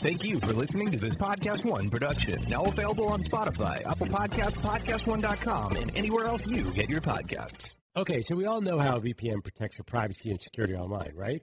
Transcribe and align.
Thank 0.00 0.22
you 0.22 0.38
for 0.38 0.52
listening 0.52 0.92
to 0.92 0.98
this 0.98 1.16
Podcast 1.16 1.64
One 1.64 1.90
production. 1.90 2.40
Now 2.48 2.62
available 2.64 3.08
on 3.08 3.20
Spotify, 3.24 3.84
Apple 3.84 4.06
Podcasts, 4.06 4.58
PodcastOne.com, 4.58 5.74
and 5.74 5.90
anywhere 5.96 6.26
else 6.26 6.46
you 6.46 6.70
get 6.70 6.88
your 6.88 7.00
podcasts. 7.00 7.74
Okay, 7.96 8.22
so 8.28 8.36
we 8.36 8.46
all 8.46 8.60
know 8.60 8.78
how 8.78 9.00
VPN 9.00 9.42
protects 9.42 9.76
your 9.76 9.84
privacy 9.84 10.30
and 10.30 10.40
security 10.40 10.74
online, 10.76 11.10
right? 11.16 11.42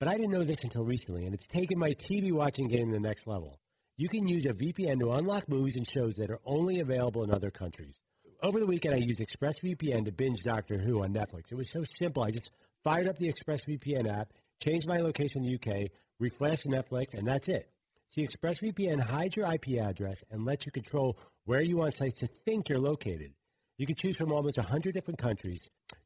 But 0.00 0.08
I 0.08 0.16
didn't 0.16 0.32
know 0.32 0.42
this 0.42 0.64
until 0.64 0.84
recently, 0.84 1.26
and 1.26 1.32
it's 1.34 1.46
taken 1.46 1.78
my 1.78 1.90
TV 1.90 2.32
watching 2.32 2.66
game 2.66 2.88
to 2.88 2.94
the 2.94 3.00
next 3.00 3.28
level. 3.28 3.60
You 3.96 4.08
can 4.08 4.26
use 4.26 4.46
a 4.46 4.52
VPN 4.52 4.98
to 4.98 5.12
unlock 5.12 5.48
movies 5.48 5.76
and 5.76 5.88
shows 5.88 6.14
that 6.16 6.32
are 6.32 6.40
only 6.44 6.80
available 6.80 7.22
in 7.22 7.30
other 7.30 7.52
countries. 7.52 7.94
Over 8.42 8.58
the 8.58 8.66
weekend, 8.66 8.96
I 8.96 8.98
used 8.98 9.20
ExpressVPN 9.20 10.06
to 10.06 10.12
binge 10.12 10.42
Doctor 10.42 10.76
Who 10.76 11.04
on 11.04 11.14
Netflix. 11.14 11.52
It 11.52 11.56
was 11.56 11.70
so 11.70 11.84
simple. 11.88 12.24
I 12.24 12.32
just 12.32 12.50
fired 12.82 13.08
up 13.08 13.16
the 13.18 13.32
ExpressVPN 13.32 14.12
app, 14.12 14.32
changed 14.60 14.88
my 14.88 14.96
location 14.96 15.44
to 15.44 15.48
the 15.48 15.54
UK, 15.54 15.88
refreshed 16.18 16.66
Netflix, 16.66 17.14
and 17.14 17.28
that's 17.28 17.46
it. 17.46 17.68
See, 18.14 18.26
ExpressVPN 18.26 19.08
hides 19.08 19.36
your 19.36 19.50
IP 19.50 19.80
address 19.80 20.22
and 20.30 20.44
lets 20.44 20.66
you 20.66 20.72
control 20.72 21.16
where 21.46 21.62
you 21.62 21.78
want 21.78 21.96
sites 21.96 22.20
to 22.20 22.28
think 22.44 22.68
you're 22.68 22.78
located. 22.78 23.32
You 23.78 23.86
can 23.86 23.96
choose 23.96 24.16
from 24.16 24.32
almost 24.32 24.58
100 24.58 24.94
different 24.94 25.18
countries. 25.18 25.60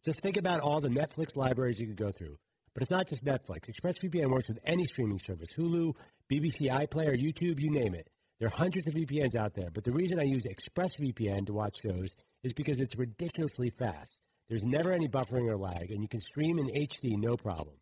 Just 0.04 0.20
think 0.20 0.36
about 0.36 0.60
all 0.60 0.80
the 0.80 0.88
Netflix 0.88 1.34
libraries 1.34 1.80
you 1.80 1.88
could 1.88 1.96
go 1.96 2.12
through. 2.12 2.36
But 2.74 2.82
it's 2.82 2.92
not 2.92 3.08
just 3.08 3.24
Netflix. 3.24 3.68
ExpressVPN 3.68 4.30
works 4.30 4.46
with 4.46 4.60
any 4.64 4.84
streaming 4.84 5.18
service 5.18 5.48
Hulu, 5.58 5.95
BBC 6.32 6.68
iPlayer, 6.68 7.20
YouTube, 7.20 7.60
you 7.60 7.70
name 7.70 7.95
it. 7.95 8.09
There 8.38 8.46
are 8.46 8.56
hundreds 8.56 8.86
of 8.86 8.95
VPNs 8.95 9.34
out 9.34 9.54
there, 9.54 9.70
but 9.74 9.82
the 9.82 9.92
reason 9.92 10.20
I 10.20 10.24
use 10.24 10.45
ExpressVPN 10.46 11.46
to 11.46 11.54
watch 11.54 11.80
shows 11.82 12.14
is 12.45 12.52
because 12.52 12.78
it's 12.78 12.95
ridiculously 12.95 13.70
fast. 13.70 14.20
There's 14.48 14.62
never 14.62 14.92
any 14.92 15.09
buffering 15.09 15.48
or 15.48 15.56
lag, 15.56 15.90
and 15.90 16.02
you 16.02 16.09
can 16.09 16.20
stream 16.20 16.59
in 16.59 16.66
HD 16.68 17.18
no 17.18 17.36
problem. 17.36 17.74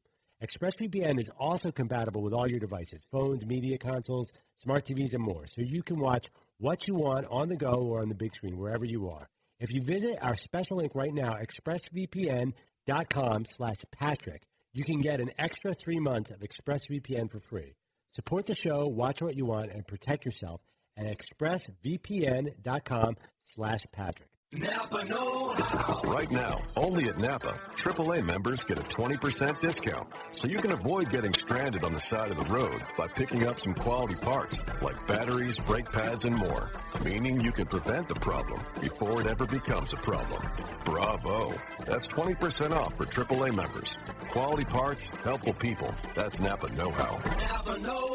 ExpressVPN 0.45 1.19
is 1.19 1.31
also 1.39 1.71
compatible 1.71 2.21
with 2.21 2.35
all 2.35 2.47
your 2.47 2.61
devices 2.61 3.01
phones, 3.11 3.47
media 3.47 3.79
consoles, 3.79 4.31
smart 4.63 4.85
TVs, 4.85 5.15
and 5.15 5.23
more, 5.23 5.47
so 5.47 5.63
you 5.63 5.83
can 5.83 5.99
watch 5.99 6.27
what 6.59 6.87
you 6.87 6.93
want 6.95 7.25
on 7.31 7.49
the 7.49 7.57
go 7.57 7.73
or 7.73 8.03
on 8.03 8.11
the 8.11 8.15
big 8.15 8.35
screen, 8.35 8.59
wherever 8.59 8.85
you 8.85 9.09
are. 9.09 9.27
If 9.59 9.73
you 9.73 9.81
visit 9.83 10.19
our 10.21 10.37
special 10.37 10.77
link 10.77 10.95
right 10.95 11.15
now, 11.15 11.33
expressvpn.com 11.33 13.47
slash 13.57 13.79
Patrick, 13.91 14.43
you 14.75 14.85
can 14.85 15.01
get 15.01 15.21
an 15.21 15.31
extra 15.39 15.73
three 15.73 15.99
months 15.99 16.29
of 16.31 16.41
ExpressVPN 16.41 17.31
for 17.31 17.41
free. 17.41 17.73
Support 18.15 18.45
the 18.47 18.55
show, 18.55 18.87
watch 18.87 19.23
what 19.23 19.39
you 19.39 19.47
want, 19.47 19.73
and 19.73 19.87
protect 19.87 20.27
yourself 20.27 20.61
at 20.99 21.07
expressvpn.com 21.07 23.17
slash 23.55 23.81
Patrick. 23.93 24.29
Napa 24.57 25.05
Know 25.05 25.53
How. 25.57 26.01
Right 26.05 26.31
now, 26.31 26.63
only 26.77 27.09
at 27.09 27.19
Napa, 27.19 27.59
AAA 27.75 28.25
members 28.25 28.63
get 28.63 28.79
a 28.79 28.83
20% 28.83 29.59
discount. 29.61 30.07
So 30.31 30.47
you 30.47 30.59
can 30.59 30.71
avoid 30.71 31.11
getting 31.11 31.35
stranded 31.35 31.83
on 31.83 31.93
the 31.93 31.99
side 31.99 32.31
of 32.31 32.37
the 32.37 32.45
road 32.53 32.83
by 32.97 33.09
picking 33.09 33.47
up 33.47 33.61
some 33.61 33.75
quality 33.75 34.15
parts 34.15 34.57
like 34.81 35.07
batteries, 35.09 35.59
brake 35.61 35.91
pads, 35.91 36.25
and 36.25 36.37
more. 36.37 36.71
Meaning 37.05 37.41
you 37.41 37.51
can 37.51 37.67
prevent 37.67 38.09
the 38.09 38.15
problem 38.15 38.61
before 38.81 39.21
it 39.21 39.27
ever 39.27 39.47
becomes 39.47 39.93
a 39.93 39.97
problem. 39.97 40.43
Bravo. 40.85 41.53
That's 41.85 42.07
20% 42.09 42.71
off 42.73 42.95
for 42.97 43.07
AAA 43.07 43.57
members. 43.57 43.97
Quality 44.29 44.65
parts, 44.67 45.09
helpful 45.25 45.55
people. 45.55 45.93
That's 46.15 46.39
Napa 46.39 46.69
Know 46.71 46.91
How. 46.91 47.21
Napa 47.41 47.79
Know 47.79 48.09
How. 48.09 48.14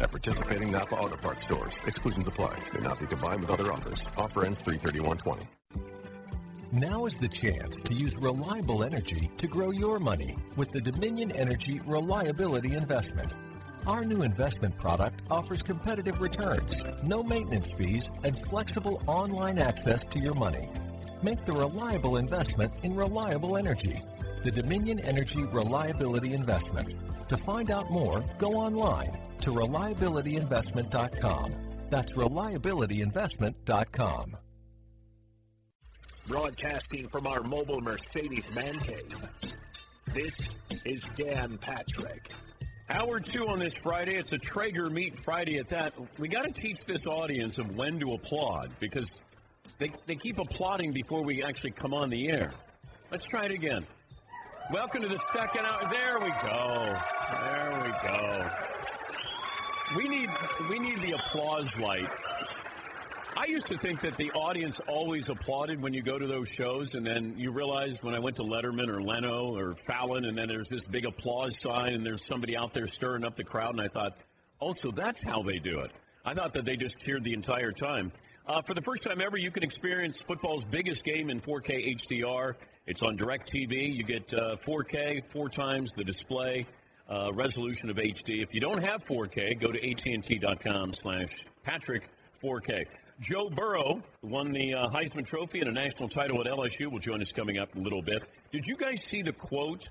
At 0.00 0.10
participating 0.10 0.72
Napa 0.72 0.94
Auto 0.96 1.16
Parts 1.16 1.42
stores. 1.42 1.74
Exclusions 1.86 2.26
apply. 2.26 2.58
May 2.74 2.80
not 2.80 2.98
be 2.98 3.06
combined 3.06 3.40
with 3.40 3.50
other 3.50 3.72
offers. 3.72 4.06
Offer 4.16 4.46
ends 4.46 4.58
33120. 4.62 5.48
Now 6.72 7.04
is 7.04 7.14
the 7.16 7.28
chance 7.28 7.76
to 7.80 7.94
use 7.94 8.16
reliable 8.16 8.82
energy 8.82 9.30
to 9.36 9.46
grow 9.46 9.70
your 9.70 9.98
money 9.98 10.36
with 10.56 10.72
the 10.72 10.80
Dominion 10.80 11.30
Energy 11.32 11.80
Reliability 11.84 12.74
Investment. 12.74 13.34
Our 13.86 14.04
new 14.04 14.22
investment 14.22 14.78
product 14.78 15.20
offers 15.30 15.62
competitive 15.62 16.20
returns, 16.20 16.80
no 17.02 17.22
maintenance 17.22 17.68
fees, 17.76 18.04
and 18.24 18.40
flexible 18.46 19.02
online 19.06 19.58
access 19.58 20.04
to 20.04 20.18
your 20.18 20.34
money. 20.34 20.70
Make 21.22 21.44
the 21.44 21.52
reliable 21.52 22.16
investment 22.16 22.72
in 22.82 22.96
reliable 22.96 23.56
energy. 23.56 24.02
The 24.42 24.50
Dominion 24.50 25.00
Energy 25.00 25.42
Reliability 25.42 26.32
Investment. 26.32 26.94
To 27.28 27.36
find 27.36 27.70
out 27.70 27.90
more, 27.90 28.24
go 28.38 28.52
online 28.52 29.18
to 29.42 29.50
reliabilityinvestment.com. 29.50 31.54
That's 31.90 32.12
reliabilityinvestment.com. 32.12 34.36
Broadcasting 36.28 37.08
from 37.08 37.26
our 37.26 37.42
mobile 37.42 37.80
Mercedes 37.80 38.54
man 38.54 38.78
cave. 38.78 39.28
This 40.14 40.54
is 40.84 41.02
Dan 41.16 41.58
Patrick. 41.58 42.30
Hour 42.88 43.18
two 43.20 43.46
on 43.48 43.58
this 43.58 43.74
Friday. 43.82 44.14
It's 44.16 44.30
a 44.32 44.38
Traeger 44.38 44.86
Meat 44.86 45.18
Friday 45.24 45.58
at 45.58 45.68
that. 45.70 45.94
We 46.18 46.28
got 46.28 46.44
to 46.44 46.52
teach 46.52 46.78
this 46.86 47.06
audience 47.06 47.58
of 47.58 47.74
when 47.76 47.98
to 48.00 48.12
applaud 48.12 48.70
because 48.78 49.18
they, 49.78 49.90
they 50.06 50.14
keep 50.14 50.38
applauding 50.38 50.92
before 50.92 51.24
we 51.24 51.42
actually 51.42 51.72
come 51.72 51.92
on 51.92 52.08
the 52.10 52.30
air. 52.30 52.52
Let's 53.10 53.26
try 53.26 53.42
it 53.42 53.52
again. 53.52 53.84
Welcome 54.70 55.02
to 55.02 55.08
the 55.08 55.18
second 55.32 55.66
hour. 55.66 55.80
There 55.90 56.20
we 56.20 56.30
go. 56.30 56.92
There 57.40 57.80
we 57.82 57.90
go. 58.08 58.48
We 59.96 60.08
need 60.08 60.30
we 60.70 60.78
need 60.78 61.00
the 61.02 61.12
applause 61.12 61.76
light. 61.76 62.08
I 63.36 63.46
used 63.46 63.66
to 63.66 63.78
think 63.78 64.00
that 64.00 64.16
the 64.16 64.30
audience 64.32 64.80
always 64.88 65.28
applauded 65.28 65.82
when 65.82 65.92
you 65.92 66.00
go 66.00 66.18
to 66.18 66.26
those 66.26 66.48
shows, 66.48 66.94
and 66.94 67.06
then 67.06 67.34
you 67.36 67.50
realize 67.50 68.02
when 68.02 68.14
I 68.14 68.18
went 68.18 68.36
to 68.36 68.42
Letterman 68.42 68.88
or 68.88 69.02
Leno 69.02 69.54
or 69.54 69.74
Fallon, 69.86 70.26
and 70.26 70.38
then 70.38 70.48
there's 70.48 70.68
this 70.68 70.84
big 70.84 71.04
applause 71.04 71.58
sign, 71.58 71.94
and 71.94 72.06
there's 72.06 72.24
somebody 72.24 72.56
out 72.56 72.72
there 72.72 72.86
stirring 72.86 73.24
up 73.24 73.36
the 73.36 73.44
crowd, 73.44 73.70
and 73.70 73.80
I 73.80 73.88
thought, 73.88 74.16
oh, 74.60 74.72
so 74.72 74.90
that's 74.90 75.22
how 75.22 75.42
they 75.42 75.58
do 75.58 75.80
it. 75.80 75.90
I 76.24 76.32
thought 76.32 76.54
that 76.54 76.64
they 76.64 76.76
just 76.76 76.96
cheered 76.98 77.24
the 77.24 77.34
entire 77.34 77.72
time. 77.72 78.12
Uh, 78.46 78.62
for 78.62 78.74
the 78.74 78.82
first 78.82 79.02
time 79.02 79.20
ever, 79.20 79.36
you 79.36 79.50
can 79.50 79.62
experience 79.62 80.18
football's 80.18 80.64
biggest 80.64 81.04
game 81.04 81.28
in 81.28 81.40
4K 81.40 81.96
HDR. 81.96 82.54
It's 82.86 83.02
on 83.02 83.18
DirecTV. 83.18 83.94
You 83.94 84.04
get 84.04 84.32
uh, 84.32 84.56
4K, 84.66 85.22
four 85.32 85.48
times 85.48 85.90
the 85.96 86.04
display 86.04 86.66
uh, 87.08 87.32
resolution 87.32 87.90
of 87.90 87.96
HD. 87.96 88.42
If 88.42 88.54
you 88.54 88.60
don't 88.60 88.82
have 88.82 89.04
4K, 89.04 89.60
go 89.60 89.68
to 89.68 89.90
AT&T.com 89.90 90.94
slash 90.94 91.30
Patrick 91.62 92.08
4K. 92.42 92.84
Joe 93.20 93.48
Burrow 93.50 94.02
won 94.22 94.50
the 94.50 94.74
uh, 94.74 94.88
Heisman 94.88 95.24
Trophy 95.24 95.60
and 95.60 95.68
a 95.68 95.72
national 95.72 96.08
title 96.08 96.40
at 96.40 96.46
LSU. 96.46 96.90
Will 96.90 96.98
join 96.98 97.22
us 97.22 97.30
coming 97.30 97.58
up 97.58 97.74
in 97.74 97.80
a 97.80 97.84
little 97.84 98.02
bit. 98.02 98.22
Did 98.50 98.66
you 98.66 98.76
guys 98.76 99.02
see 99.04 99.22
the 99.22 99.32
quote 99.32 99.88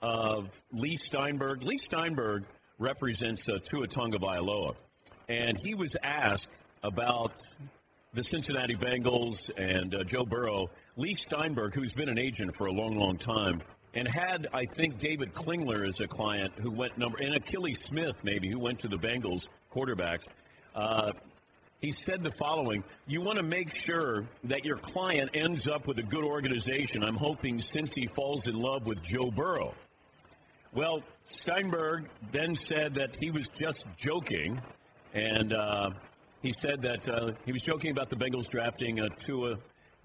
of 0.00 0.48
Lee 0.72 0.96
Steinberg? 0.96 1.62
Lee 1.62 1.78
Steinberg 1.78 2.44
represents 2.78 3.48
uh, 3.48 3.58
Tua 3.62 3.86
Tagovailoa, 3.86 4.74
and 5.28 5.58
he 5.64 5.74
was 5.74 5.96
asked 6.02 6.48
about 6.82 7.32
the 8.14 8.24
Cincinnati 8.24 8.74
Bengals 8.74 9.48
and 9.56 9.94
uh, 9.94 10.04
Joe 10.04 10.24
Burrow. 10.24 10.68
Lee 10.96 11.14
Steinberg, 11.14 11.74
who's 11.74 11.92
been 11.92 12.08
an 12.08 12.18
agent 12.18 12.56
for 12.56 12.66
a 12.66 12.72
long, 12.72 12.94
long 12.94 13.16
time, 13.16 13.62
and 13.94 14.08
had 14.08 14.48
I 14.52 14.64
think 14.64 14.98
David 14.98 15.34
Klingler 15.34 15.86
as 15.88 16.00
a 16.00 16.08
client 16.08 16.52
who 16.60 16.70
went 16.70 16.96
number 16.98 17.18
and 17.18 17.34
Akili 17.34 17.76
Smith 17.76 18.16
maybe 18.22 18.48
who 18.48 18.58
went 18.58 18.78
to 18.80 18.88
the 18.88 18.98
Bengals 18.98 19.46
quarterbacks. 19.74 20.24
Uh, 20.74 21.12
he 21.80 21.90
said 21.90 22.22
the 22.22 22.30
following 22.38 22.84
You 23.06 23.20
want 23.20 23.38
to 23.38 23.42
make 23.42 23.74
sure 23.74 24.28
that 24.44 24.64
your 24.64 24.76
client 24.76 25.30
ends 25.34 25.66
up 25.66 25.86
with 25.86 25.98
a 25.98 26.02
good 26.02 26.24
organization. 26.24 27.02
I'm 27.02 27.16
hoping 27.16 27.60
since 27.60 27.92
he 27.92 28.06
falls 28.14 28.46
in 28.46 28.54
love 28.54 28.86
with 28.86 29.02
Joe 29.02 29.30
Burrow. 29.34 29.74
Well, 30.74 31.02
Steinberg 31.26 32.08
then 32.30 32.56
said 32.56 32.94
that 32.94 33.16
he 33.20 33.30
was 33.30 33.46
just 33.48 33.84
joking, 33.96 34.60
and 35.12 35.52
uh, 35.52 35.90
he 36.40 36.52
said 36.52 36.80
that 36.82 37.06
uh, 37.06 37.32
he 37.44 37.52
was 37.52 37.60
joking 37.60 37.90
about 37.90 38.08
the 38.08 38.16
Bengals 38.16 38.48
drafting 38.48 39.00
uh, 39.00 39.08
Tua. 39.18 39.58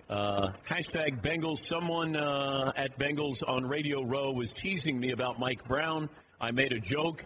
Uh, 0.09 0.51
hashtag 0.69 1.22
Bengals. 1.22 1.68
Someone 1.68 2.16
uh, 2.16 2.72
at 2.75 2.97
Bengals 2.97 3.38
on 3.45 3.66
Radio 3.66 4.03
Row 4.03 4.31
was 4.31 4.53
teasing 4.53 5.00
me 5.00 5.12
about 5.12 5.40
Mike 5.40 5.68
Brown. 5.68 6.09
I 6.40 6.51
made 6.51 6.72
a 6.72 6.79
joke 6.79 7.25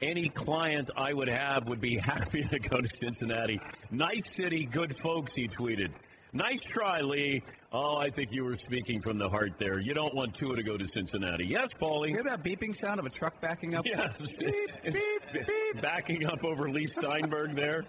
any 0.00 0.28
client 0.28 0.90
I 0.96 1.12
would 1.12 1.28
have 1.28 1.68
would 1.68 1.80
be 1.80 1.96
happy 2.04 2.42
to 2.42 2.58
go 2.58 2.80
to 2.80 2.88
Cincinnati. 2.88 3.60
Nice 3.90 4.32
city, 4.32 4.66
good 4.66 4.98
folks, 4.98 5.34
he 5.34 5.48
tweeted. 5.48 5.92
Nice 6.32 6.60
try, 6.60 7.00
Lee. 7.00 7.42
Oh, 7.72 7.96
I 7.96 8.10
think 8.10 8.30
you 8.32 8.44
were 8.44 8.54
speaking 8.54 9.00
from 9.00 9.18
the 9.18 9.28
heart 9.28 9.54
there. 9.58 9.80
You 9.80 9.94
don't 9.94 10.14
want 10.14 10.34
Tua 10.34 10.56
to 10.56 10.62
go 10.62 10.76
to 10.76 10.86
Cincinnati. 10.86 11.46
Yes, 11.46 11.70
Paulie. 11.80 12.10
Hear 12.10 12.22
that 12.24 12.44
beeping 12.44 12.76
sound 12.76 13.00
of 13.00 13.06
a 13.06 13.10
truck 13.10 13.40
backing 13.40 13.74
up? 13.74 13.86
Yes. 13.86 14.12
beep, 14.38 14.82
beep, 14.84 15.22
beep. 15.32 15.46
Backing 15.82 16.26
up 16.26 16.44
over 16.44 16.68
Lee 16.68 16.86
Steinberg 16.86 17.54
there. 17.54 17.84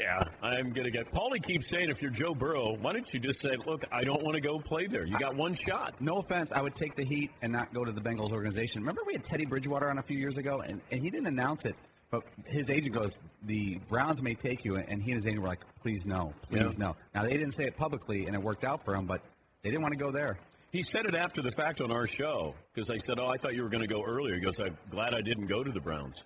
Yeah, 0.00 0.24
I'm 0.42 0.70
going 0.72 0.86
to 0.86 0.90
get. 0.90 1.12
Paulie 1.12 1.42
keeps 1.42 1.68
saying, 1.68 1.90
if 1.90 2.00
you're 2.00 2.10
Joe 2.10 2.34
Burrow, 2.34 2.74
why 2.80 2.94
don't 2.94 3.12
you 3.12 3.20
just 3.20 3.40
say, 3.42 3.54
look, 3.66 3.84
I 3.92 4.02
don't 4.02 4.22
want 4.22 4.34
to 4.34 4.40
go 4.40 4.58
play 4.58 4.86
there. 4.86 5.06
You 5.06 5.18
got 5.18 5.36
one 5.36 5.54
shot. 5.54 5.94
No 6.00 6.14
offense, 6.14 6.50
I 6.54 6.62
would 6.62 6.72
take 6.74 6.96
the 6.96 7.04
heat 7.04 7.30
and 7.42 7.52
not 7.52 7.74
go 7.74 7.84
to 7.84 7.92
the 7.92 8.00
Bengals 8.00 8.30
organization. 8.32 8.80
Remember 8.80 9.02
we 9.06 9.12
had 9.12 9.24
Teddy 9.24 9.44
Bridgewater 9.44 9.90
on 9.90 9.98
a 9.98 10.02
few 10.02 10.16
years 10.16 10.38
ago, 10.38 10.62
and, 10.66 10.80
and 10.90 11.02
he 11.02 11.10
didn't 11.10 11.26
announce 11.26 11.66
it, 11.66 11.76
but 12.10 12.22
his 12.46 12.70
agent 12.70 12.94
goes, 12.94 13.18
the 13.44 13.78
Browns 13.90 14.22
may 14.22 14.32
take 14.32 14.64
you, 14.64 14.76
and 14.76 15.02
he 15.02 15.12
and 15.12 15.22
his 15.22 15.26
agent 15.26 15.42
were 15.42 15.48
like, 15.48 15.64
please 15.82 16.06
no, 16.06 16.32
please 16.48 16.62
Yeah. 16.62 16.72
no. 16.78 16.96
Now, 17.14 17.24
they 17.24 17.36
didn't 17.36 17.52
say 17.52 17.64
it 17.64 17.76
publicly, 17.76 18.24
and 18.26 18.34
it 18.34 18.42
worked 18.42 18.64
out 18.64 18.82
for 18.86 18.94
him, 18.94 19.04
but 19.04 19.20
they 19.62 19.68
didn't 19.68 19.82
want 19.82 19.92
to 19.92 20.00
go 20.02 20.10
there. 20.10 20.38
He 20.72 20.82
said 20.82 21.04
it 21.04 21.14
after 21.14 21.42
the 21.42 21.50
fact 21.50 21.80
on 21.82 21.92
our 21.92 22.06
show 22.06 22.54
because 22.72 22.90
I 22.90 22.96
said, 22.98 23.18
"Oh, 23.18 23.26
I 23.26 23.36
thought 23.36 23.54
you 23.54 23.64
were 23.64 23.68
going 23.68 23.82
to 23.86 23.92
go 23.92 24.04
earlier." 24.04 24.36
He 24.36 24.40
goes, 24.40 24.58
"I'm 24.60 24.78
glad 24.88 25.14
I 25.14 25.20
didn't 25.20 25.46
go 25.46 25.64
to 25.64 25.70
the 25.72 25.80
Browns." 25.80 26.22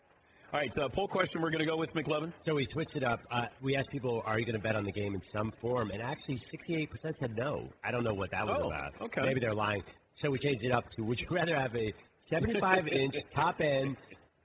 All 0.54 0.60
right, 0.60 0.78
uh, 0.78 0.88
poll 0.88 1.08
question 1.08 1.40
we're 1.42 1.50
going 1.50 1.64
to 1.64 1.68
go 1.68 1.76
with 1.76 1.92
McLovin. 1.94 2.32
So 2.46 2.54
we 2.54 2.64
switched 2.64 2.94
it 2.94 3.02
up. 3.02 3.18
Uh, 3.28 3.46
we 3.60 3.74
asked 3.74 3.90
people, 3.90 4.22
"Are 4.24 4.38
you 4.38 4.44
going 4.44 4.54
to 4.54 4.60
bet 4.62 4.76
on 4.76 4.84
the 4.84 4.92
game 4.92 5.12
in 5.12 5.20
some 5.20 5.50
form?" 5.60 5.90
And 5.90 6.00
actually, 6.00 6.36
68% 6.36 7.18
said 7.18 7.36
no. 7.36 7.68
I 7.82 7.90
don't 7.90 8.04
know 8.04 8.14
what 8.14 8.30
that 8.30 8.46
was 8.46 8.60
Oh, 8.62 8.68
about. 8.68 8.92
okay. 9.00 9.22
Maybe 9.22 9.40
they're 9.40 9.52
lying. 9.52 9.82
So 10.14 10.30
we 10.30 10.38
changed 10.38 10.64
it 10.64 10.70
up 10.70 10.88
to: 10.90 11.02
Would 11.02 11.20
you 11.20 11.26
rather 11.28 11.56
have 11.56 11.74
a 11.74 11.92
75-inch 12.32 13.16
top-end 13.34 13.96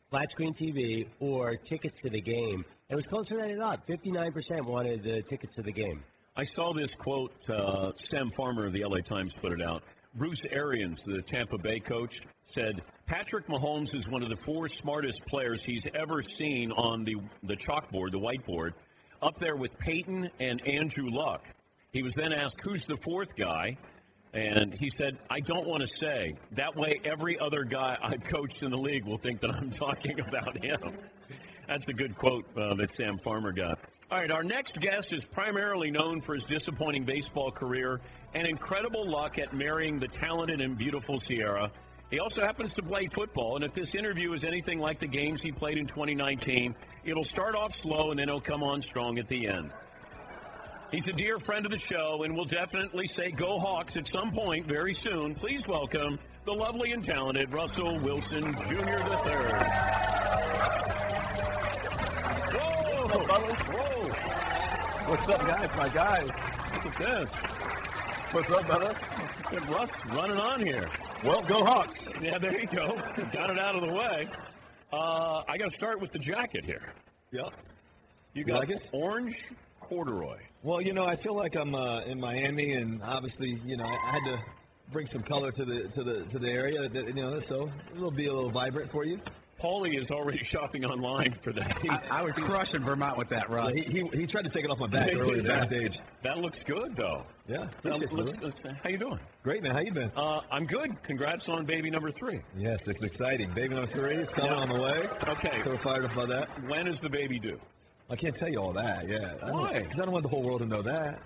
flat 0.10 0.32
screen 0.32 0.52
TV 0.56 1.06
or 1.20 1.56
tickets 1.56 2.02
to 2.02 2.10
the 2.10 2.22
game? 2.22 2.66
It 2.90 2.96
was 2.96 3.06
closer 3.06 3.36
than 3.36 3.52
it 3.52 3.60
up. 3.60 3.86
59% 3.86 4.66
wanted 4.66 5.04
the 5.04 5.22
tickets 5.22 5.58
to 5.58 5.62
the 5.62 5.72
game. 5.72 6.04
I 6.36 6.44
saw 6.44 6.74
this 6.74 6.96
quote. 6.96 7.36
Uh, 7.48 7.92
Sam 7.98 8.32
Farmer 8.32 8.66
of 8.66 8.74
the 8.74 8.84
LA 8.84 9.02
Times 9.02 9.32
put 9.40 9.52
it 9.52 9.62
out. 9.62 9.84
Bruce 10.16 10.42
Arians, 10.50 11.04
the 11.04 11.22
Tampa 11.22 11.60
Bay 11.60 11.80
coach, 11.80 12.18
said 12.46 12.82
Patrick 13.10 13.48
Mahomes 13.48 13.96
is 13.96 14.08
one 14.08 14.22
of 14.22 14.30
the 14.30 14.36
four 14.36 14.70
smartest 14.70 15.26
players 15.26 15.64
he's 15.64 15.84
ever 15.96 16.22
seen 16.22 16.72
on 16.72 17.04
the 17.04 17.16
the 17.42 17.56
chalkboard, 17.56 18.12
the 18.12 18.20
whiteboard, 18.20 18.74
up 19.24 19.40
there 19.40 19.56
with 19.56 19.76
Peyton 19.80 20.30
and 20.40 20.66
Andrew 20.68 21.10
Luck. 21.10 21.44
He 21.92 22.04
was 22.04 22.14
then 22.14 22.32
asked, 22.32 22.58
"Who's 22.62 22.86
the 22.86 22.98
fourth 22.98 23.36
guy?" 23.36 23.76
And 24.32 24.76
he 24.76 24.92
said, 24.92 25.18
I 25.28 25.40
don't 25.40 25.66
want 25.66 25.82
to 25.82 25.88
say. 25.88 26.36
That 26.52 26.76
way, 26.76 27.02
every 27.04 27.40
other 27.40 27.64
guy 27.64 27.98
I've 28.04 28.24
coached 28.26 28.62
in 28.62 28.70
the 28.70 28.78
league 28.78 29.06
will 29.06 29.18
think 29.18 29.42
that 29.42 29.56
I'm 29.56 29.72
talking 29.88 30.20
about 30.20 30.64
him. 30.64 31.00
That's 31.68 31.88
a 31.88 31.94
good 31.94 32.16
quote 32.16 32.46
uh, 32.56 32.76
that 32.76 32.96
Sam 32.96 33.18
Farmer 33.18 33.52
got. 33.52 33.80
All 34.12 34.20
right, 34.20 34.30
our 34.30 34.44
next 34.44 34.80
guest 34.80 35.14
is 35.14 35.26
primarily 35.26 35.90
known 35.90 36.22
for 36.22 36.36
his 36.36 36.44
disappointing 36.44 37.06
baseball 37.06 37.50
career 37.50 38.02
and 38.36 38.48
incredible 38.48 39.10
luck 39.10 39.40
at 39.40 39.52
marrying 39.52 39.98
the 39.98 40.08
talented 40.08 40.62
and 40.62 40.78
beautiful 40.78 41.20
Sierra. 41.20 41.72
He 42.10 42.20
also 42.20 42.42
happens 42.42 42.74
to 42.74 42.82
play 42.82 43.08
football, 43.14 43.56
and 43.56 43.64
if 43.64 43.74
this 43.74 43.94
interview 43.94 44.34
is 44.34 44.44
anything 44.44 44.80
like 44.80 45.00
the 45.00 45.08
games 45.08 45.42
he 45.42 45.52
played 45.52 45.78
in 45.78 45.86
2019, 45.86 46.74
it'll 47.06 47.24
start 47.24 47.56
off 47.56 47.76
slow 47.76 48.10
and 48.10 48.18
then 48.18 48.30
it'll 48.30 48.42
come 48.42 48.64
on 48.64 48.82
strong 48.82 49.20
at 49.20 49.28
the 49.28 49.48
end. 49.48 49.70
He's 50.92 51.08
a 51.08 51.14
dear 51.14 51.38
friend 51.38 51.68
of 51.68 51.72
the 51.72 51.78
show 51.78 52.24
and 52.24 52.36
will 52.36 52.46
definitely 52.46 53.06
say 53.06 53.30
go 53.30 53.60
Hawks 53.60 53.96
at 53.96 54.08
some 54.08 54.32
point 54.32 54.66
very 54.66 54.96
soon. 54.96 55.36
Please 55.36 55.62
welcome 55.68 56.18
the 56.46 56.52
lovely 56.52 56.94
and 56.94 57.04
talented 57.04 57.54
Russell 57.54 58.00
Wilson 58.00 58.54
Jr. 58.54 58.98
III. 58.98 60.00
Whoa! 62.56 63.08
Whoa! 63.70 64.10
What's 65.06 65.30
up, 65.30 65.42
guys? 65.42 65.70
My 65.78 65.90
guys. 65.90 66.30
Look 66.74 66.86
at 66.88 66.98
this. 66.98 67.36
What's 68.32 68.50
up, 68.50 68.66
brother? 68.66 68.96
Russ 69.52 69.92
running 70.14 70.38
on 70.38 70.64
here. 70.64 70.90
Well, 71.24 71.42
go 71.42 71.66
Hawks. 71.66 72.00
Yeah, 72.22 72.38
there 72.38 72.60
you 72.60 72.68
go. 72.68 72.88
Got 73.32 73.50
it 73.50 73.60
out 73.60 73.76
of 73.76 73.82
the 73.82 73.94
way. 73.94 74.28
Uh, 74.94 75.42
I 75.48 75.58
got 75.58 75.66
to 75.66 75.72
start 75.72 76.00
with 76.00 76.12
the 76.12 76.20
jacket 76.20 76.66
here. 76.66 76.94
Yep. 77.32 77.54
You 78.34 78.44
got 78.44 78.68
like 78.68 78.80
orange 78.92 79.44
corduroy. 79.82 80.38
Well, 80.64 80.82
you 80.82 80.94
know, 80.94 81.06
I 81.06 81.16
feel 81.16 81.36
like 81.36 81.56
I'm 81.56 81.74
uh, 81.74 82.02
in 82.02 82.20
Miami, 82.20 82.74
and 82.74 83.02
obviously, 83.04 83.60
you 83.66 83.78
know, 83.78 83.86
I 83.86 83.98
I 84.08 84.12
had 84.12 84.24
to 84.26 84.44
bring 84.92 85.08
some 85.08 85.22
color 85.22 85.52
to 85.52 85.66
the 85.66 85.88
to 85.90 86.04
the 86.04 86.26
to 86.26 86.40
the 86.40 86.52
area. 86.52 86.88
That, 86.88 87.08
you 87.08 87.14
know, 87.14 87.40
so 87.40 87.70
it'll 87.96 88.12
be 88.12 88.28
a 88.28 88.34
little 88.34 88.50
vibrant 88.50 88.92
for 88.92 89.06
you. 89.06 89.20
Paulie 89.60 89.98
is 90.00 90.10
already 90.12 90.38
shopping 90.44 90.86
online 90.86 91.34
for 91.34 91.52
that. 91.54 91.78
I, 91.90 92.20
I 92.20 92.24
would 92.24 92.36
crush 92.36 92.74
in 92.74 92.84
Vermont 92.84 93.18
with 93.18 93.30
that, 93.30 93.50
Russ. 93.50 93.74
He, 93.74 93.82
he, 93.82 94.04
he 94.18 94.26
tried 94.26 94.46
to 94.46 94.50
take 94.50 94.64
it 94.66 94.72
off 94.72 94.80
my 94.80 94.88
back 94.88 95.10
earlier 95.20 95.44
backstage. 95.44 96.00
That 96.24 96.38
looks 96.40 96.64
good, 96.64 96.96
though. 96.96 97.24
Yeah, 97.48 97.64
appreciate 97.64 98.12
you, 98.12 98.18
let's- 98.18 98.32
let's- 98.42 98.78
how 98.84 98.90
you 98.90 98.98
doing? 98.98 99.20
Great, 99.44 99.64
man. 99.64 99.74
How 99.74 99.80
you 99.82 99.92
been? 99.92 100.12
Uh, 100.16 100.42
I'm 100.52 100.66
good. 100.66 101.02
Congrats 101.04 101.50
on 101.50 101.66
baby 101.66 101.90
number 101.90 102.12
three. 102.12 102.42
Yes, 102.58 102.88
it's 102.88 103.02
exciting. 103.02 103.52
Baby 103.52 103.76
number 103.76 103.92
three 103.92 104.16
is 104.16 104.30
coming 104.30 104.54
on 104.54 104.70
the 104.70 104.80
way. 104.82 105.08
Okay. 105.30 105.62
So 105.64 105.72
we're 105.72 105.78
fired 105.78 106.06
up 106.06 106.14
about 106.14 106.30
that. 106.30 106.64
When 106.68 106.88
is 106.88 107.00
the 107.00 107.10
baby 107.10 107.40
due? 107.40 107.60
I 108.10 108.16
can't 108.16 108.36
tell 108.36 108.50
you 108.50 108.60
all 108.60 108.74
that. 108.74 109.08
Yeah. 109.10 109.34
I 109.44 109.50
don't- 109.50 109.66
I 109.74 109.82
don't 109.96 110.12
want 110.12 110.24
the 110.24 110.30
whole 110.30 110.44
world 110.44 110.62
to 110.62 110.68
know 110.68 110.82
that. 110.82 111.22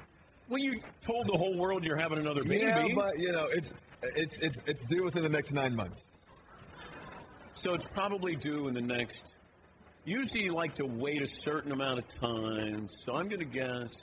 Well, 0.50 0.60
you 0.60 0.80
told 1.02 1.28
the 1.28 1.38
whole 1.38 1.58
world 1.58 1.84
you're 1.86 1.98
having 1.98 2.20
another 2.20 2.44
baby. 2.44 2.66
Yeah, 2.66 2.84
but 2.96 3.18
you 3.18 3.32
know, 3.32 3.48
it's 3.52 3.74
it's 4.04 4.38
it's 4.40 4.58
it's 4.68 4.84
due 4.84 5.04
within 5.06 5.24
the 5.24 5.30
next 5.30 5.52
nine 5.54 5.74
months. 5.76 5.98
So 7.64 7.74
it's 7.74 7.86
probably 7.96 8.36
due 8.36 8.68
in 8.68 8.74
the 8.74 8.82
next. 8.82 9.22
Usually, 10.04 10.44
you 10.44 10.52
like 10.52 10.76
to 10.76 10.86
wait 10.86 11.22
a 11.22 11.42
certain 11.42 11.72
amount 11.72 12.00
of 12.00 12.08
time. 12.20 12.90
So 12.90 13.14
I'm 13.14 13.30
going 13.30 13.40
to 13.40 13.46
guess 13.46 13.96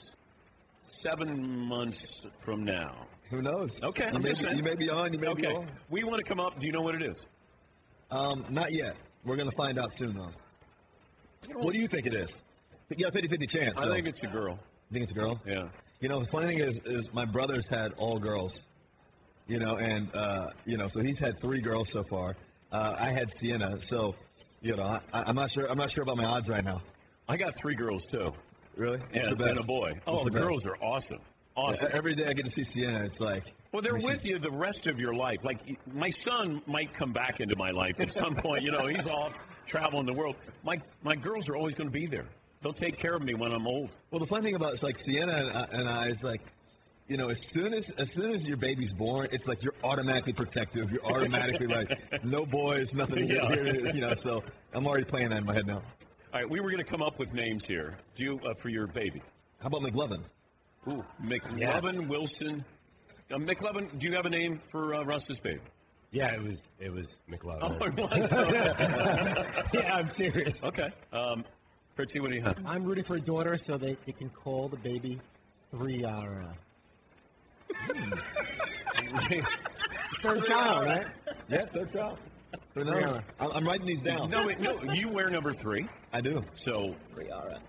seven 0.83 1.67
months 1.67 2.23
from 2.43 2.63
now. 2.63 3.05
Who 3.29 3.43
knows? 3.43 3.69
Okay, 3.83 4.05
You 4.05 4.15
I'm 4.15 4.23
may, 4.23 4.31
be, 4.31 4.55
you 4.55 4.63
may 4.63 4.75
be 4.75 4.89
on. 4.89 5.13
You 5.13 5.19
may 5.19 5.33
be 5.35 5.45
on. 5.45 5.69
we 5.91 6.03
want 6.03 6.17
to 6.17 6.23
come 6.23 6.39
up. 6.39 6.59
Do 6.59 6.65
you 6.65 6.71
know 6.71 6.81
what 6.81 6.95
it 6.95 7.03
is? 7.03 7.17
Um, 8.09 8.45
not 8.49 8.73
yet. 8.73 8.95
We're 9.23 9.35
going 9.35 9.49
to 9.49 9.55
find 9.55 9.77
out 9.77 9.95
soon, 9.95 10.15
though. 10.15 10.31
What 11.53 11.73
do 11.73 11.79
you 11.79 11.87
think 11.87 12.07
it 12.07 12.15
is? 12.15 12.29
You 12.89 13.05
got 13.05 13.15
a 13.15 13.21
50-50 13.21 13.47
chance. 13.47 13.77
I 13.77 13.83
so- 13.83 13.93
think 13.93 14.07
it's 14.07 14.23
a 14.23 14.27
girl. 14.27 14.57
You 14.89 14.93
think 14.99 15.03
it's 15.03 15.11
a 15.11 15.15
girl? 15.15 15.39
Yeah. 15.45 15.67
You 15.99 16.09
know, 16.09 16.19
the 16.19 16.27
funny 16.27 16.47
thing 16.47 16.59
is, 16.59 16.77
is 16.85 17.13
my 17.13 17.25
brother's 17.25 17.67
had 17.67 17.93
all 17.97 18.17
girls. 18.17 18.59
You 19.47 19.59
know, 19.59 19.75
and 19.77 20.09
uh, 20.15 20.47
you 20.65 20.77
know, 20.77 20.87
so 20.87 21.01
he's 21.01 21.19
had 21.19 21.39
three 21.39 21.61
girls 21.61 21.89
so 21.89 22.03
far. 22.03 22.35
Uh, 22.71 22.95
I 22.99 23.11
had 23.11 23.37
Sienna, 23.37 23.79
so 23.81 24.15
you 24.61 24.75
know, 24.75 24.99
I, 25.13 25.23
I'm 25.23 25.35
not 25.35 25.51
sure. 25.51 25.69
I'm 25.69 25.77
not 25.77 25.91
sure 25.91 26.03
about 26.03 26.17
my 26.17 26.25
odds 26.25 26.47
right 26.47 26.63
now. 26.63 26.81
I 27.27 27.37
got 27.37 27.55
three 27.55 27.75
girls 27.75 28.05
too. 28.05 28.31
Really? 28.75 28.99
The 29.13 29.45
and 29.49 29.59
a 29.59 29.63
boy. 29.63 29.99
Oh, 30.07 30.23
the 30.23 30.31
best? 30.31 30.43
girls 30.43 30.65
are 30.65 30.77
awesome. 30.81 31.19
Awesome. 31.55 31.87
Yeah, 31.89 31.97
Every 31.97 32.15
day 32.15 32.25
I 32.25 32.33
get 32.33 32.45
to 32.45 32.51
see 32.51 32.63
Sienna, 32.63 33.03
it's 33.03 33.19
like. 33.19 33.53
Well, 33.71 33.81
they're 33.81 33.95
with 33.95 34.25
you 34.25 34.37
the 34.37 34.51
rest 34.51 34.87
of 34.87 34.99
your 34.99 35.13
life. 35.13 35.43
Like 35.43 35.59
my 35.93 36.09
son 36.09 36.61
might 36.65 36.93
come 36.93 37.13
back 37.13 37.39
into 37.39 37.55
my 37.57 37.71
life 37.71 37.99
at 37.99 38.11
some 38.11 38.35
point. 38.35 38.63
You 38.63 38.71
know, 38.71 38.83
he's 38.85 39.07
off 39.07 39.33
traveling 39.65 40.05
the 40.05 40.13
world. 40.13 40.35
My 40.63 40.77
my 41.03 41.15
girls 41.15 41.47
are 41.49 41.55
always 41.55 41.75
going 41.75 41.91
to 41.91 41.99
be 41.99 42.05
there. 42.05 42.25
They'll 42.61 42.73
take 42.73 42.97
care 42.97 43.13
of 43.13 43.23
me 43.23 43.33
when 43.33 43.51
I'm 43.51 43.65
old. 43.67 43.89
Well, 44.11 44.19
the 44.19 44.27
fun 44.27 44.43
thing 44.43 44.55
about 44.55 44.73
it's 44.73 44.83
like 44.83 44.99
Sienna 44.99 45.33
and 45.33 45.49
I, 45.49 45.67
and 45.71 45.89
I 45.89 46.07
is 46.07 46.23
like, 46.23 46.41
you 47.11 47.17
know, 47.17 47.27
as 47.27 47.41
soon 47.41 47.73
as 47.73 47.89
as 47.97 48.09
soon 48.11 48.31
as 48.31 48.45
your 48.45 48.55
baby's 48.55 48.93
born, 48.93 49.27
it's 49.33 49.45
like 49.45 49.61
you're 49.63 49.75
automatically 49.83 50.31
protective. 50.31 50.89
You're 50.89 51.03
automatically 51.05 51.67
like, 51.67 52.23
no 52.23 52.45
boys, 52.45 52.93
nothing 52.93 53.29
Yeah. 53.29 53.49
here. 53.49 53.89
You 53.93 53.99
know, 53.99 54.13
so 54.15 54.41
I'm 54.73 54.87
already 54.87 55.03
playing 55.03 55.29
that 55.31 55.39
in 55.39 55.45
my 55.45 55.53
head 55.53 55.67
now. 55.67 55.81
All 56.33 56.39
right, 56.39 56.49
we 56.49 56.61
were 56.61 56.71
going 56.71 56.83
to 56.83 56.89
come 56.89 57.01
up 57.01 57.19
with 57.19 57.33
names 57.33 57.67
here. 57.67 57.97
Do 58.15 58.23
you 58.25 58.39
uh, 58.49 58.53
for 58.61 58.69
your 58.69 58.87
baby? 58.87 59.21
How 59.59 59.67
about 59.67 59.81
McLovin? 59.81 60.23
Ooh, 60.89 61.03
McLovin 61.21 62.07
Wilson. 62.07 62.63
Uh, 63.29 63.35
McLovin, 63.39 63.99
do 63.99 64.07
you 64.07 64.15
have 64.15 64.25
a 64.25 64.29
name 64.29 64.61
for 64.71 64.95
uh, 64.95 65.03
Russ's 65.03 65.41
baby? 65.41 65.59
Yeah, 66.11 66.33
it 66.33 66.41
was 66.41 66.61
it 66.79 66.93
was 66.93 67.07
McLovin. 67.29 67.59
Oh, 67.61 67.85
it 67.85 67.95
was. 67.97 69.73
yeah, 69.73 69.95
I'm 69.95 70.07
serious. 70.13 70.57
okay. 70.63 70.87
Um, 71.11 71.43
Fritzy, 71.97 72.21
what 72.21 72.29
do 72.31 72.37
you 72.37 72.41
have? 72.43 72.57
I'm 72.65 72.85
rooting 72.85 73.03
for 73.03 73.17
a 73.17 73.19
daughter 73.21 73.57
so 73.57 73.77
they, 73.77 73.97
they 74.05 74.13
can 74.13 74.29
call 74.29 74.69
the 74.69 74.77
baby 74.77 75.19
three 75.71 76.05
hour. 76.05 76.45
Third 80.21 80.45
child, 80.45 80.85
right? 80.85 81.07
Yeah, 81.49 81.65
third 81.65 81.91
child. 81.91 82.17
So 82.77 82.83
no, 82.83 82.97
Yeah. 82.97 83.19
I'm, 83.39 83.51
I'm 83.51 83.63
writing 83.65 83.85
these 83.87 84.01
down. 84.01 84.29
No, 84.29 84.45
wait, 84.45 84.59
no. 84.59 84.81
You 84.93 85.09
wear 85.09 85.27
number 85.29 85.53
three, 85.53 85.87
I 86.13 86.21
do. 86.21 86.43
so 86.55 86.95
Triara. 87.15 87.59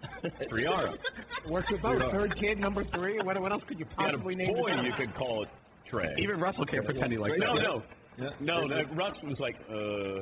Triara. 0.48 0.98
Works 1.48 1.70
with 1.72 1.82
both. 1.82 2.02
Third 2.12 2.36
kid, 2.36 2.58
number 2.58 2.84
three. 2.84 3.18
What, 3.20 3.40
what 3.40 3.52
else 3.52 3.64
could 3.64 3.78
you 3.80 3.86
You 3.90 3.96
got 3.96 4.08
a 4.08 4.18
possibly 4.18 4.36
name? 4.36 4.54
boy, 4.54 4.72
you 4.82 4.92
could 4.92 5.14
call 5.14 5.42
it 5.42 5.48
Trey. 5.84 6.14
Even 6.18 6.38
Russell 6.38 6.64
can't 6.64 6.84
pretend 6.84 7.10
he 7.12 7.18
likes 7.18 7.38
no, 7.38 7.54
that. 7.56 7.62
no, 7.64 7.82
Yeah. 8.18 8.30
no. 8.40 8.68
That 8.68 8.94
Russ 8.94 9.20
was 9.22 9.40
like, 9.40 9.56
uh, 9.70 10.20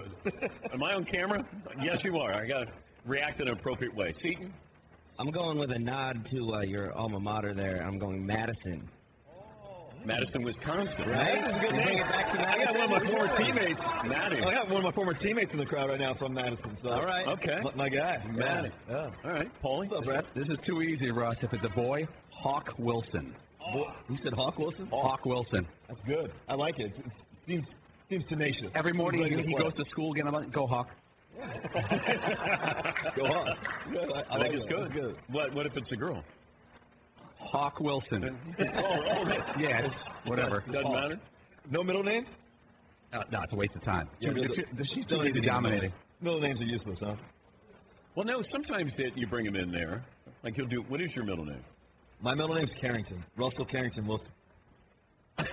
"Am 0.72 0.82
I 0.82 0.94
on 0.94 1.04
camera?" 1.04 1.44
Yes, 1.82 2.02
you 2.04 2.16
are. 2.18 2.32
I 2.32 2.46
got 2.46 2.66
to 2.66 2.72
react 3.04 3.40
in 3.40 3.49
an 3.49 3.54
appropriate 3.54 3.94
way. 3.94 4.14
Seaton. 4.18 4.52
I'm 5.18 5.30
going 5.30 5.58
with 5.58 5.70
a 5.72 5.78
nod 5.78 6.25
to 6.30 6.54
uh, 6.54 6.62
your 6.62 6.94
alma 6.96 7.20
mater 7.20 7.52
there. 7.52 7.82
I'm 7.87 7.99
going 7.99 8.25
Madison. 8.25 8.88
Madison, 10.04 10.42
Wisconsin. 10.42 11.09
Right? 11.09 11.45
That's 11.45 11.52
a 11.52 11.59
good 11.59 11.73
name. 11.85 12.02
I 12.04 12.64
got 12.64 12.75
one 12.75 12.85
of 12.85 12.90
my 12.90 13.11
former 13.11 13.37
teammates. 13.37 13.80
Maddie. 14.09 14.42
I 14.42 14.54
got 14.54 14.69
one 14.69 14.78
of 14.78 14.85
my 14.85 14.90
former 14.92 15.12
teammates 15.12 15.52
in 15.52 15.59
the 15.59 15.66
crowd 15.66 15.90
right 15.90 16.00
now 16.00 16.14
from 16.14 16.35
Madison. 16.35 16.76
So. 16.83 16.90
All 16.90 17.02
right. 17.02 17.26
Okay. 17.26 17.61
My, 17.62 17.73
my 17.75 17.88
guy, 17.88 18.23
Maddie. 18.30 18.71
Yeah. 18.88 19.11
All 19.25 19.30
right, 19.30 19.50
Paulie. 19.62 19.88
What's 19.88 19.92
up, 19.92 20.04
Brad? 20.04 20.26
This 20.35 20.49
is 20.49 20.59
too 20.59 20.83
easy, 20.83 21.11
Russ. 21.11 21.42
If 21.42 21.52
it's 21.52 21.64
a 21.64 21.69
boy, 21.69 22.07
Hawk 22.30 22.75
Wilson. 22.78 23.35
Boy, 23.73 23.92
you 24.09 24.16
said 24.16 24.33
Hawk 24.33 24.59
Wilson? 24.59 24.88
Hawk 24.90 25.25
Wilson. 25.26 25.66
That's 25.87 26.00
good. 26.02 26.33
I 26.49 26.54
like 26.54 26.80
it. 26.80 26.97
It 26.97 27.04
seems 27.47 27.66
seems 28.09 28.25
tenacious. 28.25 28.73
Every 28.75 28.92
morning 28.92 29.23
he, 29.23 29.42
he 29.45 29.54
goes 29.54 29.75
to 29.75 29.85
school 29.85 30.12
again. 30.12 30.26
I'm 30.26 30.35
like, 30.35 30.50
go 30.50 30.66
Hawk. 30.66 30.90
Go 33.16 33.26
Hawk. 33.26 33.59
I 33.88 34.23
I 34.28 34.37
like 34.37 34.42
think 34.42 34.54
it's 34.57 34.66
good. 34.66 34.92
Good. 34.92 35.16
What? 35.28 35.54
What 35.54 35.66
if 35.66 35.76
it's 35.76 35.90
a 35.92 35.97
girl? 35.97 36.23
Hawk 37.40 37.80
Wilson. 37.80 38.25
oh, 38.59 38.64
oh, 38.76 39.35
yes, 39.59 40.04
whatever. 40.25 40.62
doesn't 40.70 40.92
matter. 40.92 41.20
No 41.70 41.82
middle 41.82 42.02
name? 42.02 42.26
Uh, 43.12 43.23
no, 43.32 43.40
it's 43.42 43.52
a 43.52 43.56
waste 43.56 43.75
of 43.75 43.82
time. 43.82 44.09
Yeah, 44.20 44.30
Too- 44.32 44.42
the- 44.42 44.49
too- 44.49 44.64
the- 44.75 44.85
she's 44.85 45.04
don't 45.04 45.25
need 45.25 45.35
to 45.35 45.40
give 45.40 45.44
them 45.44 45.54
dominating. 45.62 45.92
Middle 46.20 46.40
names 46.40 46.61
are 46.61 46.64
useless, 46.64 47.00
huh? 47.00 47.14
Well, 48.14 48.26
no. 48.26 48.42
Sometimes 48.42 48.99
it, 48.99 49.12
you 49.16 49.26
bring 49.26 49.47
him 49.47 49.56
in 49.56 49.73
there. 49.73 50.04
Like 50.42 50.54
he'll 50.54 50.66
do. 50.66 50.82
What 50.88 51.00
is 51.00 51.14
your 51.14 51.25
middle 51.25 51.44
name? 51.44 51.64
My 52.20 52.35
middle 52.35 52.54
name's 52.54 52.75
Carrington. 52.75 53.25
Russell 53.37 53.64
Carrington 53.64 54.06
Wilson. 54.06 54.30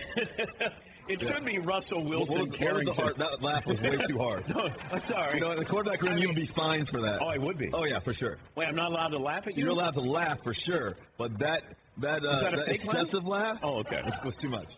It 1.09 1.21
should 1.21 1.45
be 1.45 1.59
Russell 1.59 2.03
Wilson 2.03 2.39
what 2.39 2.49
was 2.49 2.57
carrying 2.57 2.85
the 2.85 2.93
hard? 2.93 3.17
That 3.17 3.41
laugh 3.41 3.65
was 3.65 3.81
way 3.81 3.91
too 4.07 4.17
hard. 4.17 4.43
No, 4.55 4.69
I'm 4.91 5.01
sorry. 5.05 5.35
You 5.35 5.41
know, 5.41 5.51
in 5.51 5.59
the 5.59 5.65
quarterback 5.65 6.01
room, 6.01 6.17
you 6.17 6.27
would 6.27 6.35
be 6.35 6.45
fined 6.47 6.89
for 6.89 6.99
that. 7.01 7.21
Oh, 7.21 7.27
I 7.27 7.37
would 7.37 7.57
be. 7.57 7.69
Oh 7.73 7.85
yeah, 7.85 7.99
for 7.99 8.13
sure. 8.13 8.37
Wait, 8.55 8.67
I'm 8.67 8.75
not 8.75 8.91
allowed 8.91 9.09
to 9.09 9.19
laugh 9.19 9.47
at 9.47 9.55
you. 9.57 9.63
You're 9.63 9.71
allowed 9.73 9.93
to 9.93 10.01
laugh 10.01 10.43
for 10.43 10.53
sure, 10.53 10.95
but 11.17 11.37
that 11.39 11.63
that 11.97 12.25
uh, 12.25 12.39
that 12.41 12.53
a 12.53 12.65
fake 12.65 12.85
laugh? 12.85 12.95
excessive 12.95 13.25
laugh, 13.25 13.57
Oh, 13.63 13.79
okay. 13.79 13.97
was, 14.03 14.13
was 14.25 14.35
too 14.35 14.49
much. 14.49 14.73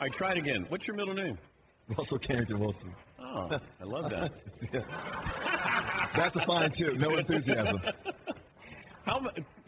I 0.00 0.08
tried 0.08 0.36
again. 0.38 0.66
What's 0.68 0.86
your 0.86 0.96
middle 0.96 1.14
name? 1.14 1.38
Russell 1.96 2.18
Carrington 2.18 2.58
Wilson. 2.58 2.94
Oh, 3.18 3.50
I 3.80 3.84
love 3.84 4.10
that. 4.10 4.32
That's 6.14 6.36
a 6.36 6.40
fine 6.40 6.70
too. 6.70 6.94
No 6.96 7.10
enthusiasm. 7.16 7.80
How? 9.06 9.20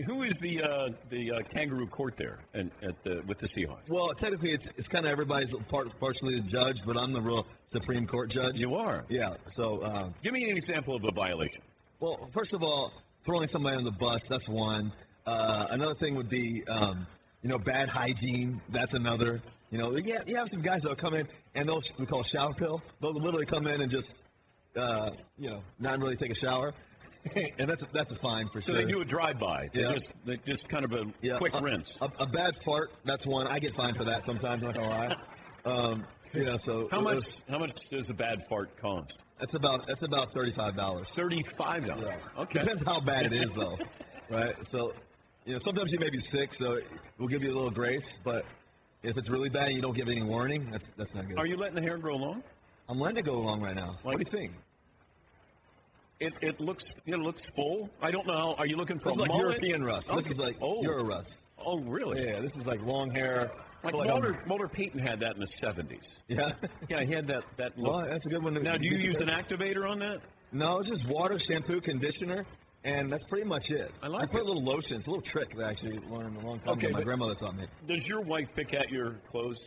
Who 0.07 0.23
is 0.23 0.35
the 0.35 0.63
uh, 0.63 0.89
the 1.11 1.33
uh, 1.33 1.41
kangaroo 1.51 1.87
court 1.87 2.17
there 2.17 2.39
and 2.55 2.71
at 2.83 3.03
the 3.05 3.23
with 3.27 3.39
the 3.39 3.47
Seahawks? 3.47 3.89
Well, 3.89 4.09
technically, 4.15 4.53
it's 4.53 4.67
it's 4.77 4.89
kind 4.89 5.05
of 5.05 5.13
everybody's 5.13 5.53
part, 5.69 5.89
partially 6.01 6.37
the 6.37 6.43
judge, 6.43 6.81
but 6.87 6.97
I'm 6.97 7.13
the 7.13 7.21
real 7.21 7.47
Supreme 7.67 8.07
Court 8.07 8.31
judge. 8.31 8.59
You 8.59 8.77
are. 8.77 9.05
Yeah. 9.09 9.35
So, 9.51 9.81
uh, 9.83 10.09
Give 10.23 10.33
me 10.33 10.49
an 10.49 10.57
example 10.57 10.97
of 10.97 11.05
a 11.05 11.13
violation. 11.13 11.61
well, 12.01 12.29
first 12.33 12.55
of 12.55 12.63
all, 12.63 12.93
throwing 13.25 13.49
somebody 13.49 13.77
on 13.77 13.85
the 13.85 13.93
bus, 13.93 14.23
that's 14.29 14.49
one. 14.49 14.93
Uh, 15.27 15.67
another 15.71 15.95
thing 15.95 16.15
would 16.15 16.29
be, 16.29 16.63
um, 16.69 17.07
you 17.43 17.51
know, 17.51 17.59
bad 17.59 17.89
hygiene. 17.89 18.61
That's 18.71 18.95
another. 18.95 19.43
You 19.71 19.79
know, 19.79 19.97
yeah, 19.97 20.21
you 20.27 20.37
have 20.37 20.49
some 20.49 20.63
guys 20.63 20.83
that'll 20.83 20.97
come 20.97 21.15
in 21.15 21.27
and 21.55 21.69
they'll 21.69 21.83
we 21.99 22.07
call 22.07 22.23
shower 22.23 22.55
pill. 22.55 22.81
They'll 23.01 23.13
literally 23.13 23.47
come 23.47 23.67
in 23.67 23.81
and 23.83 23.91
just, 23.91 24.13
uh, 24.77 25.11
you 25.37 25.51
know, 25.51 25.63
not 25.81 25.99
really 25.99 26.15
take 26.15 26.31
a 26.31 26.37
shower, 26.37 26.73
and 27.59 27.69
that's 27.71 27.83
a, 27.83 27.89
that's 27.93 28.13
a 28.13 28.17
fine 28.17 28.49
for 28.49 28.61
So 28.61 28.73
sure. 28.73 28.83
they 28.83 28.91
do 28.91 29.01
a 29.01 29.05
drive-by. 29.05 29.69
Yeah. 29.73 29.93
just 29.93 30.09
they 30.25 30.37
just 30.47 30.69
kind 30.69 30.85
of 30.85 30.93
a 30.93 31.07
Yeah, 31.23 31.39
quick 31.39 31.55
a, 31.55 31.63
rinse. 31.63 31.97
A, 32.01 32.11
a 32.21 32.27
bad 32.27 32.55
fart, 32.65 32.93
that's 33.05 33.27
one. 33.27 33.47
I 33.47 33.59
get 33.59 33.75
fined 33.75 33.97
for 33.97 34.05
that 34.05 34.25
sometimes. 34.25 34.63
Not 34.63 34.75
gonna 34.75 34.89
lie. 34.91 35.17
Um, 35.67 36.07
you 36.33 36.45
know, 36.45 36.59
so 36.59 36.89
How 36.93 37.01
much? 37.01 37.15
was- 37.17 37.37
How 37.51 37.59
much 37.59 37.77
does 37.91 38.09
a 38.09 38.15
bad 38.15 38.47
fart 38.49 38.77
cost? 38.81 39.17
That's 39.41 39.55
about 39.55 39.85
that's 39.89 40.03
about 40.03 40.33
thirty 40.33 40.53
five 40.53 40.77
dollars. 40.77 41.09
Thirty-five 41.17 41.87
dollars. 41.87 42.23
Okay. 42.39 42.61
Depends 42.61 42.85
how 42.85 43.01
bad 43.01 43.27
it 43.27 43.33
is, 43.33 43.51
though, 43.51 43.77
right? 44.31 44.55
So, 44.71 44.95
you 45.45 45.55
know, 45.55 45.59
sometimes 45.65 45.91
you 45.91 45.99
may 45.99 46.09
be 46.09 46.21
sick, 46.21 46.55
so 46.55 46.79
we'll 47.19 47.27
give 47.27 47.43
you 47.43 47.51
a 47.51 47.57
little 47.57 47.73
grace. 47.73 48.17
But 48.23 48.45
if 49.03 49.17
it's 49.17 49.29
really 49.29 49.51
bad 49.51 49.67
and 49.67 49.75
you 49.75 49.83
don't 49.83 49.97
give 49.97 50.09
any 50.09 50.23
warning, 50.23 50.69
that's 50.71 50.87
that's 50.97 51.15
not 51.17 51.27
good. 51.29 51.37
Are 51.37 51.47
you 51.47 51.57
letting 51.57 51.75
the 51.75 51.83
hair 51.83 51.99
grow 51.99 52.15
long? 52.15 52.45
I'm 52.89 53.01
letting 53.01 53.19
it 53.19 53.25
go 53.25 53.33
along 53.33 53.61
right 53.61 53.75
now. 53.75 53.99
what 54.05 54.13
do 54.19 54.25
you 54.25 54.31
think? 54.31 54.53
It, 56.19 56.33
it 56.41 56.61
looks 56.61 56.85
it 57.05 57.19
looks 57.19 57.43
full. 57.55 57.91
I 58.01 58.11
don't 58.11 58.27
know. 58.27 58.55
Are 58.59 58.67
you 58.67 58.77
looking 58.77 58.99
for 58.99 59.11
This 59.11 59.17
a 59.17 59.21
like 59.21 59.29
mullet? 59.29 59.43
European 59.63 59.85
Russ. 59.85 60.07
This 60.07 60.17
Okay. 60.17 60.31
is 60.31 60.39
like 60.39 60.57
oh, 60.63 60.83
Euro 60.83 61.05
Russ. 61.05 61.29
Oh, 61.59 61.81
really? 61.81 62.25
Yeah, 62.27 62.41
this 62.41 62.57
is 62.57 62.67
like 62.67 62.81
long 62.83 63.11
hair. 63.11 63.51
Like 63.83 63.95
I 63.95 63.99
feel 63.99 64.01
I'm- 64.01 64.11
Walter, 64.11 64.43
Walter 64.47 64.69
Payton 64.69 65.01
had 65.01 65.21
that 65.21 65.35
in 65.35 65.41
the 65.41 65.47
seventies. 65.47 66.05
Yeah. 66.29 66.53
Yeah, 66.89 67.03
he 67.03 67.13
had 67.13 67.27
that 67.29 67.45
that 67.59 67.79
look. 67.79 67.93
Well, 67.93 68.07
that's 68.09 68.25
a 68.25 68.29
good 68.31 68.43
one. 68.43 68.55
now, 68.55 68.77
do 68.77 68.89
you 68.89 68.97
use 68.99 69.21
an 69.21 69.29
activator 69.29 69.89
on 69.89 69.99
that? 69.99 70.21
No, 70.53 70.79
it's 70.79 70.89
just 70.89 71.07
water, 71.09 71.39
shampoo, 71.39 71.81
conditioner, 71.81 72.47
and 72.85 73.11
that's 73.11 73.25
pretty 73.25 73.45
much 73.47 73.71
it. 73.71 73.91
I 74.03 74.07
like 74.09 74.23
I 74.23 74.27
put 74.27 74.41
it. 74.41 74.45
a 74.45 74.47
little 74.47 74.63
lotion. 74.65 74.97
It's 74.97 75.07
a 75.07 75.11
little 75.11 75.21
trick 75.23 75.55
that 75.57 75.67
I 75.67 75.71
actually 75.71 75.99
learned 76.09 76.37
a 76.39 76.47
long 76.47 76.61
time 76.61 76.71
Okay, 76.71 76.87
ago. 76.87 76.99
My 76.99 77.05
grandmother 77.05 77.35
taught 77.35 77.57
me. 77.57 77.67
Does 77.87 78.07
your 78.07 78.23
wife 78.23 78.49
pick 78.57 78.73
out 78.75 78.89
your 78.91 79.17
clothes? 79.31 79.59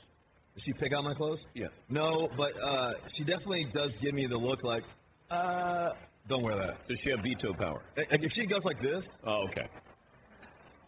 Does 0.56 0.64
she 0.64 0.74
pick 0.74 0.94
out 0.96 1.04
my 1.04 1.14
clothes? 1.14 1.46
Yeah. 1.54 1.68
No, 1.90 2.28
but 2.38 2.54
uh, 2.62 2.94
she 3.14 3.24
definitely 3.24 3.66
does 3.66 3.96
give 3.98 4.14
me 4.14 4.26
the 4.26 4.38
look 4.38 4.64
like, 4.64 4.84
uh, 5.30 5.92
don't 6.30 6.44
wear 6.44 6.56
that. 6.56 6.88
Does 6.88 7.00
she 7.00 7.10
have 7.10 7.20
veto 7.22 7.54
power? 7.54 7.82
Like 7.98 8.24
if 8.24 8.32
she 8.32 8.46
goes 8.46 8.64
like 8.64 8.80
this, 8.80 9.06
Oh, 9.26 9.44
okay. 9.46 9.68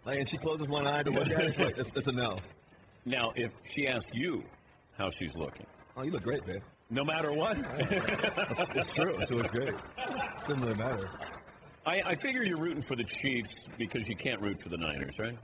like, 0.05 0.19
and 0.19 0.29
she 0.29 0.37
closes 0.37 0.69
one 0.69 0.87
eye 0.87 1.03
to 1.03 1.11
look 1.11 1.29
at 1.29 1.43
it, 1.43 1.49
it's, 1.49 1.57
like, 1.59 1.77
it's, 1.77 1.89
it's 1.95 2.07
a 2.07 2.11
no. 2.11 2.37
Now, 3.05 3.33
if 3.35 3.51
she 3.69 3.87
asks 3.87 4.07
you 4.13 4.43
how 4.97 5.09
she's 5.11 5.33
looking, 5.35 5.65
Oh, 5.97 6.03
you 6.03 6.11
look 6.11 6.23
great, 6.23 6.45
babe. 6.45 6.61
no 6.89 7.03
matter 7.03 7.33
what, 7.33 7.57
It's, 7.79 8.69
it's 8.75 8.91
true. 8.91 9.17
She 9.27 9.33
looks 9.33 9.49
great. 9.49 9.69
It 9.69 9.75
doesn't 10.47 10.61
really 10.61 10.75
matter. 10.75 11.09
I, 11.85 12.01
I 12.05 12.15
figure 12.15 12.43
you're 12.43 12.59
rooting 12.59 12.83
for 12.83 12.95
the 12.95 13.03
Chiefs 13.03 13.65
because 13.77 14.07
you 14.07 14.15
can't 14.15 14.39
root 14.41 14.61
for 14.61 14.69
the 14.69 14.77
Niners, 14.77 15.17
right? 15.17 15.37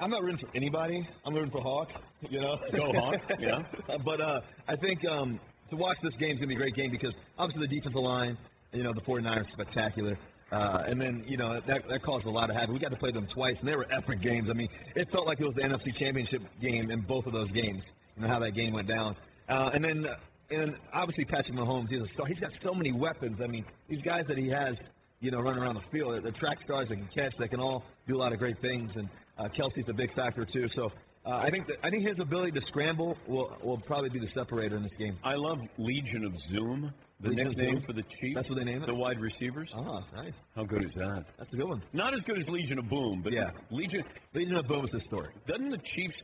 I'm 0.00 0.10
not 0.10 0.22
rooting 0.22 0.38
for 0.38 0.48
anybody. 0.56 1.06
I'm 1.24 1.34
rooting 1.34 1.50
for 1.50 1.60
Hawk. 1.60 1.92
You 2.30 2.40
know, 2.40 2.58
Go 2.72 2.92
Hawk, 2.94 3.20
yeah. 3.38 3.62
but 4.04 4.20
uh, 4.20 4.40
I 4.66 4.74
think 4.76 5.06
um, 5.08 5.38
to 5.68 5.76
watch 5.76 5.98
this 6.00 6.14
game 6.16 6.30
is 6.32 6.40
gonna 6.40 6.48
be 6.48 6.54
a 6.54 6.58
great 6.58 6.74
game 6.74 6.90
because 6.90 7.14
obviously 7.38 7.66
the 7.66 7.74
defensive 7.76 8.00
line, 8.00 8.36
you 8.72 8.82
know, 8.82 8.92
the 8.92 9.00
49ers 9.00 9.50
spectacular. 9.50 10.18
Uh, 10.50 10.84
and 10.86 11.00
then, 11.00 11.24
you 11.26 11.38
know, 11.38 11.58
that, 11.60 11.88
that 11.88 12.02
caused 12.02 12.26
a 12.26 12.30
lot 12.30 12.50
of 12.50 12.56
havoc. 12.56 12.74
We 12.74 12.78
got 12.78 12.90
to 12.90 12.96
play 12.96 13.10
them 13.10 13.26
twice, 13.26 13.60
and 13.60 13.68
they 13.68 13.74
were 13.74 13.86
epic 13.90 14.20
games. 14.20 14.50
I 14.50 14.54
mean, 14.54 14.68
it 14.94 15.10
felt 15.10 15.26
like 15.26 15.40
it 15.40 15.46
was 15.46 15.54
the 15.54 15.62
NFC 15.62 15.94
Championship 15.94 16.42
game 16.60 16.90
in 16.90 17.00
both 17.00 17.26
of 17.26 17.32
those 17.32 17.50
games. 17.50 17.90
You 18.16 18.22
know 18.22 18.28
how 18.28 18.38
that 18.40 18.52
game 18.52 18.74
went 18.74 18.86
down. 18.86 19.16
Uh, 19.48 19.70
and 19.72 19.82
then, 19.82 20.06
and 20.50 20.76
obviously 20.92 21.24
Patrick 21.24 21.56
Mahomes, 21.56 21.88
he's 21.88 22.02
a 22.02 22.06
star. 22.06 22.26
He's 22.26 22.40
got 22.40 22.54
so 22.54 22.74
many 22.74 22.92
weapons. 22.92 23.40
I 23.40 23.46
mean, 23.46 23.64
these 23.88 24.02
guys 24.02 24.26
that 24.26 24.36
he 24.36 24.48
has, 24.48 24.90
you 25.20 25.30
know, 25.30 25.40
running 25.40 25.62
around 25.62 25.74
the 25.74 25.88
field, 25.90 26.22
they're 26.22 26.32
track 26.32 26.62
stars 26.62 26.88
that 26.88 26.96
can 26.96 27.08
catch, 27.08 27.36
that 27.36 27.48
can 27.48 27.60
all 27.60 27.84
do 28.06 28.16
a 28.16 28.18
lot 28.18 28.34
of 28.34 28.38
great 28.38 28.60
things. 28.60 28.96
And 28.96 29.08
uh, 29.38 29.44
Kelce's 29.44 29.88
a 29.88 29.94
big 29.94 30.12
factor 30.12 30.44
too. 30.44 30.68
So 30.68 30.92
uh, 31.24 31.40
I 31.42 31.50
think 31.50 31.66
that, 31.68 31.78
I 31.82 31.90
think 31.90 32.06
his 32.08 32.18
ability 32.18 32.52
to 32.52 32.60
scramble 32.60 33.16
will 33.26 33.56
will 33.62 33.78
probably 33.78 34.08
be 34.10 34.18
the 34.18 34.26
separator 34.28 34.76
in 34.76 34.82
this 34.82 34.94
game. 34.94 35.18
I 35.22 35.34
love 35.34 35.60
Legion 35.78 36.24
of 36.24 36.38
Zoom, 36.40 36.92
the 37.20 37.28
Legion 37.30 37.48
nickname 37.48 37.72
Zoom? 37.74 37.82
for 37.82 37.92
the 37.92 38.02
Chiefs. 38.02 38.34
That's 38.34 38.48
what 38.48 38.58
they 38.58 38.64
name 38.64 38.82
it? 38.82 38.86
The 38.86 38.94
wide 38.94 39.20
receivers. 39.20 39.72
Ah, 39.76 40.00
nice. 40.16 40.34
How 40.56 40.64
good 40.64 40.84
is 40.84 40.94
that? 40.94 41.24
That's 41.38 41.52
a 41.52 41.56
good 41.56 41.68
one. 41.68 41.82
Not 41.92 42.12
as 42.14 42.22
good 42.22 42.38
as 42.38 42.48
Legion 42.50 42.78
of 42.78 42.88
Boom, 42.88 43.20
but 43.22 43.32
Yeah. 43.32 43.50
Legion. 43.70 44.02
Legion 44.34 44.56
of 44.56 44.66
Boom 44.66 44.84
is 44.84 44.90
historic. 44.92 45.44
Doesn't 45.46 45.70
the 45.70 45.78
Chiefs? 45.78 46.22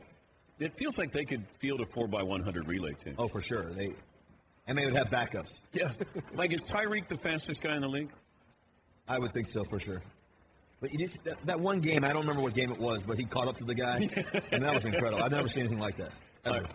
It 0.59 0.77
feels 0.77 0.97
like 0.97 1.13
they 1.13 1.23
could 1.23 1.45
field 1.59 1.79
a 1.79 1.85
four 1.85 2.05
x 2.13 2.23
one 2.25 2.41
hundred 2.41 2.67
relay 2.67 2.91
team. 2.93 3.15
Oh, 3.17 3.27
for 3.29 3.41
sure. 3.41 3.63
They 3.63 3.87
and 4.67 4.77
they 4.77 4.83
would 4.85 4.93
have 4.95 5.09
backups. 5.09 5.55
Yeah. 5.71 5.91
like 6.35 6.51
is 6.53 6.61
Tyreek 6.61 7.07
the 7.07 7.17
fastest 7.17 7.61
guy 7.61 7.75
in 7.75 7.81
the 7.81 7.87
league? 7.87 8.11
I 9.07 9.17
would 9.17 9.33
think 9.33 9.47
so 9.47 9.63
for 9.63 9.79
sure. 9.79 10.01
But 10.81 10.93
you 10.93 10.99
just 10.99 11.21
that, 11.25 11.45
that 11.45 11.59
one 11.59 11.81
game, 11.81 12.05
I 12.05 12.13
don't 12.13 12.21
remember 12.21 12.41
what 12.41 12.53
game 12.53 12.71
it 12.71 12.79
was, 12.79 12.99
but 13.05 13.17
he 13.17 13.25
caught 13.25 13.47
up 13.47 13.57
to 13.57 13.65
the 13.65 13.75
guy, 13.75 13.97
and 14.51 14.63
that 14.63 14.73
was 14.73 14.85
incredible. 14.85 15.21
I've 15.21 15.31
never 15.31 15.49
seen 15.49 15.61
anything 15.61 15.79
like 15.79 15.97
that. 15.97 16.11
Right. 16.45 16.65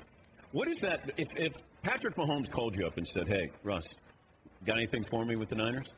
What 0.52 0.68
is 0.68 0.78
that? 0.80 1.10
If, 1.16 1.28
if 1.36 1.54
Patrick 1.82 2.14
Mahomes 2.16 2.50
called 2.50 2.76
you 2.76 2.86
up 2.86 2.98
and 2.98 3.08
said, 3.08 3.28
"Hey, 3.28 3.50
Russ, 3.62 3.88
got 4.66 4.76
anything 4.76 5.04
for 5.04 5.24
me 5.24 5.36
with 5.36 5.48
the 5.48 5.56
Niners?" 5.56 5.88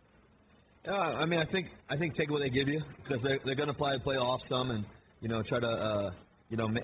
Uh, 0.86 1.16
I 1.18 1.26
mean, 1.26 1.40
I 1.40 1.44
think 1.44 1.70
I 1.90 1.96
think 1.96 2.14
take 2.14 2.30
what 2.30 2.42
they 2.42 2.50
give 2.50 2.68
you 2.68 2.80
because 3.02 3.22
they're, 3.22 3.40
they're 3.44 3.56
going 3.56 3.68
to 3.68 3.74
probably 3.74 3.98
play 3.98 4.16
off 4.16 4.44
some 4.44 4.70
and 4.70 4.84
you 5.20 5.28
know 5.28 5.42
try 5.42 5.58
to 5.58 5.68
uh, 5.68 6.10
you 6.48 6.56
know 6.56 6.68
ma- 6.68 6.80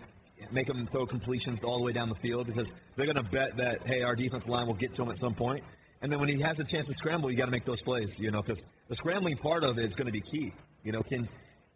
make 0.50 0.66
them 0.66 0.86
throw 0.88 1.06
completions 1.06 1.60
all 1.62 1.78
the 1.78 1.84
way 1.84 1.92
down 1.92 2.08
the 2.08 2.16
field 2.16 2.46
because 2.46 2.66
they're 2.96 3.06
going 3.06 3.16
to 3.16 3.30
bet 3.30 3.56
that 3.56 3.86
hey 3.86 4.02
our 4.02 4.16
defense 4.16 4.46
line 4.48 4.66
will 4.66 4.74
get 4.74 4.92
to 4.94 5.02
him 5.02 5.10
at 5.10 5.18
some 5.18 5.34
point. 5.34 5.60
point 5.60 5.64
and 6.02 6.10
then 6.10 6.18
when 6.18 6.28
he 6.28 6.40
has 6.40 6.58
a 6.58 6.64
chance 6.64 6.88
to 6.88 6.94
scramble 6.94 7.30
you 7.30 7.36
got 7.36 7.44
to 7.44 7.52
make 7.52 7.64
those 7.64 7.80
plays 7.80 8.18
you 8.18 8.30
know 8.30 8.42
because 8.42 8.62
the 8.88 8.94
scrambling 8.96 9.36
part 9.36 9.62
of 9.62 9.78
it 9.78 9.84
is 9.84 9.94
going 9.94 10.06
to 10.06 10.12
be 10.12 10.20
key 10.20 10.52
you 10.84 10.92
know 10.92 11.02
can 11.02 11.28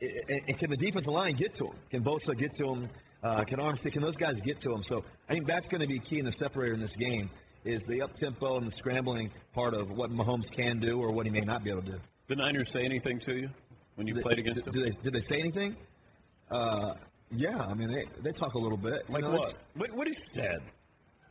i- 0.02 0.52
can 0.52 0.70
the 0.70 0.76
defensive 0.76 1.12
line 1.12 1.32
get 1.34 1.54
to 1.54 1.64
him 1.66 1.75
can 1.90 2.02
Bosa 2.02 2.36
get 2.36 2.54
to 2.56 2.66
him 2.66 2.88
uh, 3.22 3.42
can 3.44 3.58
Armstead 3.58 3.92
can 3.92 4.02
those 4.02 4.16
guys 4.16 4.40
get 4.40 4.60
to 4.60 4.72
him 4.72 4.82
so 4.82 5.04
I 5.28 5.32
think 5.34 5.46
that's 5.46 5.68
going 5.68 5.80
to 5.80 5.88
be 5.88 5.98
key 5.98 6.18
in 6.18 6.25
the 6.26 6.32
separator 6.32 6.75
in 6.75 6.80
this 6.80 6.96
game 6.96 7.30
is 7.64 7.82
the 7.84 8.00
up 8.02 8.14
tempo 8.16 8.56
and 8.58 8.66
the 8.66 8.70
scrambling 8.70 9.30
part 9.52 9.75
of 9.75 9.90
what 9.90 10.10
Mahomes 10.10 10.48
can 10.50 10.78
do 10.78 11.00
or 11.00 11.10
what 11.10 11.26
he 11.26 11.32
may 11.32 11.40
not 11.40 11.64
be 11.64 11.70
able 11.70 11.82
to 11.82 11.92
do. 11.92 11.98
The 12.28 12.36
Niners 12.36 12.70
say 12.70 12.84
anything 12.84 13.18
to 13.20 13.34
you 13.36 13.48
when 13.96 14.06
you 14.06 14.14
Did- 14.14 14.22
played 14.22 14.38
against 14.38 14.64
did, 14.64 14.72
them? 14.72 14.82
Did 14.82 14.84
they, 14.92 15.02
did 15.02 15.12
they 15.14 15.20
say 15.20 15.40
anything? 15.40 15.76
Uh, 16.48 16.94
yeah, 17.32 17.58
I 17.58 17.75
mean, 17.75 17.88
they, 17.88 18.04
they 18.22 18.30
talk 18.30 18.54
a 18.54 18.58
little 18.58 18.76
bit. 18.78 19.02
you 19.08 19.14
like 19.14 19.25
know, 19.25 19.30
what? 19.75 19.92
what? 19.96 20.08
Said? 20.32 20.58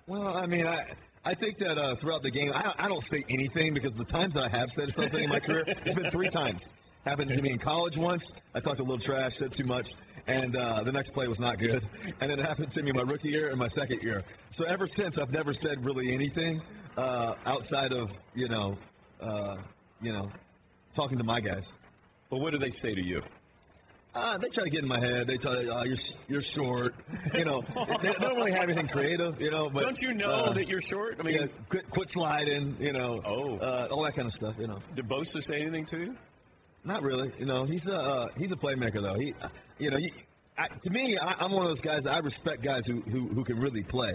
Well, 0.08 0.38
I 0.38 0.46
mean, 0.46 0.68
I 0.68 0.92
I 1.24 1.34
think 1.36 1.58
that 1.60 1.78
uh, 1.78 1.96
throughout 1.96 2.22
the 2.22 2.32
game, 2.32 2.52
I, 2.54 2.74
I 2.80 2.88
don't 2.90 3.04
say 3.10 3.24
anything 3.30 3.74
because 3.74 3.94
the 3.94 4.04
times 4.04 4.34
that 4.34 4.44
I 4.44 4.58
have 4.58 4.70
said 4.72 4.94
something 4.94 5.24
in 5.24 5.30
my 5.30 5.40
career, 5.40 5.64
it's 5.68 5.94
been 5.94 6.12
three 6.12 6.28
times. 6.28 6.62
Happened 7.06 7.30
to 7.32 7.42
me 7.42 7.52
in 7.52 7.60
college 7.60 7.98
once. 7.98 8.26
I 8.56 8.60
talked 8.60 8.80
a 8.80 8.84
little 8.84 8.98
trash, 8.98 9.38
said 9.38 9.52
too 9.52 9.66
much, 9.66 9.92
and 10.26 10.56
uh, 10.56 10.82
the 10.82 10.92
next 10.92 11.14
play 11.14 11.28
was 11.28 11.40
not 11.40 11.60
good. 11.60 11.84
And 12.20 12.32
then 12.32 12.40
it 12.40 12.46
happened 12.46 12.72
to 12.72 12.82
me 12.82 12.92
my 12.92 13.02
rookie 13.02 13.30
year 13.30 13.50
and 13.50 13.60
my 13.60 13.68
second 13.68 14.02
year. 14.02 14.22
So 14.52 14.66
ever 14.66 14.88
since, 14.88 15.18
I've 15.18 15.32
never 15.32 15.54
said 15.54 15.86
really 15.86 16.14
anything 16.14 16.62
uh, 16.98 17.36
outside 17.46 17.94
of 17.94 18.12
you 18.34 18.48
know, 18.48 18.78
uh, 19.22 19.58
you 20.02 20.14
know, 20.14 20.32
talking 20.96 21.18
to 21.20 21.24
my 21.24 21.40
guys. 21.42 21.66
But 22.30 22.40
what 22.40 22.52
do 22.52 22.58
they 22.58 22.72
say 22.72 22.94
to 22.96 23.06
you? 23.06 23.22
Uh, 24.16 24.38
they 24.38 24.48
try 24.48 24.64
to 24.64 24.70
get 24.70 24.82
in 24.82 24.88
my 24.88 25.00
head. 25.00 25.28
They 25.28 25.36
tell 25.36 25.62
you, 25.62 25.70
oh, 25.76 25.84
you're 25.84 25.98
you're 26.28 26.42
short. 26.42 26.96
You 27.36 27.46
know, 27.46 27.62
they, 28.02 28.08
they 28.10 28.14
don't 28.14 28.36
really 28.38 28.54
have 28.54 28.64
anything 28.64 28.88
creative. 28.88 29.40
You 29.42 29.52
know, 29.52 29.70
but 29.70 29.84
Don't 29.84 30.02
you 30.02 30.14
know 30.16 30.26
uh, 30.26 30.54
that 30.54 30.68
you're 30.70 30.82
short? 30.82 31.18
I 31.20 31.24
mean, 31.24 31.36
yeah, 31.36 31.46
quit, 31.70 31.88
quit 31.90 32.10
sliding. 32.10 32.78
You 32.80 32.94
know, 32.94 33.20
Oh. 33.26 33.58
uh, 33.58 33.90
all 33.92 34.04
that 34.04 34.16
kind 34.16 34.28
of 34.28 34.34
stuff. 34.34 34.56
You 34.58 34.68
know, 34.68 34.80
did 34.96 35.08
Bosa 35.08 35.44
say 35.44 35.58
anything 35.58 35.86
to 35.88 35.98
you? 36.00 36.16
Not 36.86 37.02
really. 37.02 37.32
You 37.38 37.46
know, 37.46 37.66
he's 37.66 37.88
a 37.88 37.98
uh, 37.98 38.28
he's 38.38 38.52
a 38.52 38.56
playmaker 38.56 39.04
though. 39.04 39.20
He, 39.20 39.34
uh, 39.42 39.50
you 39.80 39.90
know, 39.90 39.98
you, 39.98 40.10
I, 40.58 40.68
to 40.68 40.90
me, 40.90 41.18
I, 41.18 41.36
I'm 41.40 41.52
one 41.52 41.64
of 41.64 41.70
those 41.70 41.82
guys 41.82 42.02
that 42.04 42.14
I 42.14 42.20
respect 42.20 42.62
guys 42.62 42.86
who 42.86 43.02
who, 43.02 43.28
who 43.28 43.44
can 43.44 43.60
really 43.60 43.84
play. 43.84 44.14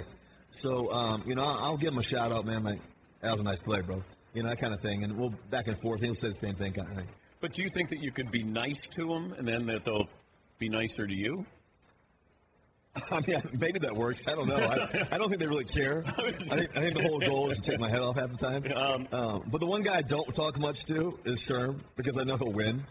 So, 0.53 0.91
um, 0.93 1.23
you 1.27 1.35
know, 1.35 1.45
I'll, 1.45 1.59
I'll 1.59 1.77
give 1.77 1.91
him 1.91 1.99
a 1.99 2.05
shout 2.05 2.33
out, 2.33 2.47
man. 2.47 2.65
Like 2.65 2.81
that 3.21 3.33
was 3.33 3.41
a 3.41 3.45
nice 3.45 3.61
play, 3.61 3.81
bro. 3.81 4.03
You 4.35 4.43
know, 4.43 4.49
that 4.49 4.61
kind 4.61 4.73
of 4.73 4.81
thing. 4.81 5.05
And 5.05 5.17
we'll 5.17 5.35
back 5.50 5.69
and 5.69 5.81
forth. 5.81 6.00
He'll 6.00 6.15
say 6.15 6.29
the 6.29 6.35
same 6.37 6.55
thing, 6.55 6.73
kind 6.73 6.89
of 6.89 6.97
thing. 6.97 7.09
But 7.41 7.53
do 7.53 7.62
you 7.62 7.69
think 7.71 7.89
that 7.91 8.03
you 8.03 8.11
could 8.11 8.31
be 8.31 8.43
nice 8.43 8.87
to 8.97 9.07
them 9.07 9.35
and 9.39 9.49
then 9.49 9.67
that 9.67 9.85
they'll 9.85 10.09
be 10.59 10.69
nicer 10.69 11.07
to 11.07 11.15
you? 11.15 11.47
I 13.11 13.20
mean, 13.20 13.37
maybe 13.59 13.78
that 13.80 13.94
works. 13.94 14.23
I 14.26 14.32
don't 14.32 14.49
know. 14.49 14.56
I, 14.56 15.06
I 15.12 15.18
don't 15.18 15.28
think 15.28 15.40
they 15.40 15.47
really 15.47 15.64
care. 15.64 16.02
I 16.18 16.23
think, 16.32 16.76
I 16.76 16.80
think 16.80 16.97
the 16.97 17.02
whole 17.09 17.20
goal 17.20 17.50
is 17.50 17.56
to 17.59 17.62
take 17.62 17.78
my 17.80 17.88
head 17.88 18.00
off 18.00 18.16
half 18.16 18.30
the 18.30 18.37
time. 18.37 18.64
Um, 19.12 19.42
but 19.50 19.61
the 19.61 19.66
one 19.66 19.82
guy 19.82 19.99
I 19.99 20.02
don't 20.02 20.35
talk 20.35 20.59
much 20.59 20.85
to 20.87 21.18
is 21.25 21.40
Sherm 21.40 21.80
because 21.97 22.16
I 22.16 22.25
know 22.25 22.37
he'll 22.37 22.52
win. 22.52 22.85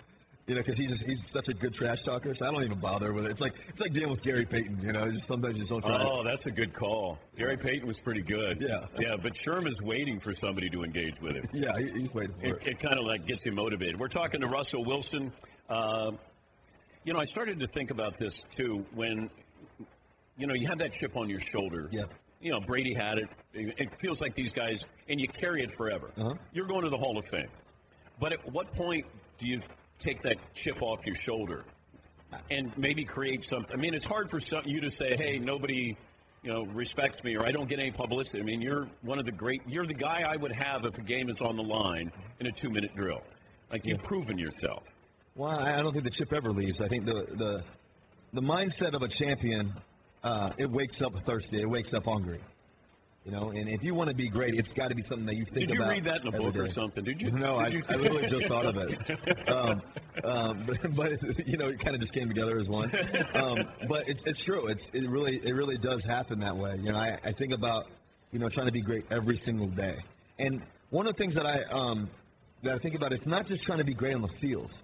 You 0.47 0.55
know, 0.55 0.61
because 0.61 0.79
he's 0.79 0.89
just, 0.89 1.03
he's 1.03 1.21
such 1.31 1.47
a 1.49 1.53
good 1.53 1.75
trash 1.75 2.01
talker, 2.01 2.33
so 2.33 2.47
I 2.47 2.51
don't 2.51 2.63
even 2.63 2.79
bother 2.79 3.13
with 3.13 3.25
it. 3.25 3.29
It's 3.31 3.41
like 3.41 3.53
it's 3.67 3.79
like 3.79 3.93
dealing 3.93 4.09
with 4.09 4.23
Gary 4.23 4.45
Payton. 4.45 4.79
You 4.81 4.93
know, 4.93 5.11
just 5.11 5.27
sometimes 5.27 5.53
you 5.53 5.59
just 5.59 5.69
don't 5.69 5.85
try. 5.85 6.03
Oh, 6.03 6.23
that's 6.23 6.47
a 6.47 6.51
good 6.51 6.73
call. 6.73 7.19
Gary 7.37 7.55
Payton 7.55 7.87
was 7.87 7.99
pretty 7.99 8.21
good. 8.23 8.59
Yeah. 8.59 8.87
Yeah, 8.97 9.15
but 9.21 9.37
is 9.37 9.79
waiting 9.79 10.19
for 10.19 10.33
somebody 10.33 10.67
to 10.71 10.81
engage 10.81 11.21
with 11.21 11.35
him. 11.35 11.45
Yeah, 11.53 11.77
he, 11.77 12.01
he's 12.01 12.13
waiting 12.15 12.33
for 12.39 12.45
It, 12.45 12.61
it. 12.63 12.67
it 12.67 12.79
kind 12.79 12.97
of 12.97 13.05
like 13.05 13.27
gets 13.27 13.43
him 13.43 13.53
motivated. 13.55 13.99
We're 13.99 14.07
talking 14.07 14.41
to 14.41 14.47
Russell 14.47 14.83
Wilson. 14.83 15.31
Uh, 15.69 16.13
you 17.03 17.13
know, 17.13 17.19
I 17.19 17.25
started 17.25 17.59
to 17.59 17.67
think 17.67 17.91
about 17.91 18.17
this 18.17 18.43
too 18.55 18.83
when, 18.95 19.29
you 20.37 20.47
know, 20.47 20.53
you 20.53 20.67
have 20.67 20.77
that 20.79 20.93
chip 20.93 21.15
on 21.17 21.29
your 21.29 21.39
shoulder. 21.39 21.89
Yeah. 21.91 22.03
You 22.41 22.51
know, 22.51 22.61
Brady 22.61 22.93
had 22.93 23.17
it. 23.17 23.29
It 23.53 23.89
feels 23.99 24.21
like 24.21 24.33
these 24.33 24.51
guys, 24.51 24.83
and 25.09 25.19
you 25.19 25.27
carry 25.27 25.61
it 25.61 25.75
forever. 25.75 26.11
Uh-huh. 26.17 26.33
You're 26.53 26.67
going 26.67 26.83
to 26.83 26.89
the 26.89 26.97
Hall 26.97 27.17
of 27.17 27.25
Fame. 27.25 27.49
But 28.19 28.33
at 28.33 28.51
what 28.51 28.73
point 28.73 29.05
do 29.37 29.47
you 29.47 29.61
take 29.97 30.21
that 30.23 30.37
chip 30.53 30.81
off 30.81 31.05
your 31.05 31.15
shoulder 31.15 31.65
and 32.49 32.71
maybe 32.77 33.03
create 33.03 33.43
something? 33.43 33.77
I 33.77 33.79
mean, 33.79 33.93
it's 33.93 34.05
hard 34.05 34.29
for 34.29 34.39
some, 34.39 34.63
you 34.65 34.79
to 34.81 34.91
say, 34.91 35.17
hey, 35.17 35.37
nobody, 35.37 35.97
you 36.43 36.53
know, 36.53 36.65
respects 36.73 37.21
me 37.23 37.35
or 37.35 37.45
I 37.45 37.51
don't 37.51 37.67
get 37.67 37.79
any 37.79 37.91
publicity. 37.91 38.39
I 38.39 38.43
mean, 38.43 38.61
you're 38.61 38.87
one 39.01 39.19
of 39.19 39.25
the 39.25 39.31
great, 39.33 39.61
you're 39.67 39.85
the 39.85 39.93
guy 39.93 40.25
I 40.25 40.37
would 40.37 40.53
have 40.53 40.85
if 40.85 40.97
a 40.97 41.01
game 41.01 41.29
is 41.29 41.41
on 41.41 41.57
the 41.57 41.63
line 41.63 42.11
in 42.39 42.47
a 42.47 42.51
two 42.51 42.69
minute 42.69 42.95
drill. 42.95 43.21
Like, 43.71 43.85
you've 43.85 44.03
proven 44.03 44.37
yourself. 44.37 44.83
Well, 45.35 45.51
I 45.51 45.75
I 45.79 45.81
don't 45.81 45.93
think 45.93 46.03
the 46.03 46.09
chip 46.09 46.33
ever 46.33 46.51
leaves. 46.51 46.81
I 46.81 46.87
think 46.87 47.05
the 47.05 47.13
the 47.13 47.63
the 48.33 48.41
mindset 48.41 48.93
of 48.93 49.01
a 49.01 49.07
champion, 49.07 49.73
uh, 50.23 50.51
it 50.57 50.69
wakes 50.69 51.01
up 51.01 51.13
thirsty. 51.25 51.61
It 51.61 51.69
wakes 51.69 51.93
up 51.93 52.05
hungry. 52.05 52.41
You 53.25 53.33
know, 53.33 53.49
and 53.49 53.69
if 53.69 53.83
you 53.83 53.93
want 53.93 54.09
to 54.09 54.15
be 54.15 54.29
great, 54.29 54.55
it's 54.55 54.71
got 54.71 54.89
to 54.89 54.95
be 54.95 55.03
something 55.03 55.25
that 55.25 55.35
you 55.35 55.45
think 55.45 55.57
about. 55.57 55.67
Did 55.67 55.69
you 55.69 55.81
about. 55.81 55.91
read 55.91 56.03
that 56.05 56.21
in 56.21 56.27
a 56.29 56.31
book 56.31 56.55
or 56.55 56.67
something? 56.67 57.03
Did 57.03 57.21
you? 57.21 57.29
No, 57.33 57.61
Did 57.61 57.83
I, 57.89 57.93
I 57.93 57.97
literally 57.97 58.27
just 58.27 58.47
thought 58.47 58.65
of 58.65 58.77
it. 58.77 58.97
Um, 59.49 59.81
um, 60.23 60.63
but, 60.67 60.95
but 60.95 61.47
you 61.47 61.57
know, 61.57 61.67
it 61.67 61.79
kind 61.79 61.95
of 61.95 62.01
just 62.01 62.13
came 62.13 62.27
together 62.27 62.57
as 62.57 62.69
one. 62.69 62.91
Um, 63.35 63.57
but 63.87 64.07
it's, 64.07 64.23
it's 64.25 64.39
true. 64.39 64.67
It's 64.67 64.89
it 64.93 65.09
really 65.09 65.37
it 65.37 65.53
really 65.53 65.77
does 65.77 66.03
happen 66.03 66.39
that 66.39 66.55
way. 66.55 66.77
You 66.81 66.91
know, 66.91 66.97
I, 66.97 67.17
I 67.23 67.31
think 67.31 67.51
about 67.53 67.87
you 68.31 68.39
know 68.39 68.49
trying 68.49 68.67
to 68.67 68.73
be 68.73 68.81
great 68.81 69.05
every 69.11 69.37
single 69.37 69.67
day. 69.67 69.97
And 70.37 70.61
one 70.89 71.07
of 71.07 71.15
the 71.15 71.17
things 71.21 71.35
that 71.35 71.45
I 71.45 71.63
um, 71.71 72.09
that 72.63 72.75
I 72.75 72.77
think 72.77 72.95
about 72.95 73.11
it's 73.11 73.25
not 73.25 73.45
just 73.45 73.63
trying 73.63 73.79
to 73.79 73.85
be 73.85 73.93
great 73.93 74.15
on 74.15 74.21
the 74.21 74.27
field. 74.39 74.77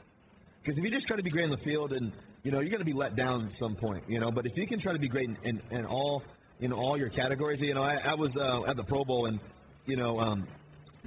Because 0.66 0.80
if 0.80 0.84
you 0.84 0.90
just 0.90 1.06
try 1.06 1.16
to 1.16 1.22
be 1.22 1.30
great 1.30 1.46
in 1.46 1.52
the 1.52 1.58
field, 1.60 1.94
and 1.94 2.12
you 2.42 2.50
know 2.50 2.60
you're 2.60 2.72
going 2.72 2.80
to 2.80 2.86
be 2.86 2.94
let 2.94 3.16
down 3.16 3.46
at 3.46 3.52
some 3.52 3.76
point, 3.76 4.04
you 4.08 4.20
know. 4.20 4.32
But 4.32 4.48
if 4.48 4.58
you 4.58 4.66
can 4.66 4.80
try 4.80 4.94
to 4.94 5.00
be 5.00 5.08
great 5.08 5.26
in, 5.26 5.38
in, 5.44 5.62
in 5.70 5.86
all 5.86 6.24
in 6.60 6.72
all 6.72 6.98
your 6.98 7.10
categories, 7.10 7.62
you 7.62 7.76
know, 7.76 7.84
I, 7.84 8.00
I 8.04 8.16
was 8.16 8.36
uh, 8.36 8.64
at 8.66 8.76
the 8.76 8.84
Pro 8.84 9.04
Bowl, 9.04 9.28
and 9.28 9.40
you 9.86 9.96
know, 9.96 10.18
um, 10.20 10.48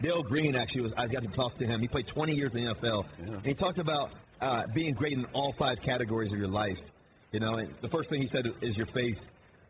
Darrell 0.01 0.23
Green 0.23 0.55
actually 0.55 0.83
was. 0.83 0.93
I 0.97 1.09
got 1.09 1.25
to 1.25 1.29
talk 1.29 1.57
to 1.57 1.67
him. 1.67 1.81
He 1.81 1.89
played 1.89 2.07
20 2.07 2.37
years 2.37 2.55
in 2.55 2.65
the 2.65 2.75
NFL, 2.75 3.05
and 3.19 3.45
he 3.45 3.53
talked 3.53 3.81
about 3.81 4.13
uh, 4.41 4.63
being 4.73 4.95
great 4.95 5.15
in 5.15 5.25
all 5.33 5.53
five 5.53 5.81
categories 5.81 6.33
of 6.33 6.39
your 6.39 6.47
life. 6.47 6.79
You 7.33 7.41
know, 7.41 7.57
and 7.57 7.75
the 7.81 7.89
first 7.89 8.11
thing 8.11 8.23
he 8.23 8.29
said 8.29 8.49
is 8.61 8.77
your 8.77 8.87
faith. 8.87 9.19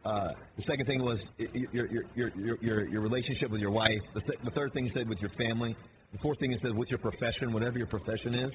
Uh, 0.04 0.32
the 0.56 0.62
second 0.62 0.84
thing 0.84 1.02
was 1.02 1.26
your 1.38 1.86
your, 1.86 2.04
your, 2.14 2.30
your, 2.36 2.58
your 2.60 2.88
your 2.88 3.00
relationship 3.00 3.50
with 3.50 3.62
your 3.62 3.70
wife. 3.70 4.02
The, 4.12 4.20
se- 4.20 4.38
the 4.44 4.50
third 4.50 4.74
thing 4.74 4.84
he 4.84 4.90
said 4.90 5.08
with 5.08 5.22
your 5.22 5.30
family. 5.30 5.74
The 6.12 6.18
fourth 6.18 6.38
thing 6.40 6.50
he 6.50 6.58
said 6.58 6.76
with 6.76 6.90
your 6.90 6.98
profession, 6.98 7.52
whatever 7.52 7.78
your 7.78 7.86
profession 7.86 8.34
is. 8.34 8.52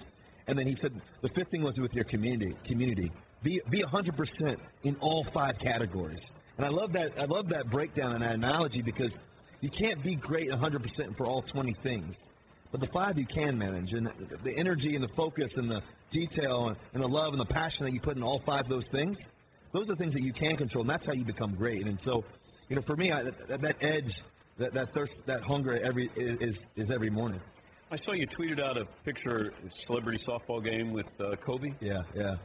And 0.47 0.57
then 0.57 0.67
he 0.67 0.75
said 0.75 0.93
the 1.21 1.29
fifth 1.29 1.49
thing 1.49 1.61
was 1.61 1.77
with 1.77 1.95
your 1.95 2.03
community. 2.03 2.55
Community. 2.65 3.11
Be 3.41 3.61
be 3.69 3.79
100% 3.81 4.57
in 4.83 4.95
all 4.99 5.23
five 5.23 5.57
categories. 5.59 6.31
And 6.57 6.65
I 6.65 6.69
love 6.69 6.93
that. 6.93 7.19
I 7.19 7.25
love 7.25 7.49
that 7.49 7.69
breakdown 7.69 8.13
and 8.13 8.21
that 8.21 8.35
analogy 8.35 8.81
because 8.81 9.17
you 9.61 9.69
can't 9.69 10.03
be 10.03 10.15
great 10.15 10.49
100% 10.49 11.17
for 11.17 11.25
all 11.25 11.41
20 11.41 11.73
things. 11.81 12.17
But 12.71 12.81
the 12.81 12.87
five 12.87 13.19
you 13.19 13.25
can 13.25 13.57
manage, 13.57 13.93
and 13.93 14.11
the- 14.43 14.57
energy 14.57 14.95
and 14.95 15.03
the 15.03 15.13
focus 15.15 15.57
and 15.57 15.69
the 15.69 15.81
detail 16.09 16.67
and, 16.67 16.77
and 16.93 17.03
the 17.03 17.07
love 17.07 17.31
and 17.31 17.39
the 17.39 17.45
passion 17.45 17.85
that 17.85 17.93
you 17.93 17.99
put 17.99 18.17
in 18.17 18.23
all 18.23 18.39
five 18.39 18.61
of 18.61 18.69
those 18.69 18.87
things, 18.87 19.19
those 19.71 19.83
are 19.83 19.93
the 19.93 19.95
things 19.95 20.13
that 20.13 20.23
you 20.23 20.33
can 20.33 20.55
control, 20.55 20.81
and 20.81 20.89
that's 20.89 21.05
how 21.05 21.13
you 21.13 21.23
become 21.23 21.55
great. 21.55 21.85
And 21.85 21.99
so, 21.99 22.25
you 22.69 22.75
know, 22.75 22.81
for 22.81 22.95
me, 22.95 23.11
I, 23.11 23.23
that, 23.23 23.61
that 23.61 23.83
edge, 23.83 24.23
that, 24.57 24.73
that 24.73 24.91
thirst, 24.93 25.13
that 25.27 25.43
hunger 25.43 25.79
every 25.81 26.09
is 26.15 26.57
is 26.75 26.89
every 26.89 27.09
morning. 27.09 27.41
I 27.93 27.95
saw 27.95 28.13
you 28.13 28.25
tweeted 28.25 28.59
out 28.59 28.75
a 28.75 28.85
picture 29.05 29.53
celebrity 29.69 30.17
softball 30.17 30.63
game 30.63 30.93
with 30.93 31.05
uh, 31.21 31.35
Kobe. 31.35 31.75
Yeah, 31.79 32.01
yeah. 32.15 32.37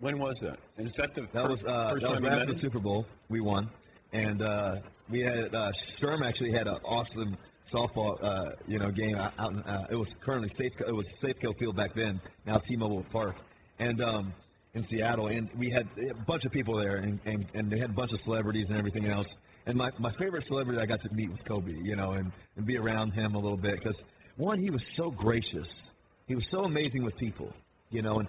When 0.00 0.18
was 0.18 0.34
that? 0.42 0.58
And 0.76 0.86
is 0.86 0.92
that 0.96 1.14
the 1.14 1.22
That 1.32 1.44
fir- 1.44 1.48
was 1.48 1.64
uh, 1.64 1.88
first 1.92 2.04
that 2.04 2.12
time 2.12 2.22
met 2.22 2.32
after 2.40 2.52
the 2.52 2.58
Super 2.58 2.78
Bowl. 2.78 3.06
We 3.30 3.40
won, 3.40 3.70
and 4.12 4.42
uh, 4.42 4.80
we 5.08 5.20
had 5.20 5.54
uh, 5.54 5.72
Sherm 5.98 6.20
actually 6.20 6.52
had 6.52 6.68
an 6.68 6.76
awesome 6.84 7.38
softball 7.66 8.22
uh, 8.22 8.50
you 8.68 8.78
know 8.78 8.90
game 8.90 9.14
out. 9.14 9.32
out 9.38 9.52
in, 9.52 9.60
uh, 9.60 9.86
it 9.90 9.96
was 9.96 10.14
currently 10.20 10.50
safe. 10.50 10.78
It 10.86 10.94
was 10.94 11.06
Safeco 11.22 11.58
Field 11.58 11.74
back 11.74 11.94
then. 11.94 12.20
Now 12.44 12.58
T-Mobile 12.58 13.06
Park, 13.10 13.36
and 13.78 14.02
um, 14.02 14.34
in 14.74 14.82
Seattle, 14.82 15.28
and 15.28 15.50
we 15.56 15.70
had 15.70 15.88
a 16.10 16.12
bunch 16.12 16.44
of 16.44 16.52
people 16.52 16.76
there, 16.76 16.96
and, 16.96 17.18
and, 17.24 17.46
and 17.54 17.70
they 17.70 17.78
had 17.78 17.90
a 17.90 17.94
bunch 17.94 18.12
of 18.12 18.20
celebrities 18.20 18.68
and 18.68 18.78
everything 18.78 19.06
else. 19.06 19.36
And 19.64 19.76
my, 19.76 19.90
my 19.98 20.10
favorite 20.10 20.44
celebrity 20.44 20.80
I 20.80 20.86
got 20.86 21.00
to 21.00 21.12
meet 21.14 21.30
was 21.30 21.40
Kobe, 21.42 21.72
you 21.82 21.94
know, 21.94 22.12
and, 22.12 22.32
and 22.56 22.66
be 22.66 22.78
around 22.78 23.14
him 23.14 23.34
a 23.34 23.38
little 23.38 23.56
bit 23.56 23.74
because 23.74 24.02
one, 24.36 24.58
he 24.58 24.70
was 24.70 24.86
so 24.86 25.10
gracious, 25.10 25.82
he 26.26 26.34
was 26.34 26.46
so 26.46 26.60
amazing 26.60 27.04
with 27.04 27.16
people, 27.16 27.52
you 27.90 28.02
know, 28.02 28.12
and 28.12 28.28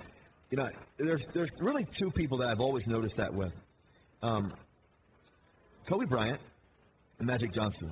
you 0.49 0.57
know, 0.57 0.69
there's 0.97 1.25
there's 1.33 1.51
really 1.59 1.85
two 1.85 2.11
people 2.11 2.37
that 2.39 2.49
I've 2.49 2.59
always 2.59 2.85
noticed 2.85 3.17
that 3.17 3.33
with. 3.33 3.53
Um, 4.21 4.53
Kobe 5.85 6.05
Bryant 6.05 6.39
and 7.17 7.27
Magic 7.27 7.51
Johnson. 7.51 7.91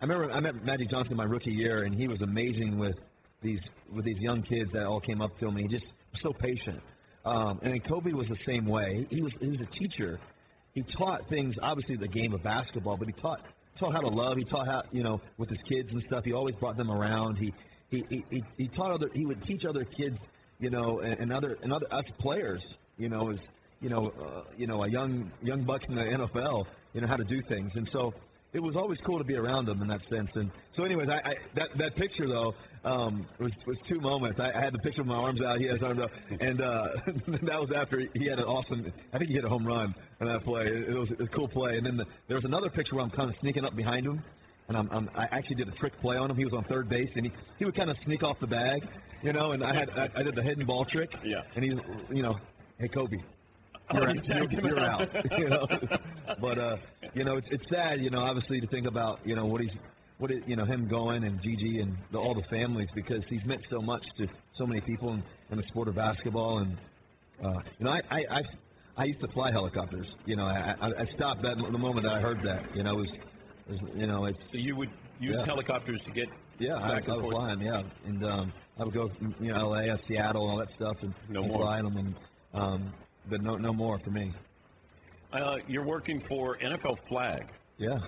I 0.00 0.04
remember 0.04 0.32
I 0.32 0.40
met 0.40 0.64
Magic 0.64 0.88
Johnson 0.88 1.16
my 1.16 1.24
rookie 1.24 1.54
year, 1.54 1.82
and 1.82 1.94
he 1.94 2.08
was 2.08 2.22
amazing 2.22 2.78
with 2.78 3.00
these 3.42 3.70
with 3.92 4.04
these 4.04 4.20
young 4.20 4.40
kids 4.40 4.72
that 4.72 4.84
all 4.84 5.00
came 5.00 5.20
up 5.20 5.36
to 5.38 5.48
him, 5.48 5.56
he 5.56 5.68
just 5.68 5.92
was 6.12 6.20
so 6.20 6.32
patient. 6.32 6.80
Um, 7.24 7.58
and 7.62 7.72
then 7.72 7.80
Kobe 7.80 8.12
was 8.12 8.28
the 8.28 8.36
same 8.36 8.64
way. 8.64 9.06
He 9.10 9.20
was 9.20 9.36
he 9.40 9.48
was 9.48 9.60
a 9.60 9.66
teacher. 9.66 10.18
He 10.74 10.82
taught 10.82 11.28
things, 11.28 11.58
obviously 11.60 11.96
the 11.96 12.08
game 12.08 12.32
of 12.32 12.42
basketball, 12.42 12.96
but 12.96 13.06
he 13.06 13.12
taught 13.12 13.44
taught 13.74 13.92
how 13.92 14.00
to 14.00 14.08
love. 14.08 14.36
He 14.36 14.44
taught 14.44 14.66
how 14.66 14.82
you 14.92 15.02
know 15.02 15.20
with 15.38 15.48
his 15.48 15.62
kids 15.62 15.92
and 15.92 16.02
stuff. 16.02 16.24
He 16.24 16.32
always 16.32 16.54
brought 16.56 16.76
them 16.76 16.90
around. 16.90 17.36
He 17.36 17.52
he 17.90 18.24
he, 18.30 18.44
he, 18.56 18.68
taught 18.68 18.92
other. 18.92 19.08
He 19.12 19.26
would 19.26 19.42
teach 19.42 19.64
other 19.66 19.84
kids, 19.84 20.18
you 20.58 20.70
know, 20.70 21.00
and, 21.00 21.20
and 21.20 21.32
other 21.32 21.58
and 21.62 21.72
other 21.72 21.86
us 21.90 22.10
players, 22.18 22.76
you 22.96 23.08
know, 23.08 23.30
as 23.30 23.46
you 23.80 23.88
know, 23.88 24.12
uh, 24.20 24.42
you 24.56 24.66
know, 24.66 24.82
a 24.82 24.88
young 24.88 25.30
young 25.42 25.62
buck 25.62 25.88
in 25.88 25.94
the 25.94 26.04
NFL, 26.04 26.66
you 26.94 27.00
know, 27.00 27.06
how 27.06 27.16
to 27.16 27.24
do 27.24 27.40
things. 27.40 27.76
And 27.76 27.86
so 27.86 28.14
it 28.52 28.62
was 28.62 28.76
always 28.76 28.98
cool 28.98 29.18
to 29.18 29.24
be 29.24 29.36
around 29.36 29.68
him 29.68 29.80
in 29.80 29.88
that 29.88 30.02
sense. 30.02 30.36
And 30.36 30.50
so, 30.72 30.84
anyways, 30.84 31.08
I, 31.08 31.20
I 31.24 31.32
that 31.54 31.76
that 31.78 31.96
picture 31.96 32.26
though 32.26 32.54
um, 32.84 33.24
was 33.38 33.56
was 33.66 33.78
two 33.78 34.00
moments. 34.00 34.38
I, 34.38 34.50
I 34.54 34.60
had 34.60 34.74
the 34.74 34.78
picture 34.78 35.00
of 35.00 35.06
my 35.06 35.16
arms 35.16 35.40
out, 35.40 35.58
he 35.58 35.64
had 35.64 35.74
his 35.74 35.82
arms 35.82 36.00
out, 36.00 36.10
and 36.40 36.60
uh, 36.60 36.88
that 37.06 37.60
was 37.60 37.72
after 37.72 38.02
he 38.14 38.26
had 38.26 38.38
an 38.38 38.44
awesome. 38.44 38.84
I 39.12 39.18
think 39.18 39.28
he 39.28 39.34
hit 39.34 39.44
a 39.44 39.48
home 39.48 39.66
run 39.66 39.94
on 40.20 40.26
that 40.26 40.42
play. 40.42 40.64
It, 40.64 40.90
it 40.90 40.98
was 40.98 41.10
a 41.12 41.26
cool 41.26 41.48
play. 41.48 41.76
And 41.76 41.86
then 41.86 41.96
the, 41.96 42.06
there 42.28 42.36
was 42.36 42.44
another 42.44 42.68
picture 42.68 42.96
where 42.96 43.04
I'm 43.04 43.10
kind 43.10 43.28
of 43.28 43.36
sneaking 43.36 43.64
up 43.64 43.74
behind 43.74 44.06
him. 44.06 44.22
And 44.68 44.76
I'm, 44.76 44.88
I'm, 44.92 45.10
I 45.16 45.26
actually 45.32 45.56
did 45.56 45.68
a 45.68 45.72
trick 45.72 46.00
play 46.00 46.16
on 46.16 46.30
him. 46.30 46.36
He 46.36 46.44
was 46.44 46.54
on 46.54 46.62
third 46.64 46.88
base, 46.88 47.16
and 47.16 47.26
he, 47.26 47.32
he 47.58 47.64
would 47.64 47.74
kind 47.74 47.90
of 47.90 47.98
sneak 47.98 48.22
off 48.22 48.38
the 48.38 48.46
bag, 48.46 48.86
you 49.22 49.32
know. 49.32 49.50
And 49.50 49.62
I 49.62 49.74
had 49.74 49.90
I, 49.98 50.08
I 50.14 50.22
did 50.22 50.34
the 50.34 50.42
hidden 50.42 50.64
ball 50.64 50.84
trick. 50.84 51.14
Yeah. 51.24 51.42
And 51.56 51.64
he, 51.64 51.70
you 52.10 52.22
know, 52.22 52.38
hey 52.78 52.88
Kobe, 52.88 53.18
you're, 53.92 54.10
you 54.10 54.20
tagged 54.20 54.52
him 54.52 54.66
you're 54.66 54.80
out. 54.80 55.02
out. 55.16 55.38
you 55.38 55.48
know? 55.48 55.66
But 56.40 56.58
uh, 56.58 56.76
you 57.14 57.24
know, 57.24 57.36
it's, 57.36 57.48
it's 57.48 57.68
sad, 57.68 58.02
you 58.02 58.10
know, 58.10 58.20
obviously 58.20 58.60
to 58.60 58.66
think 58.66 58.86
about, 58.86 59.20
you 59.24 59.34
know, 59.36 59.44
what 59.44 59.60
he's, 59.60 59.76
what 60.18 60.30
it, 60.30 60.46
you 60.48 60.56
know, 60.56 60.64
him 60.64 60.88
going 60.88 61.24
and 61.24 61.40
Gigi 61.42 61.80
and 61.80 61.96
the, 62.10 62.18
all 62.18 62.34
the 62.34 62.42
families 62.44 62.88
because 62.94 63.26
he's 63.28 63.44
meant 63.44 63.64
so 63.68 63.80
much 63.80 64.04
to 64.16 64.26
so 64.52 64.66
many 64.66 64.80
people 64.80 65.12
in, 65.12 65.22
in 65.50 65.56
the 65.58 65.62
sport 65.62 65.88
of 65.88 65.94
basketball. 65.94 66.58
And 66.60 66.78
uh, 67.42 67.52
you 67.78 67.84
know, 67.84 67.90
I, 67.92 68.00
I, 68.10 68.24
I, 68.30 68.42
I 68.96 69.04
used 69.04 69.20
to 69.20 69.28
fly 69.28 69.50
helicopters. 69.52 70.14
You 70.26 70.36
know, 70.36 70.44
I, 70.44 70.74
I, 70.80 70.90
I 71.00 71.04
stopped 71.04 71.42
that 71.42 71.58
the 71.58 71.78
moment 71.78 72.02
that 72.06 72.12
I 72.14 72.20
heard 72.20 72.40
that. 72.42 72.74
You 72.74 72.82
know, 72.84 72.92
it 72.92 72.98
was, 72.98 73.12
it 73.12 73.22
was 73.68 73.80
you 73.94 74.06
know, 74.06 74.24
it's 74.24 74.42
So 74.50 74.58
you 74.58 74.74
would 74.76 74.90
use 75.20 75.36
Yeah. 75.38 75.44
helicopters 75.44 76.00
to 76.02 76.10
get 76.12 76.28
yeah, 76.58 76.76
I, 76.76 76.80
back 76.94 77.08
I 77.08 77.12
and 77.12 77.22
would 77.22 77.32
forth? 77.32 77.34
fly 77.34 77.54
them, 77.54 77.60
yeah, 77.62 77.82
and 78.06 78.24
um, 78.24 78.52
I 78.78 78.84
would 78.84 78.94
go, 78.94 79.10
you 79.40 79.52
know, 79.52 79.72
L.A., 79.74 79.96
Seattle, 80.02 80.42
and 80.44 80.52
all 80.52 80.58
that 80.58 80.70
stuff, 80.72 80.96
and, 81.02 81.14
No 81.28 81.40
and 81.42 81.48
more. 81.50 81.62
fly 81.62 81.82
them, 81.82 81.96
and 81.96 82.14
um, 82.54 82.92
but 83.28 83.42
no, 83.42 83.54
no 83.56 83.72
more 83.72 83.98
for 83.98 84.10
me. 84.10 84.32
Uh, 85.32 85.56
you're 85.66 85.84
working 85.84 86.20
for 86.20 86.56
NFL 86.58 86.98
Flag. 87.08 87.48
Yeah, 87.78 87.98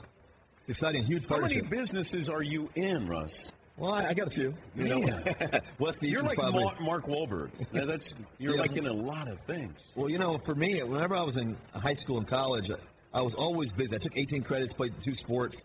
it's 0.60 0.70
exciting, 0.78 1.04
huge 1.04 1.26
How 1.28 1.38
many 1.38 1.60
businesses 1.62 2.28
are 2.28 2.42
you 2.42 2.68
in, 2.74 3.06
Russ? 3.06 3.44
Well, 3.76 3.92
I, 3.92 4.08
I 4.08 4.14
got 4.14 4.28
a 4.28 4.30
few. 4.30 4.54
You 4.76 4.84
know, 4.88 5.00
Man. 5.00 5.22
West 5.80 5.98
East 6.04 6.12
You're 6.12 6.22
like 6.22 6.38
probably. 6.38 6.62
Mark, 6.80 7.06
Wahlberg. 7.06 7.50
Now, 7.72 7.86
that's 7.86 8.08
you're 8.38 8.54
Yeah. 8.54 8.60
like 8.60 8.76
in 8.76 8.86
a 8.86 8.92
lot 8.92 9.28
of 9.28 9.40
things. 9.48 9.74
Well, 9.96 10.08
you 10.10 10.18
know, 10.18 10.38
for 10.44 10.54
me, 10.54 10.80
whenever 10.82 11.16
I 11.16 11.22
was 11.22 11.36
in 11.38 11.56
high 11.74 11.94
school 11.94 12.18
and 12.18 12.26
college, 12.28 12.70
I 13.12 13.20
was 13.20 13.34
always 13.34 13.72
busy. 13.72 13.94
I 13.96 13.98
took 13.98 14.16
18 14.16 14.42
credits, 14.44 14.72
played 14.72 14.94
two 15.00 15.14
sports. 15.14 15.56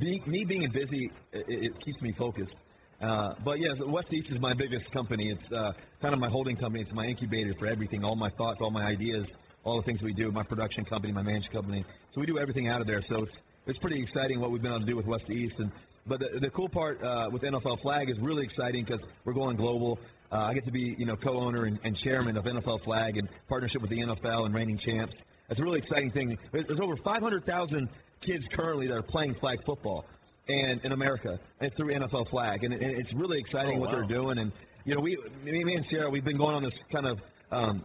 Me 0.00 0.44
being 0.44 0.70
busy, 0.70 1.12
it, 1.32 1.44
it 1.48 1.80
keeps 1.80 2.00
me 2.02 2.10
focused. 2.12 2.56
Uh, 3.00 3.34
but 3.44 3.58
yes, 3.58 3.80
West 3.80 4.12
East 4.12 4.30
is 4.30 4.40
my 4.40 4.54
biggest 4.54 4.90
company. 4.90 5.28
It's 5.28 5.52
uh, 5.52 5.72
kind 6.00 6.14
of 6.14 6.20
my 6.20 6.28
holding 6.28 6.56
company. 6.56 6.82
It's 6.82 6.92
my 6.92 7.04
incubator 7.06 7.52
for 7.52 7.66
everything. 7.66 8.04
All 8.04 8.16
my 8.16 8.30
thoughts, 8.30 8.60
all 8.60 8.70
my 8.70 8.84
ideas, 8.84 9.36
all 9.64 9.76
the 9.76 9.82
things 9.82 10.02
we 10.02 10.12
do. 10.12 10.30
My 10.30 10.42
production 10.42 10.84
company, 10.84 11.12
my 11.12 11.22
management 11.22 11.52
company. 11.52 11.84
So 12.10 12.20
we 12.20 12.26
do 12.26 12.38
everything 12.38 12.68
out 12.68 12.80
of 12.80 12.86
there. 12.86 13.02
So 13.02 13.16
it's 13.16 13.42
it's 13.66 13.78
pretty 13.78 14.00
exciting 14.00 14.40
what 14.40 14.50
we've 14.50 14.62
been 14.62 14.72
able 14.72 14.80
to 14.80 14.86
do 14.86 14.96
with 14.96 15.06
West 15.06 15.30
East. 15.30 15.58
And 15.58 15.72
but 16.06 16.20
the, 16.20 16.40
the 16.40 16.50
cool 16.50 16.68
part 16.68 17.02
uh, 17.02 17.28
with 17.30 17.42
NFL 17.42 17.80
Flag 17.80 18.08
is 18.08 18.18
really 18.18 18.44
exciting 18.44 18.84
because 18.84 19.04
we're 19.24 19.34
going 19.34 19.56
global. 19.56 19.98
Uh, 20.30 20.46
I 20.48 20.54
get 20.54 20.64
to 20.64 20.72
be, 20.72 20.94
you 20.98 21.04
know, 21.04 21.16
co-owner 21.16 21.64
and, 21.64 21.78
and 21.84 21.96
chairman 21.96 22.36
of 22.36 22.44
NFL 22.44 22.82
Flag 22.82 23.16
in 23.16 23.28
partnership 23.48 23.80
with 23.80 23.90
the 23.90 23.98
NFL 23.98 24.46
and 24.46 24.54
reigning 24.54 24.76
champs. 24.76 25.24
That's 25.48 25.60
a 25.60 25.64
really 25.64 25.78
exciting 25.78 26.10
thing. 26.10 26.38
There's 26.52 26.80
over 26.80 26.96
500,000 26.96 27.88
kids 28.20 28.48
currently 28.48 28.88
that 28.88 28.96
are 28.96 29.02
playing 29.02 29.34
flag 29.34 29.64
football, 29.64 30.04
and 30.48 30.80
in 30.84 30.92
America, 30.92 31.38
and 31.60 31.74
through 31.74 31.90
NFL 31.90 32.28
Flag, 32.28 32.64
and, 32.64 32.72
and 32.72 32.82
it's 32.82 33.12
really 33.14 33.38
exciting 33.38 33.78
Oh, 33.78 33.80
what 33.80 33.92
wow. 33.92 33.98
they're 33.98 34.18
doing. 34.18 34.38
And 34.38 34.52
you 34.84 34.94
know, 34.94 35.00
we, 35.00 35.16
me, 35.44 35.64
me 35.64 35.74
and 35.74 35.84
Sierra, 35.84 36.08
we've 36.08 36.24
been 36.24 36.36
going 36.36 36.54
on 36.54 36.62
this 36.62 36.78
kind 36.92 37.06
of 37.06 37.20
um, 37.50 37.82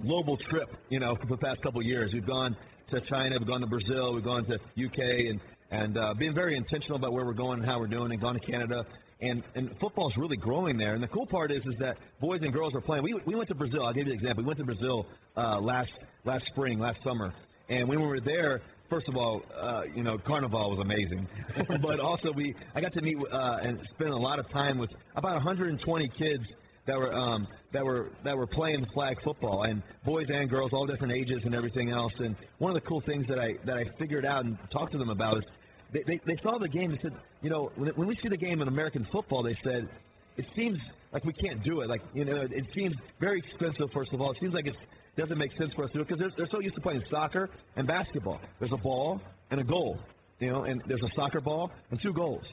global 0.00 0.36
trip, 0.36 0.76
you 0.88 1.00
know, 1.00 1.14
for 1.14 1.26
the 1.26 1.36
past 1.36 1.62
couple 1.62 1.80
of 1.80 1.86
years. 1.86 2.12
We've 2.12 2.26
gone 2.26 2.56
to 2.88 3.00
China, 3.00 3.36
we've 3.38 3.48
gone 3.48 3.62
to 3.62 3.66
Brazil, 3.66 4.14
we've 4.14 4.22
gone 4.24 4.44
to 4.44 4.54
UK, 4.84 5.30
and 5.30 5.40
and 5.72 5.98
uh, 5.98 6.14
being 6.14 6.32
very 6.32 6.54
intentional 6.54 6.96
about 6.96 7.12
where 7.12 7.24
we're 7.26 7.32
going 7.32 7.58
and 7.58 7.66
how 7.66 7.80
we're 7.80 7.88
doing, 7.88 8.12
and 8.12 8.20
gone 8.20 8.34
to 8.38 8.40
Canada. 8.52 8.84
And 9.20 9.42
and 9.54 9.76
football 9.80 10.08
is 10.08 10.16
really 10.16 10.36
growing 10.36 10.76
there. 10.76 10.94
And 10.94 11.02
the 11.02 11.08
cool 11.08 11.26
part 11.26 11.50
is 11.50 11.66
is 11.66 11.74
that 11.76 11.98
boys 12.20 12.42
and 12.42 12.52
girls 12.52 12.76
are 12.76 12.80
playing. 12.80 13.02
We, 13.02 13.14
we 13.24 13.34
went 13.34 13.48
to 13.48 13.54
Brazil. 13.54 13.84
I'll 13.84 13.92
give 13.92 14.06
you 14.06 14.12
an 14.12 14.18
example. 14.18 14.44
We 14.44 14.48
went 14.48 14.58
to 14.58 14.64
Brazil 14.64 15.06
uh, 15.36 15.58
last 15.60 16.04
last 16.24 16.46
spring, 16.46 16.78
last 16.78 17.02
summer, 17.02 17.32
and 17.68 17.88
when 17.88 18.00
we 18.00 18.06
were 18.06 18.20
there. 18.20 18.62
First 18.88 19.08
of 19.08 19.16
all, 19.16 19.42
uh, 19.58 19.82
you 19.94 20.02
know, 20.02 20.16
Carnival 20.16 20.70
was 20.70 20.78
amazing, 20.78 21.26
but 21.80 21.98
also 21.98 22.32
we 22.32 22.54
I 22.74 22.80
got 22.80 22.92
to 22.92 23.02
meet 23.02 23.18
uh, 23.32 23.58
and 23.62 23.80
spend 23.82 24.10
a 24.10 24.18
lot 24.18 24.38
of 24.38 24.48
time 24.48 24.78
with 24.78 24.94
about 25.16 25.32
120 25.32 26.08
kids 26.08 26.54
that 26.84 26.96
were 26.96 27.12
um, 27.16 27.48
that 27.72 27.84
were 27.84 28.10
that 28.22 28.36
were 28.36 28.46
playing 28.46 28.84
flag 28.86 29.20
football 29.20 29.64
and 29.64 29.82
boys 30.04 30.30
and 30.30 30.48
girls, 30.48 30.72
all 30.72 30.86
different 30.86 31.12
ages 31.12 31.44
and 31.44 31.54
everything 31.54 31.90
else. 31.90 32.20
And 32.20 32.36
one 32.58 32.70
of 32.70 32.74
the 32.74 32.80
cool 32.80 33.00
things 33.00 33.26
that 33.26 33.40
I 33.40 33.56
that 33.64 33.76
I 33.76 33.84
figured 33.84 34.24
out 34.24 34.44
and 34.44 34.56
talked 34.70 34.92
to 34.92 34.98
them 34.98 35.10
about 35.10 35.38
is 35.38 35.50
they, 35.90 36.02
they, 36.02 36.20
they 36.24 36.36
saw 36.36 36.58
the 36.58 36.68
game 36.68 36.90
and 36.90 37.00
said, 37.00 37.14
you 37.42 37.50
know, 37.50 37.70
when, 37.74 37.90
when 37.90 38.06
we 38.06 38.14
see 38.14 38.28
the 38.28 38.36
game 38.36 38.62
in 38.62 38.68
American 38.68 39.04
football, 39.04 39.42
they 39.42 39.54
said 39.54 39.88
it 40.36 40.46
seems 40.54 40.78
like 41.12 41.24
we 41.24 41.32
can't 41.32 41.62
do 41.62 41.80
it. 41.80 41.88
Like 41.88 42.02
you 42.14 42.24
know, 42.24 42.36
it 42.36 42.66
seems 42.72 42.94
very 43.18 43.38
expensive. 43.38 43.90
First 43.92 44.12
of 44.12 44.20
all, 44.20 44.30
it 44.30 44.38
seems 44.38 44.54
like 44.54 44.68
it 44.68 44.86
doesn't 45.16 45.38
make 45.38 45.52
sense 45.52 45.74
for 45.74 45.84
us 45.84 45.90
to 45.92 45.98
do 45.98 46.02
it 46.02 46.08
because 46.08 46.20
they're, 46.20 46.32
they're 46.36 46.46
so 46.46 46.60
used 46.60 46.74
to 46.74 46.80
playing 46.80 47.00
soccer 47.00 47.48
and 47.76 47.86
basketball. 47.86 48.40
There's 48.58 48.72
a 48.72 48.76
ball 48.76 49.20
and 49.50 49.60
a 49.60 49.64
goal, 49.64 49.98
you 50.38 50.50
know, 50.50 50.64
and 50.64 50.82
there's 50.86 51.02
a 51.02 51.08
soccer 51.08 51.40
ball 51.40 51.72
and 51.90 51.98
two 51.98 52.12
goals. 52.12 52.52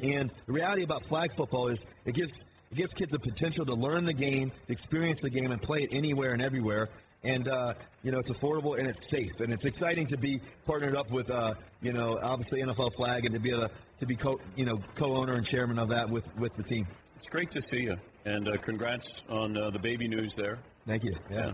And 0.00 0.30
the 0.46 0.52
reality 0.52 0.82
about 0.82 1.06
flag 1.06 1.34
football 1.34 1.68
is 1.68 1.84
it 2.04 2.14
gives 2.14 2.44
it 2.70 2.74
gives 2.74 2.92
kids 2.92 3.12
the 3.12 3.18
potential 3.18 3.64
to 3.64 3.74
learn 3.74 4.04
the 4.04 4.12
game, 4.12 4.52
experience 4.68 5.20
the 5.20 5.30
game, 5.30 5.52
and 5.52 5.62
play 5.62 5.80
it 5.80 5.88
anywhere 5.92 6.32
and 6.32 6.42
everywhere. 6.42 6.88
And 7.24 7.48
uh, 7.48 7.74
you 8.02 8.12
know 8.12 8.18
it's 8.18 8.28
affordable 8.28 8.78
and 8.78 8.86
it's 8.86 9.08
safe, 9.08 9.40
and 9.40 9.52
it's 9.52 9.64
exciting 9.64 10.06
to 10.08 10.18
be 10.18 10.40
partnered 10.66 10.96
up 10.96 11.10
with 11.10 11.30
uh, 11.30 11.54
you 11.80 11.92
know 11.92 12.18
obviously 12.22 12.62
NFL 12.62 12.94
Flag 12.94 13.24
and 13.24 13.34
to 13.34 13.40
be 13.40 13.50
able 13.50 13.62
to, 13.62 13.70
to 14.00 14.06
be 14.06 14.14
co 14.14 14.38
you 14.54 14.66
know 14.66 14.78
co-owner 14.94 15.32
and 15.32 15.46
chairman 15.46 15.78
of 15.78 15.88
that 15.88 16.08
with 16.10 16.28
with 16.36 16.54
the 16.56 16.62
team. 16.62 16.86
It's 17.16 17.28
great 17.28 17.50
to 17.52 17.62
see 17.62 17.84
you, 17.84 17.96
and 18.26 18.48
uh, 18.48 18.58
congrats 18.58 19.08
on 19.30 19.56
uh, 19.56 19.70
the 19.70 19.78
baby 19.78 20.08
news 20.08 20.34
there. 20.34 20.58
Thank 20.86 21.04
you. 21.04 21.14
Yeah. 21.30 21.52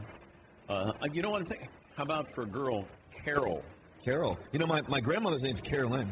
Uh, 0.73 0.91
you 1.13 1.21
know 1.21 1.31
what 1.31 1.41
I'm 1.43 1.47
thinking? 1.47 1.69
How 1.97 2.05
about 2.05 2.33
for 2.35 2.43
a 2.43 2.47
girl, 2.47 2.87
Carol? 3.25 3.63
Carol. 4.03 4.39
You 4.53 4.59
know 4.59 4.67
my, 4.67 4.81
my 4.89 5.01
grandmother's 5.01 5.43
name's 5.43 5.61
Carolyn. 5.61 6.11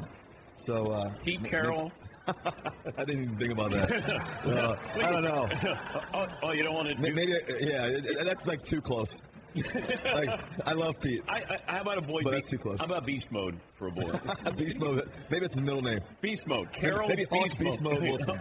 So 0.62 0.84
uh, 0.86 1.14
Pete 1.24 1.42
Carroll. 1.44 1.90
I 2.28 3.04
didn't 3.04 3.22
even 3.24 3.38
think 3.38 3.52
about 3.52 3.70
that. 3.72 3.90
Uh, 4.44 4.76
I 5.02 5.10
don't 5.10 5.22
know. 5.24 5.48
oh, 6.14 6.26
oh, 6.42 6.52
you 6.52 6.62
don't 6.62 6.74
want 6.74 6.88
to 6.90 6.98
May- 7.00 7.10
Maybe, 7.10 7.32
yeah, 7.60 7.86
it- 7.86 8.24
that's 8.24 8.46
like 8.46 8.64
too 8.66 8.80
close. 8.82 9.08
like, 10.14 10.28
I 10.66 10.72
love 10.72 11.00
Pete. 11.00 11.22
I, 11.28 11.42
I, 11.66 11.72
how 11.76 11.80
about 11.82 11.98
a 11.98 12.02
boy? 12.02 12.20
But 12.22 12.30
Be- 12.30 12.36
that's 12.36 12.48
too 12.48 12.58
close. 12.58 12.78
How 12.80 12.84
about 12.86 13.06
Beast 13.06 13.32
Mode 13.32 13.58
for 13.76 13.88
a 13.88 13.90
boy? 13.92 14.12
Beast 14.56 14.78
mode. 14.78 15.10
Maybe 15.30 15.46
it's 15.46 15.54
the 15.54 15.62
middle 15.62 15.82
name. 15.82 16.00
Beast 16.20 16.46
Mode. 16.46 16.70
Carol 16.72 17.08
Maybe 17.08 17.24
Hulk 17.24 17.44
Beast, 17.44 17.58
Beast 17.58 17.82
Mode. 17.82 18.00
Wilson. 18.02 18.38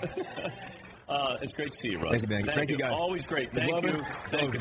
uh, 1.08 1.38
it's 1.42 1.54
great 1.54 1.72
to 1.72 1.80
see 1.80 1.92
you, 1.92 2.00
Russ. 2.00 2.12
Thank 2.12 2.24
you, 2.24 2.36
man. 2.36 2.46
Thank 2.46 2.70
you, 2.70 2.78
guys. 2.78 2.92
Always 2.94 3.26
great. 3.26 3.52
Thank 3.54 3.72
Love 3.72 3.86
you. 3.86 3.94
it. 3.94 4.04
Thank 4.30 4.54
you, 4.54 4.60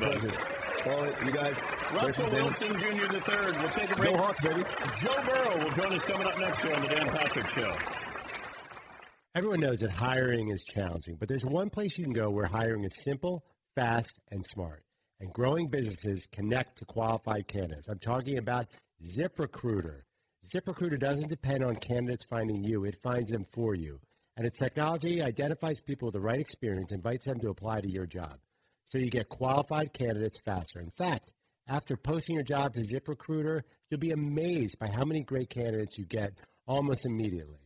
a 0.81 0.89
buddy. 0.89 0.99
All 0.99 1.05
right, 1.05 1.27
you 1.27 1.33
guys. 1.33 1.57
Russell 1.95 2.31
Wilson 2.31 2.73
Jr. 2.79 3.13
the 3.13 3.21
third. 3.21 3.57
We'll 3.57 3.69
take 3.69 3.91
a 3.91 3.97
break. 3.97 4.15
Go 4.15 4.23
Hawks, 4.23 4.41
baby. 4.41 4.63
Joe 5.01 5.23
Burrow 5.25 5.65
will 5.65 5.71
join 5.71 5.93
us 5.93 6.03
coming 6.03 6.27
up 6.27 6.39
next 6.39 6.65
year 6.65 6.75
on 6.75 6.83
the 6.83 6.89
Dan 6.89 7.07
Patrick 7.09 7.49
Show. 7.51 7.75
Everyone 9.35 9.61
knows 9.61 9.79
that 9.79 9.91
hiring 9.91 10.49
is 10.49 10.65
challenging, 10.65 11.17
but 11.17 11.29
there's 11.29 11.45
one 11.45 11.71
place 11.71 11.97
you 11.97 12.05
can 12.05 12.13
go 12.13 12.31
where 12.31 12.47
hiring 12.47 12.85
is 12.85 12.95
simple, 13.05 13.45
fast, 13.77 14.13
and 14.33 14.45
smart. 14.45 14.83
And 15.21 15.33
growing 15.33 15.69
businesses 15.69 16.25
connect 16.33 16.79
to 16.79 16.85
qualified 16.85 17.47
candidates. 17.47 17.89
I'm 17.89 17.99
talking 17.99 18.39
about 18.39 18.67
ZipRecruiter. 19.05 20.03
ZipRecruiter 20.53 20.99
doesn't 20.99 21.29
depend 21.29 21.63
on 21.63 21.77
candidates 21.77 22.25
finding 22.29 22.65
you, 22.65 22.85
it 22.85 22.97
finds 23.03 23.31
them 23.31 23.45
for 23.53 23.75
you. 23.75 24.01
And 24.37 24.47
its 24.47 24.59
technology 24.59 25.23
identifies 25.23 25.81
people 25.81 26.07
with 26.07 26.15
the 26.15 26.21
right 26.21 26.41
experience, 26.41 26.93
invites 26.93 27.25
them 27.25 27.39
to 27.41 27.51
apply 27.51 27.81
to 27.81 27.91
your 27.91 28.07
job. 28.07 28.39
So 28.91 28.99
you 28.99 29.11
get 29.11 29.29
qualified 29.29 29.93
candidates 29.93 30.39
faster. 30.39 30.81
In 30.81 30.91
fact, 30.91 31.33
after 31.69 31.97
posting 31.97 32.37
your 32.37 32.45
job 32.45 32.73
to 32.75 32.81
ZipRecruiter, 32.81 33.61
you'll 33.91 34.01
be 34.01 34.13
amazed 34.13 34.79
by 34.79 34.89
how 34.89 35.05
many 35.05 35.21
great 35.21 35.51
candidates 35.51 35.99
you 35.99 36.07
get 36.07 36.33
almost 36.67 37.05
immediately. 37.05 37.59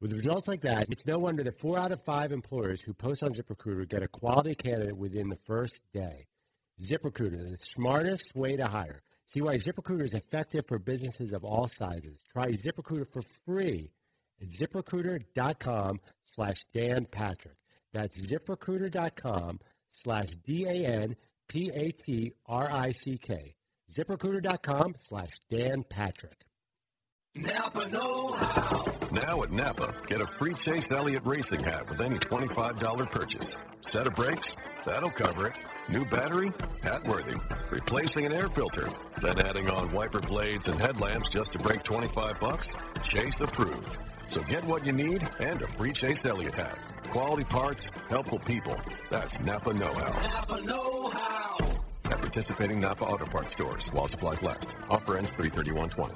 With 0.00 0.12
results 0.12 0.46
like 0.46 0.60
that, 0.60 0.88
it's 0.90 1.06
no 1.06 1.18
wonder 1.18 1.42
that 1.42 1.58
four 1.58 1.78
out 1.78 1.90
of 1.90 2.02
five 2.02 2.30
employers 2.30 2.80
who 2.80 2.92
post 2.94 3.22
on 3.22 3.32
ZipRecruiter 3.32 3.88
get 3.88 4.02
a 4.02 4.08
quality 4.08 4.54
candidate 4.54 4.96
within 4.96 5.28
the 5.28 5.38
first 5.46 5.80
day. 5.92 6.26
ZipRecruiter, 6.80 7.50
the 7.50 7.58
smartest 7.64 8.36
way 8.36 8.56
to 8.56 8.66
hire. 8.66 9.02
See 9.26 9.40
why 9.40 9.56
ZipRecruiter 9.56 10.04
is 10.04 10.12
effective 10.12 10.66
for 10.68 10.78
businesses 10.78 11.32
of 11.32 11.44
all 11.44 11.68
sizes. 11.76 12.18
Try 12.30 12.52
ZipRecruiter 12.52 13.10
for 13.10 13.22
free 13.44 13.90
at 14.40 14.48
ziprecruiter.com 14.48 16.00
slash 16.34 16.64
Dan 16.72 17.06
Patrick. 17.06 17.56
That's 17.92 18.16
ziprecruiter.com 18.16 19.58
slash 20.02 20.28
D-A-N-P-A-T-R-I-C-K. 20.44 21.16
ZipRecruiter.com 23.96 24.94
slash 25.08 25.30
Dan 25.50 25.82
Patrick. 25.88 26.46
Napa 27.34 27.88
Know 27.90 28.32
How. 28.32 28.84
Now 29.12 29.42
at 29.42 29.50
Napa, 29.50 29.94
get 30.06 30.22
a 30.22 30.26
free 30.38 30.54
Chase 30.54 30.90
Elliott 30.90 31.22
racing 31.24 31.62
hat 31.62 31.88
with 31.88 32.00
any 32.00 32.16
$25 32.16 33.10
purchase. 33.10 33.56
Set 33.82 34.06
of 34.06 34.14
brakes? 34.14 34.54
That'll 34.86 35.10
cover 35.10 35.48
it. 35.48 35.58
New 35.88 36.04
battery? 36.06 36.50
Hat 36.82 37.06
worthy. 37.06 37.36
Replacing 37.70 38.24
an 38.26 38.32
air 38.32 38.48
filter. 38.48 38.88
Then 39.20 39.38
adding 39.38 39.68
on 39.70 39.92
wiper 39.92 40.20
blades 40.20 40.66
and 40.66 40.80
headlamps 40.80 41.28
just 41.28 41.52
to 41.52 41.58
break 41.58 41.82
25 41.82 42.40
bucks? 42.40 42.68
Chase 43.02 43.40
approved. 43.40 43.98
So 44.26 44.42
get 44.42 44.64
what 44.64 44.84
you 44.84 44.92
need 44.92 45.26
and 45.38 45.62
a 45.62 45.66
free 45.68 45.92
Chase 45.92 46.24
Elliott 46.24 46.54
hat. 46.54 46.76
Quality 47.08 47.44
parts, 47.44 47.90
helpful 48.08 48.40
people. 48.40 48.76
That's 49.10 49.38
Napa 49.40 49.72
Know 49.72 49.92
How. 49.92 50.28
Napa 50.28 50.60
Know 50.62 51.10
How. 51.10 51.56
At 52.04 52.18
participating 52.18 52.80
Napa 52.80 53.04
Auto 53.04 53.26
Parts 53.26 53.52
stores 53.52 53.86
while 53.92 54.08
supplies 54.08 54.42
last. 54.42 54.76
Offer 54.90 55.18
ends 55.18 55.30
33120. 55.30 56.14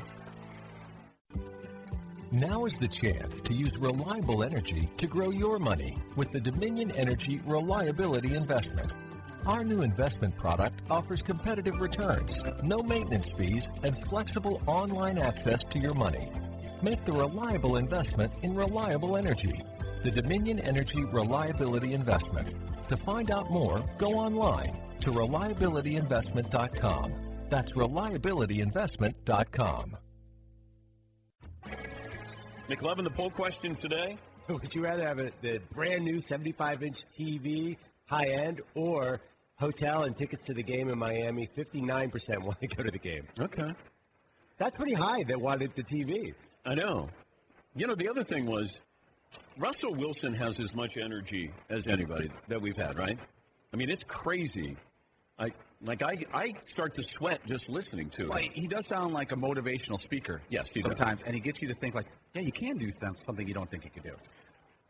Now 2.32 2.64
is 2.64 2.74
the 2.74 2.88
chance 2.88 3.40
to 3.40 3.54
use 3.54 3.76
reliable 3.78 4.44
energy 4.44 4.88
to 4.98 5.06
grow 5.06 5.30
your 5.30 5.58
money 5.58 5.96
with 6.16 6.30
the 6.32 6.40
Dominion 6.40 6.92
Energy 6.92 7.40
Reliability 7.44 8.34
Investment. 8.34 8.92
Our 9.46 9.64
new 9.64 9.82
investment 9.82 10.36
product 10.36 10.82
offers 10.90 11.22
competitive 11.22 11.80
returns, 11.80 12.40
no 12.62 12.82
maintenance 12.82 13.28
fees, 13.36 13.66
and 13.82 13.96
flexible 14.08 14.60
online 14.66 15.18
access 15.18 15.64
to 15.64 15.78
your 15.78 15.94
money. 15.94 16.30
Make 16.82 17.04
the 17.04 17.12
reliable 17.12 17.76
investment 17.76 18.32
in 18.42 18.54
reliable 18.54 19.16
energy. 19.16 19.60
The 20.02 20.10
Dominion 20.10 20.58
Energy 20.60 21.04
Reliability 21.12 21.92
Investment. 21.92 22.54
To 22.88 22.96
find 22.96 23.30
out 23.30 23.50
more, 23.50 23.84
go 23.98 24.12
online 24.12 24.80
to 25.00 25.10
reliabilityinvestment.com. 25.10 27.12
That's 27.50 27.72
reliabilityinvestment.com. 27.72 29.96
McLovin, 32.68 33.04
the 33.04 33.10
poll 33.10 33.30
question 33.30 33.74
today. 33.74 34.16
Would 34.48 34.74
you 34.74 34.82
rather 34.82 35.06
have 35.06 35.18
a, 35.18 35.30
the 35.42 35.60
brand 35.74 36.04
new 36.04 36.22
75 36.22 36.82
inch 36.82 37.00
TV, 37.18 37.76
high 38.06 38.26
end, 38.26 38.62
or 38.74 39.20
hotel 39.56 40.04
and 40.04 40.16
tickets 40.16 40.46
to 40.46 40.54
the 40.54 40.62
game 40.62 40.88
in 40.88 40.98
Miami? 40.98 41.46
59% 41.46 42.42
want 42.42 42.58
to 42.60 42.68
go 42.68 42.82
to 42.82 42.90
the 42.90 42.98
game. 42.98 43.26
Okay. 43.38 43.70
That's 44.58 44.76
pretty 44.76 44.94
high 44.94 45.22
that 45.24 45.38
wanted 45.40 45.72
the 45.74 45.82
TV. 45.82 46.34
I 46.64 46.74
know. 46.74 47.08
You 47.74 47.86
know, 47.86 47.94
the 47.94 48.08
other 48.08 48.22
thing 48.24 48.46
was 48.46 48.76
Russell 49.56 49.94
Wilson 49.94 50.34
has 50.34 50.60
as 50.60 50.74
much 50.74 50.96
energy 50.96 51.52
as 51.68 51.86
anybody 51.86 52.30
that 52.48 52.60
we've 52.60 52.76
had, 52.76 52.98
right? 52.98 53.18
I 53.72 53.76
mean, 53.76 53.90
it's 53.90 54.04
crazy. 54.04 54.76
I 55.38 55.50
like 55.82 56.02
I 56.02 56.18
I 56.34 56.52
start 56.68 56.94
to 56.94 57.02
sweat 57.02 57.40
just 57.46 57.68
listening 57.70 58.10
to 58.10 58.28
Well, 58.28 58.38
it. 58.38 58.50
he 58.52 58.66
does 58.66 58.86
sound 58.86 59.14
like 59.14 59.32
a 59.32 59.36
motivational 59.36 60.00
speaker. 60.00 60.42
Yes, 60.50 60.68
he 60.72 60.80
does. 60.80 60.96
sometimes, 60.96 61.22
and 61.24 61.34
he 61.34 61.40
gets 61.40 61.62
you 61.62 61.68
to 61.68 61.74
think 61.74 61.94
like, 61.94 62.06
yeah, 62.34 62.42
you 62.42 62.52
can 62.52 62.76
do 62.76 62.90
something 63.24 63.46
you 63.46 63.54
don't 63.54 63.70
think 63.70 63.84
you 63.84 63.90
can 63.90 64.02
do. 64.02 64.16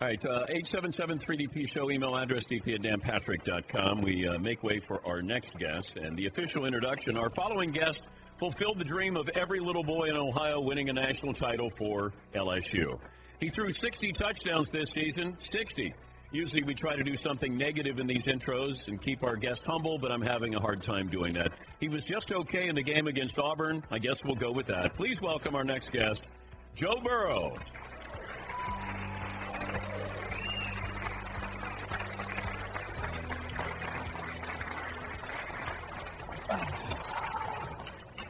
All 0.03 0.09
right, 0.09 0.25
uh, 0.25 0.47
877-3DP 0.47 1.69
show, 1.77 1.91
email 1.91 2.17
address 2.17 2.45
dp 2.45 2.75
at 2.75 2.81
danpatrick.com. 2.81 4.01
We 4.01 4.27
uh, 4.27 4.39
make 4.39 4.63
way 4.63 4.81
for 4.81 5.07
our 5.07 5.21
next 5.21 5.51
guest 5.59 5.93
and 6.01 6.17
the 6.17 6.27
official 6.27 6.65
introduction. 6.65 7.19
Our 7.19 7.29
following 7.31 7.71
guest 7.71 8.03
fulfilled 8.41 8.79
the 8.79 8.85
dream 8.85 9.19
of 9.19 9.29
every 9.35 9.61
little 9.61 9.85
boy 9.85 10.07
in 10.07 10.17
Ohio 10.17 10.61
winning 10.61 10.89
a 10.89 10.93
national 10.95 11.35
title 11.35 11.71
for 11.77 12.11
LSU. 12.35 12.99
He 13.39 13.51
threw 13.51 13.71
60 13.71 14.13
touchdowns 14.13 14.71
this 14.71 14.91
season, 14.91 15.37
60. 15.41 15.93
Usually 16.33 16.63
we 16.63 16.75
try 16.75 16.97
to 16.97 17.05
do 17.05 17.15
something 17.15 17.55
negative 17.55 17.99
in 17.99 18.07
these 18.07 18.25
intros 18.25 18.89
and 18.89 19.01
keep 19.01 19.23
our 19.25 19.37
guest 19.37 19.63
humble, 19.67 19.99
but 19.99 20.11
I'm 20.11 20.23
having 20.23 20.55
a 20.55 20.61
hard 20.61 20.83
time 20.83 21.09
doing 21.09 21.35
that. 21.35 21.53
He 21.81 21.89
was 21.91 22.03
just 22.03 22.33
okay 22.33 22.69
in 22.69 22.77
the 22.77 22.83
game 22.83 23.09
against 23.09 23.39
Auburn. 23.39 23.85
I 23.91 23.99
guess 23.99 24.25
we'll 24.25 24.37
go 24.37 24.51
with 24.51 24.67
that. 24.69 24.97
Please 24.97 25.21
welcome 25.21 25.55
our 25.55 25.65
next 25.65 25.93
guest, 25.93 26.23
Joe 26.75 26.99
Burrow. 27.05 27.59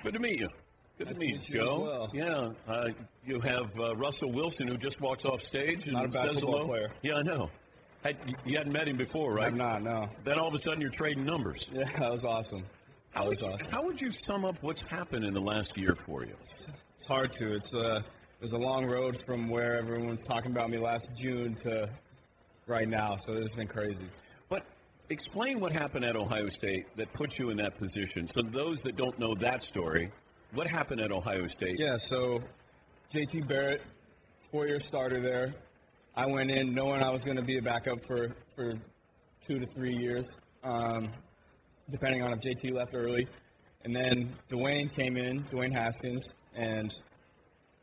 Good 0.02 0.14
to 0.14 0.18
meet 0.18 0.38
you. 0.40 0.48
Good 0.98 1.06
Nice 1.08 1.14
to 1.14 1.20
meet 1.20 1.48
you, 1.48 1.54
Joe. 1.60 1.80
well. 1.82 2.10
Yeah, 2.12 2.50
uh, 2.68 2.88
you 3.24 3.40
have 3.40 3.70
uh, 3.78 3.96
Russell 3.96 4.30
Wilson 4.32 4.68
who 4.68 4.76
just 4.76 5.00
walks 5.00 5.24
off 5.24 5.42
stage 5.42 5.84
and 5.86 5.94
Not 5.94 6.08
a 6.08 6.12
says 6.12 6.30
basketball 6.30 6.52
hello. 6.58 6.66
player. 6.68 6.92
Yeah, 7.02 7.14
I 7.16 7.22
know. 7.22 7.50
Had, 8.02 8.16
you 8.44 8.56
hadn't 8.56 8.72
met 8.72 8.88
him 8.88 8.96
before, 8.96 9.34
right? 9.34 9.46
I'm 9.48 9.56
not, 9.58 9.82
no. 9.82 10.08
Then 10.24 10.38
all 10.38 10.48
of 10.48 10.54
a 10.54 10.62
sudden 10.62 10.80
you're 10.80 10.90
trading 10.90 11.24
numbers. 11.24 11.66
Yeah, 11.72 11.84
that 11.98 12.10
was 12.12 12.24
awesome. 12.24 12.64
How 13.10 13.26
would, 13.26 13.40
you, 13.40 13.56
how 13.70 13.82
would 13.84 14.00
you 14.00 14.10
sum 14.10 14.44
up 14.44 14.56
what's 14.60 14.82
happened 14.82 15.24
in 15.24 15.34
the 15.34 15.40
last 15.40 15.76
year 15.76 15.96
for 16.06 16.24
you? 16.24 16.34
It's 16.96 17.06
hard 17.06 17.32
to. 17.32 17.54
It's 17.54 17.74
uh, 17.74 18.00
it 18.40 18.42
was 18.42 18.52
a 18.52 18.58
long 18.58 18.86
road 18.86 19.16
from 19.26 19.48
where 19.48 19.76
everyone 19.78 20.10
was 20.10 20.22
talking 20.24 20.52
about 20.52 20.70
me 20.70 20.78
last 20.78 21.08
June 21.16 21.54
to 21.56 21.90
right 22.66 22.88
now. 22.88 23.16
So 23.26 23.32
it's 23.32 23.54
been 23.54 23.66
crazy. 23.66 24.08
Explain 25.10 25.58
what 25.58 25.72
happened 25.72 26.04
at 26.04 26.14
Ohio 26.14 26.46
State 26.46 26.86
that 26.96 27.12
put 27.12 27.36
you 27.36 27.50
in 27.50 27.56
that 27.56 27.76
position. 27.76 28.28
So 28.32 28.42
those 28.42 28.80
that 28.82 28.96
don't 28.96 29.18
know 29.18 29.34
that 29.40 29.64
story, 29.64 30.08
what 30.52 30.68
happened 30.68 31.00
at 31.00 31.10
Ohio 31.10 31.48
State? 31.48 31.74
Yeah. 31.80 31.96
So 31.96 32.40
JT 33.12 33.48
Barrett, 33.48 33.82
four-year 34.52 34.78
starter 34.78 35.20
there. 35.20 35.52
I 36.14 36.26
went 36.26 36.52
in 36.52 36.72
knowing 36.74 37.02
I 37.02 37.10
was 37.10 37.24
going 37.24 37.38
to 37.38 37.42
be 37.42 37.58
a 37.58 37.62
backup 37.62 38.04
for 38.06 38.36
for 38.54 38.74
two 39.44 39.58
to 39.58 39.66
three 39.74 39.96
years, 39.96 40.28
um, 40.62 41.08
depending 41.90 42.22
on 42.22 42.32
if 42.32 42.38
JT 42.38 42.72
left 42.72 42.94
early. 42.94 43.26
And 43.82 43.94
then 43.94 44.32
Dwayne 44.48 44.94
came 44.94 45.16
in, 45.16 45.42
Dwayne 45.44 45.72
Haskins, 45.72 46.22
and 46.54 46.94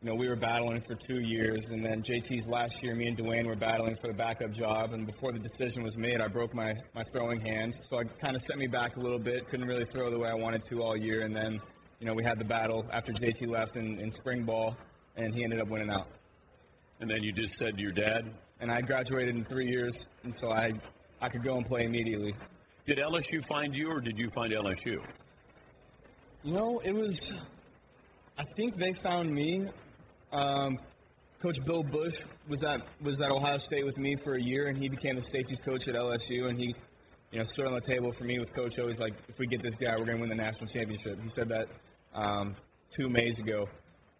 you 0.02 0.10
know 0.10 0.16
we 0.16 0.28
were 0.28 0.36
battling 0.36 0.82
for 0.82 0.94
two 0.94 1.20
years. 1.22 1.66
And 1.72 1.84
then 1.84 2.04
JT's 2.04 2.48
last 2.48 2.84
year, 2.84 2.96
me 2.96 3.08
and 3.08 3.18
Dwayne 3.18 3.48
were 3.48 3.56
battling 3.56 3.96
for 3.96 4.08
the 4.08 4.14
backup 4.14 4.52
job. 4.52 4.94
And 4.94 5.08
before 5.08 5.32
the 5.32 5.40
decision 5.40 5.84
was 5.84 5.98
made, 5.98 6.22
I 6.22 6.28
broke 6.28 6.54
my 6.54 6.74
my 6.94 7.04
throwing 7.12 7.42
hand, 7.42 7.76
so 7.90 8.00
it 8.00 8.20
kind 8.20 8.36
of 8.36 8.42
set 8.42 8.58
me 8.58 8.68
back 8.68 8.98
a 8.98 9.00
little 9.00 9.20
bit. 9.20 9.50
Couldn't 9.50 9.68
really 9.68 9.86
throw 9.86 10.10
the 10.10 10.20
way 10.20 10.30
I 10.30 10.36
wanted 10.36 10.64
to 10.66 10.82
all 10.84 10.96
year. 10.96 11.22
And 11.24 11.36
then 11.36 11.60
you 12.00 12.08
know 12.08 12.14
we 12.14 12.24
had 12.24 12.40
the 12.40 12.46
battle 12.46 12.86
after 12.92 13.12
JT 13.12 13.48
left 13.48 13.76
in, 13.76 14.00
in 14.00 14.12
spring 14.12 14.44
ball, 14.44 14.78
and 15.16 15.34
he 15.34 15.44
ended 15.44 15.60
up 15.60 15.68
winning 15.68 15.90
out. 15.90 16.08
And 17.00 17.10
then 17.10 17.24
you 17.24 17.32
just 17.32 17.58
said 17.58 17.78
to 17.78 17.84
your 17.84 17.92
dad, 17.92 18.32
and 18.60 18.72
I 18.72 18.82
graduated 18.82 19.36
in 19.36 19.46
three 19.46 19.68
years, 19.68 20.06
and 20.24 20.34
so 20.38 20.52
I 20.52 20.74
I 21.20 21.30
could 21.30 21.44
go 21.44 21.56
and 21.58 21.66
play 21.66 21.86
immediately. 21.86 22.36
Did 22.86 23.00
LSU 23.00 23.46
find 23.46 23.76
you, 23.76 23.90
or 23.90 24.00
did 24.00 24.18
you 24.18 24.30
find 24.30 24.54
LSU? 24.54 25.04
You 26.44 26.54
know, 26.54 26.80
it 26.86 26.94
was. 26.94 27.34
I 28.38 28.44
think 28.56 28.78
they 28.78 28.94
found 28.94 29.32
me. 29.32 29.66
Um, 30.32 30.78
coach 31.42 31.64
Bill 31.64 31.84
Busch 31.84 32.20
was 32.48 32.64
at 32.64 32.82
was 33.02 33.20
at 33.22 33.32
Ohio 33.32 33.58
State 33.58 33.86
with 33.86 33.98
me 33.98 34.16
for 34.16 34.34
a 34.34 34.42
year, 34.42 34.68
and 34.68 34.78
he 34.78 34.90
became 34.90 35.16
the 35.16 35.22
safeties 35.22 35.60
coach 35.60 35.88
at 35.88 35.96
LSU. 35.96 36.48
And 36.48 36.60
he, 36.60 36.74
you 37.32 37.40
know, 37.40 37.46
stood 37.46 37.68
on 37.68 37.74
the 37.74 37.82
table 37.82 38.12
for 38.12 38.24
me 38.24 38.40
with 38.40 38.54
Coach. 38.54 38.76
He's 38.76 39.00
like, 39.00 39.14
if 39.28 39.38
we 39.40 39.48
get 39.48 39.62
this 39.62 39.76
guy, 39.76 39.92
we're 39.98 40.06
going 40.06 40.18
to 40.18 40.22
win 40.22 40.30
the 40.30 40.36
national 40.36 40.68
championship. 40.68 41.22
He 41.22 41.30
said 41.30 41.50
that 41.50 41.68
um, 42.14 42.56
two 42.90 43.10
Mays 43.10 43.40
ago, 43.40 43.68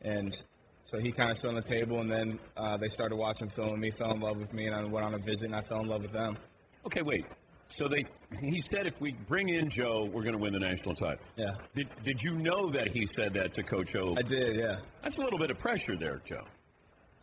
and 0.02 0.38
so 0.86 1.00
he 1.00 1.12
kind 1.12 1.32
of 1.32 1.38
stood 1.38 1.50
on 1.50 1.56
the 1.56 1.62
table. 1.62 2.00
And 2.00 2.12
then 2.12 2.40
uh, 2.56 2.78
they 2.78 2.90
started 2.90 3.16
watching 3.16 3.50
film, 3.50 3.70
and 3.70 3.80
me 3.80 3.92
fell 3.92 4.14
in 4.14 4.20
love 4.20 4.38
with 4.38 4.54
me, 4.54 4.68
and 4.68 4.76
I 4.76 4.84
went 4.84 5.06
on 5.06 5.14
a 5.14 5.20
visit, 5.20 5.44
and 5.44 5.56
I 5.56 5.62
fell 5.62 5.82
in 5.82 5.88
love 5.88 6.02
with 6.02 6.14
them. 6.14 6.38
Okay, 6.86 7.02
wait. 7.02 7.26
So 7.70 7.88
they 7.88 8.06
he 8.40 8.62
said 8.62 8.88
if 8.88 9.00
we 9.00 9.12
bring 9.28 9.50
in 9.50 9.70
Joe, 9.70 10.10
we're 10.12 10.22
going 10.22 10.34
to 10.34 10.40
win 10.40 10.54
the 10.54 10.60
national 10.60 10.96
title. 10.96 11.20
Yeah. 11.36 11.56
Did 11.76 11.90
Did 12.04 12.24
you 12.24 12.36
know 12.36 12.70
that 12.70 12.92
he 12.92 13.06
said 13.06 13.34
that 13.34 13.54
to 13.56 13.64
Coach 13.64 13.96
O? 13.96 14.16
I 14.18 14.22
did, 14.22 14.56
yeah. 14.56 14.78
That's 15.04 15.18
a 15.18 15.22
little 15.22 15.40
bit 15.40 15.52
of 15.52 15.60
pressure 15.60 15.96
there, 15.96 16.22
Joe. 16.26 16.44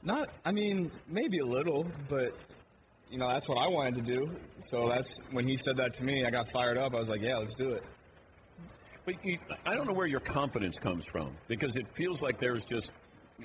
Not, 0.02 0.28
I 0.44 0.52
mean, 0.52 0.90
maybe 1.09 1.38
a 1.38 1.46
little, 1.46 1.87
but 2.09 2.37
you 3.11 3.18
know 3.18 3.28
that's 3.28 3.48
what 3.48 3.64
I 3.64 3.68
wanted 3.68 3.94
to 3.96 4.02
do. 4.02 4.30
So 4.66 4.88
that's 4.88 5.18
when 5.30 5.46
he 5.48 5.57
said 5.57 5.76
that 5.78 5.94
to 5.94 6.04
me, 6.04 6.24
I 6.24 6.30
got 6.30 6.50
fired 6.50 6.76
up. 6.76 6.94
I 6.94 6.98
was 6.98 7.09
like, 7.09 7.22
yeah, 7.22 7.37
let's 7.37 7.54
do 7.54 7.70
it. 7.70 7.83
But 9.07 9.14
you, 9.22 9.38
I 9.66 9.74
don't 9.74 9.87
know 9.87 9.94
where 9.94 10.07
your 10.07 10.20
confidence 10.20 10.78
comes 10.78 11.04
from 11.07 11.37
because 11.48 11.76
it 11.76 11.87
feels 11.94 12.22
like 12.22 12.38
there's 12.38 12.64
just 12.64 12.90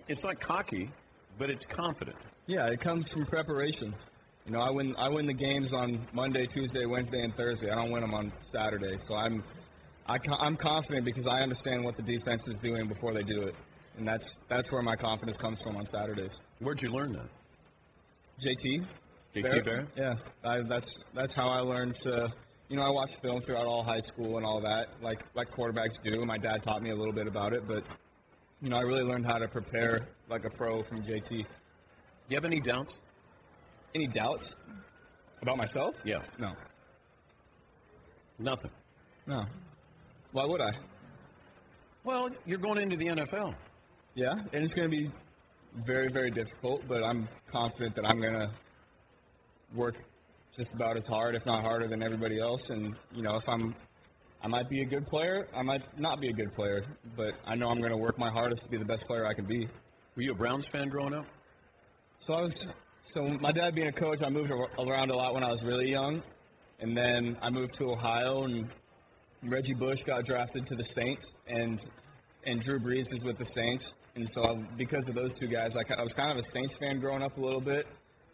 it's 0.08 0.24
not 0.24 0.40
cocky, 0.40 0.92
but 1.38 1.50
it's 1.50 1.66
confident. 1.66 2.18
Yeah, 2.46 2.68
it 2.68 2.80
comes 2.80 3.10
from 3.10 3.26
preparation. 3.26 3.94
You 4.50 4.56
know, 4.56 4.62
I 4.62 4.72
win 4.72 4.96
I 4.98 5.10
win 5.10 5.28
the 5.28 5.34
games 5.34 5.74
on 5.74 6.08
Monday, 6.12 6.48
Tuesday, 6.48 6.88
Wednesday, 6.88 7.22
and 7.22 7.36
Thursday. 7.38 7.70
I 7.70 7.76
don't 7.76 7.92
win 7.92 8.02
them 8.02 8.16
on 8.16 8.34
Saturday. 8.52 8.98
So 9.06 9.16
I'm 9.16 9.44
I, 10.08 10.18
co- 10.18 10.38
I'm 10.40 10.56
confident 10.56 11.06
because 11.06 11.28
I 11.28 11.42
understand 11.42 11.84
what 11.84 11.96
the 11.96 12.02
defense 12.02 12.48
is 12.48 12.60
doing 12.60 12.88
before 12.88 13.14
they 13.14 13.22
do 13.22 13.44
it, 13.44 13.54
and 13.96 14.08
that's 14.08 14.34
that's 14.48 14.72
where 14.72 14.82
my 14.82 14.96
confidence 14.96 15.38
comes 15.38 15.62
from 15.62 15.78
on 15.78 15.86
Saturdays. 15.86 16.36
Where'd 16.58 16.82
you 16.82 16.90
learn 16.90 17.12
that? 17.12 17.30
JT. 18.44 18.88
JT 19.36 19.64
Barrett? 19.64 19.88
Yeah, 19.96 20.16
I, 20.44 20.64
that's 20.64 20.96
that's 21.14 21.36
how 21.36 21.50
I 21.50 21.60
learned 21.60 21.94
to. 22.02 22.28
You 22.70 22.78
know, 22.78 22.82
I 22.82 22.90
watched 22.90 23.22
film 23.22 23.42
throughout 23.42 23.68
all 23.68 23.84
high 23.84 24.02
school 24.02 24.38
and 24.38 24.48
all 24.48 24.62
that, 24.62 24.88
like 25.00 25.22
like 25.36 25.52
quarterbacks 25.52 26.02
do. 26.02 26.26
My 26.26 26.40
dad 26.40 26.64
taught 26.64 26.82
me 26.82 26.90
a 26.90 26.96
little 26.96 27.14
bit 27.14 27.28
about 27.28 27.54
it, 27.54 27.68
but 27.68 27.84
you 28.64 28.70
know, 28.70 28.78
I 28.78 28.82
really 28.82 29.04
learned 29.04 29.28
how 29.28 29.38
to 29.38 29.48
prepare 29.48 30.08
like 30.28 30.44
a 30.46 30.50
pro 30.50 30.82
from 30.82 31.04
JT. 31.04 31.30
Do 31.30 31.38
you 31.38 32.36
have 32.36 32.46
any 32.46 32.60
doubts? 32.60 33.00
Any 33.96 34.08
doubts 34.08 34.56
about 35.42 35.58
myself? 35.58 35.96
Yeah. 36.04 36.22
No. 36.38 36.54
Nothing. 38.38 38.72
No. 39.26 39.46
Why 40.32 40.46
would 40.46 40.62
I? 40.62 40.72
Well, 42.04 42.30
you're 42.46 42.60
going 42.60 42.82
into 42.82 42.96
the 42.96 43.08
NFL. 43.08 43.56
Yeah, 44.16 44.34
and 44.54 44.64
it's 44.64 44.74
going 44.74 44.90
to 44.90 44.96
be 44.96 45.12
very, 45.86 46.10
very 46.10 46.30
difficult, 46.30 46.84
but 46.88 47.04
I'm 47.04 47.28
confident 47.52 47.96
that 47.96 48.08
I'm 48.08 48.18
going 48.18 48.34
to 48.34 48.50
work 49.76 49.96
just 50.56 50.74
about 50.74 50.98
as 50.98 51.06
hard, 51.08 51.36
if 51.36 51.46
not 51.46 51.64
harder, 51.64 51.88
than 51.88 52.02
everybody 52.04 52.40
else. 52.40 52.70
And 52.70 52.96
you 53.14 53.22
know, 53.22 53.36
if 53.36 53.48
I'm, 53.48 53.76
I 54.42 54.48
might 54.48 54.70
be 54.70 54.82
a 54.82 54.86
good 54.86 55.08
player, 55.08 55.48
I 55.56 55.62
might 55.62 55.84
not 56.00 56.20
be 56.22 56.30
a 56.30 56.34
good 56.34 56.54
player, 56.54 56.84
but 57.16 57.34
I 57.46 57.56
know 57.56 57.70
I'm 57.70 57.80
going 57.80 57.92
to 57.92 57.98
work 57.98 58.18
my 58.18 58.30
hardest 58.30 58.64
to 58.64 58.70
be 58.70 58.78
the 58.78 58.86
best 58.86 59.06
player 59.06 59.26
I 59.26 59.34
can 59.34 59.46
be. 59.46 59.68
Were 60.16 60.22
you 60.24 60.32
a 60.32 60.36
Browns 60.36 60.66
fan 60.66 60.90
growing 60.90 61.14
up? 61.14 61.26
So 62.20 62.34
I 62.34 62.42
was. 62.42 62.66
So 63.12 63.24
my 63.42 63.52
dad 63.52 63.74
being 63.74 63.88
a 63.88 63.92
coach, 63.92 64.22
I 64.22 64.30
moved 64.30 64.52
around 64.52 65.10
a 65.10 65.16
lot 65.16 65.34
when 65.34 65.44
I 65.44 65.50
was 65.50 65.64
really 65.64 65.90
young, 65.90 66.22
and 66.80 66.96
then 66.96 67.38
I 67.42 67.50
moved 67.50 67.74
to 67.76 67.86
Ohio, 67.86 68.44
and 68.44 68.70
Reggie 69.42 69.74
Bush 69.74 70.04
got 70.04 70.26
drafted 70.26 70.68
to 70.68 70.76
the 70.76 70.84
Saints, 70.84 71.26
and 71.48 71.82
and 72.44 72.62
Drew 72.62 72.80
Brees 72.80 73.12
is 73.12 73.22
with 73.22 73.40
the 73.40 73.46
Saints, 73.46 73.96
and 74.14 74.30
so 74.30 74.64
because 74.78 75.10
of 75.10 75.16
those 75.16 75.34
two 75.34 75.48
guys, 75.48 75.76
I, 75.76 75.82
I 75.98 76.04
was 76.04 76.14
kind 76.14 76.32
of 76.32 76.38
a 76.38 76.44
Saints 76.52 76.76
fan 76.76 77.00
growing 77.00 77.24
up 77.24 77.36
a 77.38 77.42
little 77.42 77.62
bit, 77.62 77.88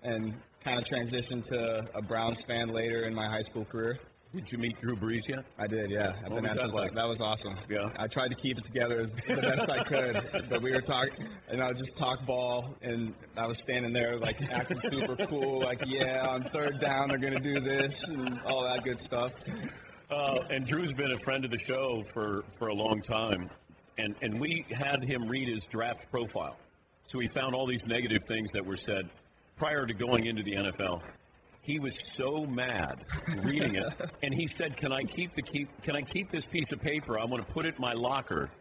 and 0.03 0.35
kind 0.61 0.77
of 0.77 0.83
transitioned 0.83 1.45
to 1.45 1.85
a 1.95 2.01
Browns 2.01 2.41
fan 2.41 2.67
later 2.67 3.05
in 3.05 3.15
my 3.15 3.27
high 3.27 3.43
school 3.43 3.63
career. 3.63 3.97
Did 4.35 4.51
you 4.51 4.57
meet 4.57 4.81
Drew 4.81 4.97
Brees 4.97 5.29
yet? 5.29 5.45
I 5.57 5.65
did, 5.65 5.89
yeah. 5.89 6.13
At 6.23 6.29
What 6.29 6.43
the 6.43 6.51
was 6.51 6.71
that 6.71 6.73
like? 6.73 6.93
That 6.93 7.07
was 7.07 7.21
awesome. 7.21 7.57
Yeah. 7.69 7.89
I 7.97 8.07
tried 8.07 8.27
to 8.27 8.35
keep 8.35 8.57
it 8.57 8.65
together 8.65 8.99
as 8.99 9.13
the 9.13 9.35
best 9.35 9.69
I 9.69 9.83
could, 9.83 10.47
but 10.49 10.61
we 10.61 10.73
were 10.73 10.81
talking, 10.81 11.25
and 11.47 11.61
I 11.61 11.67
would 11.67 11.77
just 11.77 11.95
talk 11.95 12.25
ball, 12.25 12.75
and 12.81 13.13
I 13.37 13.47
was 13.47 13.59
standing 13.59 13.93
there 13.93 14.19
like 14.19 14.51
acting 14.51 14.81
super 14.91 15.15
cool, 15.27 15.61
like 15.61 15.81
yeah, 15.85 16.27
on 16.29 16.43
third 16.43 16.79
down 16.81 17.07
they're 17.07 17.17
gonna 17.17 17.39
do 17.39 17.61
this 17.61 18.03
and 18.09 18.41
all 18.45 18.65
that 18.65 18.83
good 18.83 18.99
stuff. 18.99 19.31
Uh, 20.11 20.39
and 20.49 20.67
Drew's 20.67 20.91
been 20.91 21.13
a 21.13 21.19
friend 21.19 21.45
of 21.45 21.51
the 21.51 21.57
show 21.57 22.03
for, 22.13 22.43
for 22.59 22.67
a 22.67 22.73
long 22.75 23.01
time, 23.01 23.49
and 23.97 24.15
and 24.21 24.37
we 24.37 24.65
had 24.69 25.01
him 25.05 25.29
read 25.29 25.47
his 25.47 25.63
draft 25.63 26.11
profile, 26.11 26.57
so 27.07 27.19
he 27.19 27.27
found 27.27 27.55
all 27.55 27.65
these 27.65 27.85
negative 27.85 28.25
things 28.27 28.51
that 28.51 28.65
were 28.65 28.77
said 28.77 29.09
prior 29.55 29.85
to 29.85 29.93
going 29.93 30.25
into 30.25 30.43
the 30.43 30.55
NFL. 30.55 31.01
He 31.65 31.79
was 31.79 31.97
so 32.13 32.45
mad 32.45 33.05
reading 33.43 33.75
it, 33.75 33.91
and 34.23 34.33
he 34.33 34.45
said, 34.45 34.77
"Can 34.77 34.93
I 34.93 35.03
keep 35.03 35.33
the 35.33 35.41
keep? 35.41 35.69
Can 35.81 35.95
I 35.95 36.01
keep 36.01 36.29
this 36.29 36.45
piece 36.45 36.71
of 36.71 36.79
paper? 36.79 37.19
I 37.19 37.25
want 37.25 37.45
to 37.45 37.53
put 37.53 37.65
it 37.65 37.75
in 37.75 37.81
my 37.81 37.93
locker 37.93 38.51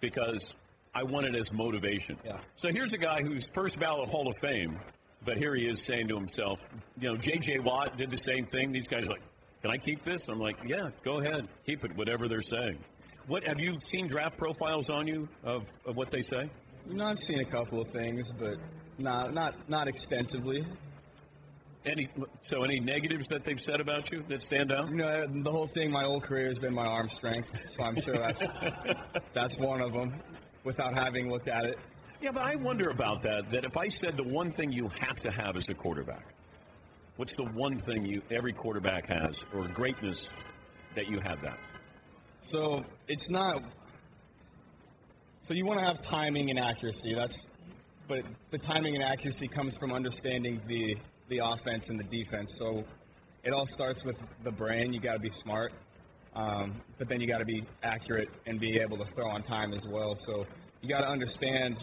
because 0.00 0.52
I 0.94 1.04
want 1.04 1.24
it 1.24 1.34
as 1.34 1.50
motivation." 1.50 2.18
Yeah. 2.22 2.38
So 2.56 2.68
here's 2.68 2.92
a 2.92 2.98
guy 2.98 3.22
who's 3.22 3.46
first 3.54 3.78
ballot 3.78 4.10
Hall 4.10 4.28
of 4.28 4.36
Fame, 4.42 4.78
but 5.24 5.38
here 5.38 5.54
he 5.54 5.66
is 5.66 5.80
saying 5.80 6.08
to 6.08 6.14
himself, 6.14 6.60
"You 7.00 7.08
know, 7.08 7.16
J.J. 7.16 7.60
Watt 7.60 7.96
did 7.96 8.10
the 8.10 8.18
same 8.18 8.46
thing. 8.46 8.72
These 8.72 8.88
guys 8.88 9.06
are 9.06 9.10
like." 9.10 9.22
Can 9.62 9.70
I 9.70 9.76
keep 9.76 10.02
this? 10.04 10.26
I'm 10.26 10.38
like, 10.38 10.56
yeah, 10.64 10.88
go 11.04 11.16
ahead, 11.16 11.46
keep 11.66 11.84
it, 11.84 11.94
whatever 11.94 12.28
they're 12.28 12.40
saying. 12.40 12.78
What 13.26 13.46
have 13.46 13.60
you 13.60 13.78
seen 13.78 14.08
draft 14.08 14.38
profiles 14.38 14.88
on 14.88 15.06
you 15.06 15.28
of, 15.44 15.64
of 15.84 15.96
what 15.96 16.10
they 16.10 16.22
say? 16.22 16.50
Know, 16.86 17.04
I've 17.04 17.18
seen 17.18 17.40
a 17.40 17.44
couple 17.44 17.78
of 17.80 17.90
things, 17.90 18.32
but 18.38 18.54
not 18.98 19.34
not 19.34 19.68
not 19.68 19.86
extensively. 19.86 20.64
Any 21.86 22.08
so 22.42 22.62
any 22.62 22.78
negatives 22.78 23.26
that 23.28 23.44
they've 23.44 23.60
said 23.60 23.80
about 23.80 24.10
you 24.12 24.22
that 24.28 24.42
stand 24.42 24.70
out? 24.70 24.90
You 24.90 24.96
know, 24.96 25.26
the 25.26 25.50
whole 25.50 25.66
thing. 25.66 25.90
My 25.90 26.02
whole 26.02 26.20
career 26.20 26.46
has 26.48 26.58
been 26.58 26.74
my 26.74 26.84
arm 26.84 27.08
strength, 27.08 27.48
so 27.74 27.82
I'm 27.82 27.98
sure 28.02 28.14
that's 28.14 28.42
that's 29.32 29.56
one 29.56 29.80
of 29.80 29.92
them. 29.94 30.20
Without 30.62 30.92
having 30.92 31.30
looked 31.30 31.48
at 31.48 31.64
it, 31.64 31.78
Yeah, 32.20 32.32
but 32.32 32.42
I 32.42 32.56
wonder 32.56 32.90
about 32.90 33.22
that. 33.22 33.50
That 33.50 33.64
if 33.64 33.78
I 33.78 33.88
said 33.88 34.18
the 34.18 34.24
one 34.24 34.52
thing 34.52 34.70
you 34.72 34.90
have 35.00 35.18
to 35.20 35.30
have 35.30 35.56
as 35.56 35.66
a 35.70 35.74
quarterback, 35.74 36.34
what's 37.16 37.32
the 37.32 37.44
one 37.44 37.78
thing 37.78 38.04
you 38.04 38.20
every 38.30 38.52
quarterback 38.52 39.08
has, 39.08 39.36
or 39.54 39.66
greatness 39.68 40.26
that 40.96 41.08
you 41.08 41.18
have 41.20 41.40
that? 41.42 41.58
So 42.40 42.84
it's 43.08 43.30
not. 43.30 43.62
So 45.42 45.54
you 45.54 45.64
want 45.64 45.80
to 45.80 45.86
have 45.86 46.02
timing 46.02 46.50
and 46.50 46.58
accuracy. 46.58 47.14
That's, 47.14 47.38
but 48.06 48.22
the 48.50 48.58
timing 48.58 48.96
and 48.96 49.02
accuracy 49.02 49.48
comes 49.48 49.74
from 49.76 49.92
understanding 49.92 50.60
the 50.66 50.96
the 51.30 51.38
offense 51.38 51.88
and 51.88 51.98
the 51.98 52.04
defense. 52.04 52.54
So 52.58 52.84
it 53.42 53.52
all 53.52 53.66
starts 53.66 54.04
with 54.04 54.16
the 54.44 54.52
brain. 54.52 54.92
You 54.92 55.00
got 55.00 55.14
to 55.14 55.20
be 55.20 55.30
smart, 55.30 55.72
um, 56.34 56.74
but 56.98 57.08
then 57.08 57.20
you 57.20 57.26
got 57.26 57.38
to 57.38 57.46
be 57.46 57.64
accurate 57.82 58.28
and 58.46 58.60
be 58.60 58.78
able 58.78 58.98
to 58.98 59.06
throw 59.14 59.28
on 59.30 59.42
time 59.42 59.72
as 59.72 59.86
well. 59.86 60.14
So 60.16 60.44
you 60.82 60.88
got 60.88 61.00
to 61.00 61.08
understand 61.08 61.82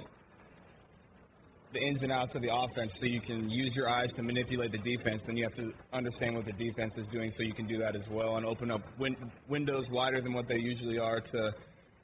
the 1.74 1.82
ins 1.82 2.04
and 2.04 2.12
outs 2.12 2.36
of 2.36 2.42
the 2.42 2.54
offense 2.54 2.96
so 3.00 3.06
you 3.06 3.20
can 3.20 3.50
use 3.50 3.76
your 3.76 3.90
eyes 3.90 4.14
to 4.14 4.24
manipulate 4.24 4.72
the 4.72 4.78
defense. 4.78 5.24
Then 5.26 5.36
you 5.36 5.44
have 5.44 5.56
to 5.56 5.74
understand 5.92 6.36
what 6.36 6.46
the 6.46 6.54
defense 6.54 6.98
is 6.98 7.08
doing 7.08 7.32
so 7.32 7.44
you 7.44 7.54
can 7.54 7.68
do 7.68 7.78
that 7.80 7.96
as 7.96 8.08
well 8.08 8.38
and 8.38 8.46
open 8.46 8.72
up 8.72 8.82
win- 8.98 9.32
windows 9.48 9.90
wider 9.90 10.22
than 10.22 10.34
what 10.34 10.48
they 10.48 10.60
usually 10.60 11.00
are 11.00 11.20
to, 11.20 11.54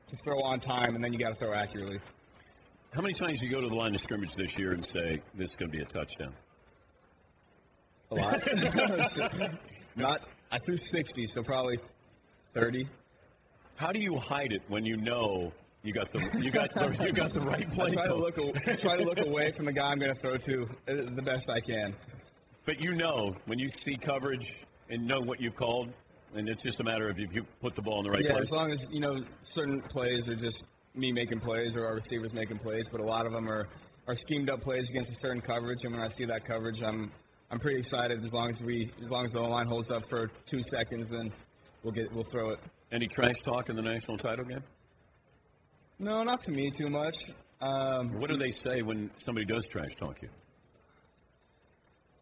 to 0.07 0.15
throw 0.25 0.41
on 0.41 0.59
time, 0.59 0.95
and 0.95 1.03
then 1.03 1.13
you 1.13 1.19
got 1.19 1.29
to 1.29 1.35
throw 1.35 1.53
accurately. 1.53 1.99
How 2.91 3.01
many 3.01 3.13
times 3.13 3.39
do 3.39 3.45
you 3.45 3.51
go 3.51 3.61
to 3.61 3.69
the 3.69 3.75
line 3.75 3.95
of 3.95 4.01
scrimmage 4.01 4.35
this 4.35 4.57
year 4.57 4.71
and 4.71 4.85
say 4.85 5.21
this 5.33 5.51
is 5.51 5.55
going 5.55 5.71
to 5.71 5.77
be 5.77 5.81
a 5.81 5.87
touchdown? 5.87 6.33
A 8.13 8.21
lot. 8.21 9.53
Not. 9.95 10.21
I 10.51 10.59
threw 10.59 10.77
60, 10.77 11.25
so 11.25 11.41
probably 11.41 11.79
30. 12.53 12.87
How 13.75 13.91
do 13.91 13.99
you 13.99 14.15
hide 14.17 14.53
it 14.53 14.61
when 14.67 14.85
you 14.85 14.97
know 14.97 15.51
you 15.81 15.93
got 15.93 16.11
the 16.13 16.19
you 16.39 16.51
got 16.51 16.71
the, 16.73 17.05
you 17.05 17.11
got 17.11 17.33
the 17.33 17.39
right 17.41 17.69
play? 17.71 17.91
I 17.91 17.93
try 17.93 18.07
to 18.07 18.15
look 18.15 18.37
a- 18.37 18.77
try 18.77 18.97
to 18.97 19.03
look 19.03 19.19
away 19.19 19.51
from 19.51 19.65
the 19.65 19.73
guy 19.73 19.89
I'm 19.89 19.97
going 19.97 20.13
to 20.13 20.19
throw 20.19 20.37
to 20.37 20.63
uh, 20.87 20.93
the 21.15 21.21
best 21.23 21.49
I 21.49 21.59
can. 21.59 21.95
But 22.65 22.79
you 22.79 22.91
know 22.91 23.35
when 23.45 23.57
you 23.57 23.69
see 23.69 23.95
coverage 23.95 24.55
and 24.89 25.07
know 25.07 25.19
what 25.19 25.41
you 25.41 25.49
called, 25.49 25.89
and 26.35 26.47
it's 26.47 26.61
just 26.61 26.79
a 26.79 26.83
matter 26.83 27.07
of 27.07 27.19
if 27.19 27.33
you 27.33 27.45
put 27.61 27.73
the 27.73 27.81
ball 27.81 27.97
in 27.99 28.03
the 28.05 28.11
right 28.11 28.19
place. 28.19 28.29
yeah, 28.29 28.35
place. 28.35 28.43
as 28.45 28.51
long 28.51 28.71
as 28.71 28.87
you 28.91 28.99
know 28.99 29.23
certain 29.41 29.81
plays 29.81 30.29
are 30.29 30.35
just 30.35 30.63
me 30.95 31.11
making 31.11 31.39
plays 31.39 31.75
or 31.75 31.87
our 31.87 31.95
receivers 31.95 32.33
making 32.33 32.59
plays, 32.59 32.87
but 32.91 33.01
a 33.01 33.03
lot 33.03 33.25
of 33.25 33.33
them 33.33 33.49
are, 33.49 33.67
are 34.07 34.15
schemed 34.15 34.49
up 34.49 34.61
plays 34.61 34.89
against 34.89 35.11
a 35.11 35.15
certain 35.15 35.41
coverage. 35.41 35.83
And 35.83 35.95
when 35.95 36.03
I 36.03 36.09
see 36.09 36.25
that 36.25 36.45
coverage, 36.45 36.83
I'm 36.83 37.11
I'm 37.53 37.59
pretty 37.59 37.77
excited. 37.77 38.25
As 38.25 38.33
long 38.33 38.49
as 38.49 38.59
we 38.59 38.91
as 39.03 39.11
long 39.11 39.25
as 39.25 39.31
the 39.31 39.39
line 39.39 39.67
holds 39.67 39.91
up 39.91 40.09
for 40.09 40.31
two 40.47 40.63
seconds, 40.71 41.11
then 41.11 41.31
we'll 41.83 41.93
get 41.93 42.11
we'll 42.11 42.23
throw 42.23 42.49
it. 42.49 42.59
Any 42.91 43.05
trash 43.05 43.43
talk 43.43 43.69
in 43.69 43.75
the 43.75 43.81
national 43.83 44.17
title 44.17 44.43
game? 44.43 44.63
No, 45.99 46.23
not 46.23 46.41
to 46.41 46.51
me 46.51 46.71
too 46.71 46.89
much. 46.89 47.29
Um, 47.61 48.17
What 48.17 48.31
do 48.31 48.37
they 48.37 48.49
say 48.49 48.81
when 48.81 49.11
somebody 49.23 49.45
does 49.45 49.67
trash 49.67 49.91
talk 49.99 50.19
you? 50.23 50.29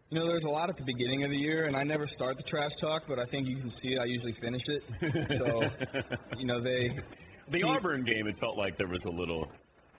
You 0.10 0.20
know, 0.20 0.28
there's 0.28 0.44
a 0.44 0.50
lot 0.50 0.70
at 0.70 0.76
the 0.76 0.84
beginning 0.84 1.24
of 1.24 1.32
the 1.32 1.39
year, 1.39 1.63
and 1.63 1.78
I 1.78 1.84
never 1.84 2.08
start 2.08 2.36
the 2.36 2.44
trash 2.44 2.76
talk, 2.76 3.04
but 3.08 3.17
I 3.17 3.24
think 3.24 3.48
you 3.48 3.56
can 3.56 3.70
see 3.70 3.98
I 3.98 4.04
usually 4.04 4.34
finish 4.34 4.63
it. 4.67 4.84
So, 5.38 5.62
you 6.38 6.46
know, 6.46 6.60
they. 6.60 6.89
The 7.48 7.63
Auburn 7.63 8.04
game, 8.04 8.28
it 8.28 8.38
felt 8.38 8.58
like 8.58 8.78
there 8.78 8.89
was 8.89 9.06
a 9.06 9.10
little. 9.10 9.50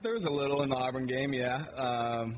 There 0.02 0.12
was 0.12 0.24
a 0.24 0.30
little 0.30 0.62
in 0.62 0.68
the 0.68 0.76
Auburn 0.76 1.06
game, 1.06 1.32
yeah. 1.32 1.64
Um, 1.78 2.36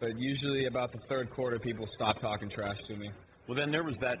but 0.00 0.18
usually 0.18 0.66
about 0.66 0.92
the 0.92 0.98
third 1.08 1.30
quarter, 1.30 1.58
people 1.58 1.86
stop 1.86 2.18
talking 2.20 2.48
trash 2.48 2.78
to 2.88 2.96
me. 2.96 3.10
Well, 3.46 3.56
then 3.56 3.70
there 3.70 3.84
was 3.84 3.98
that 3.98 4.18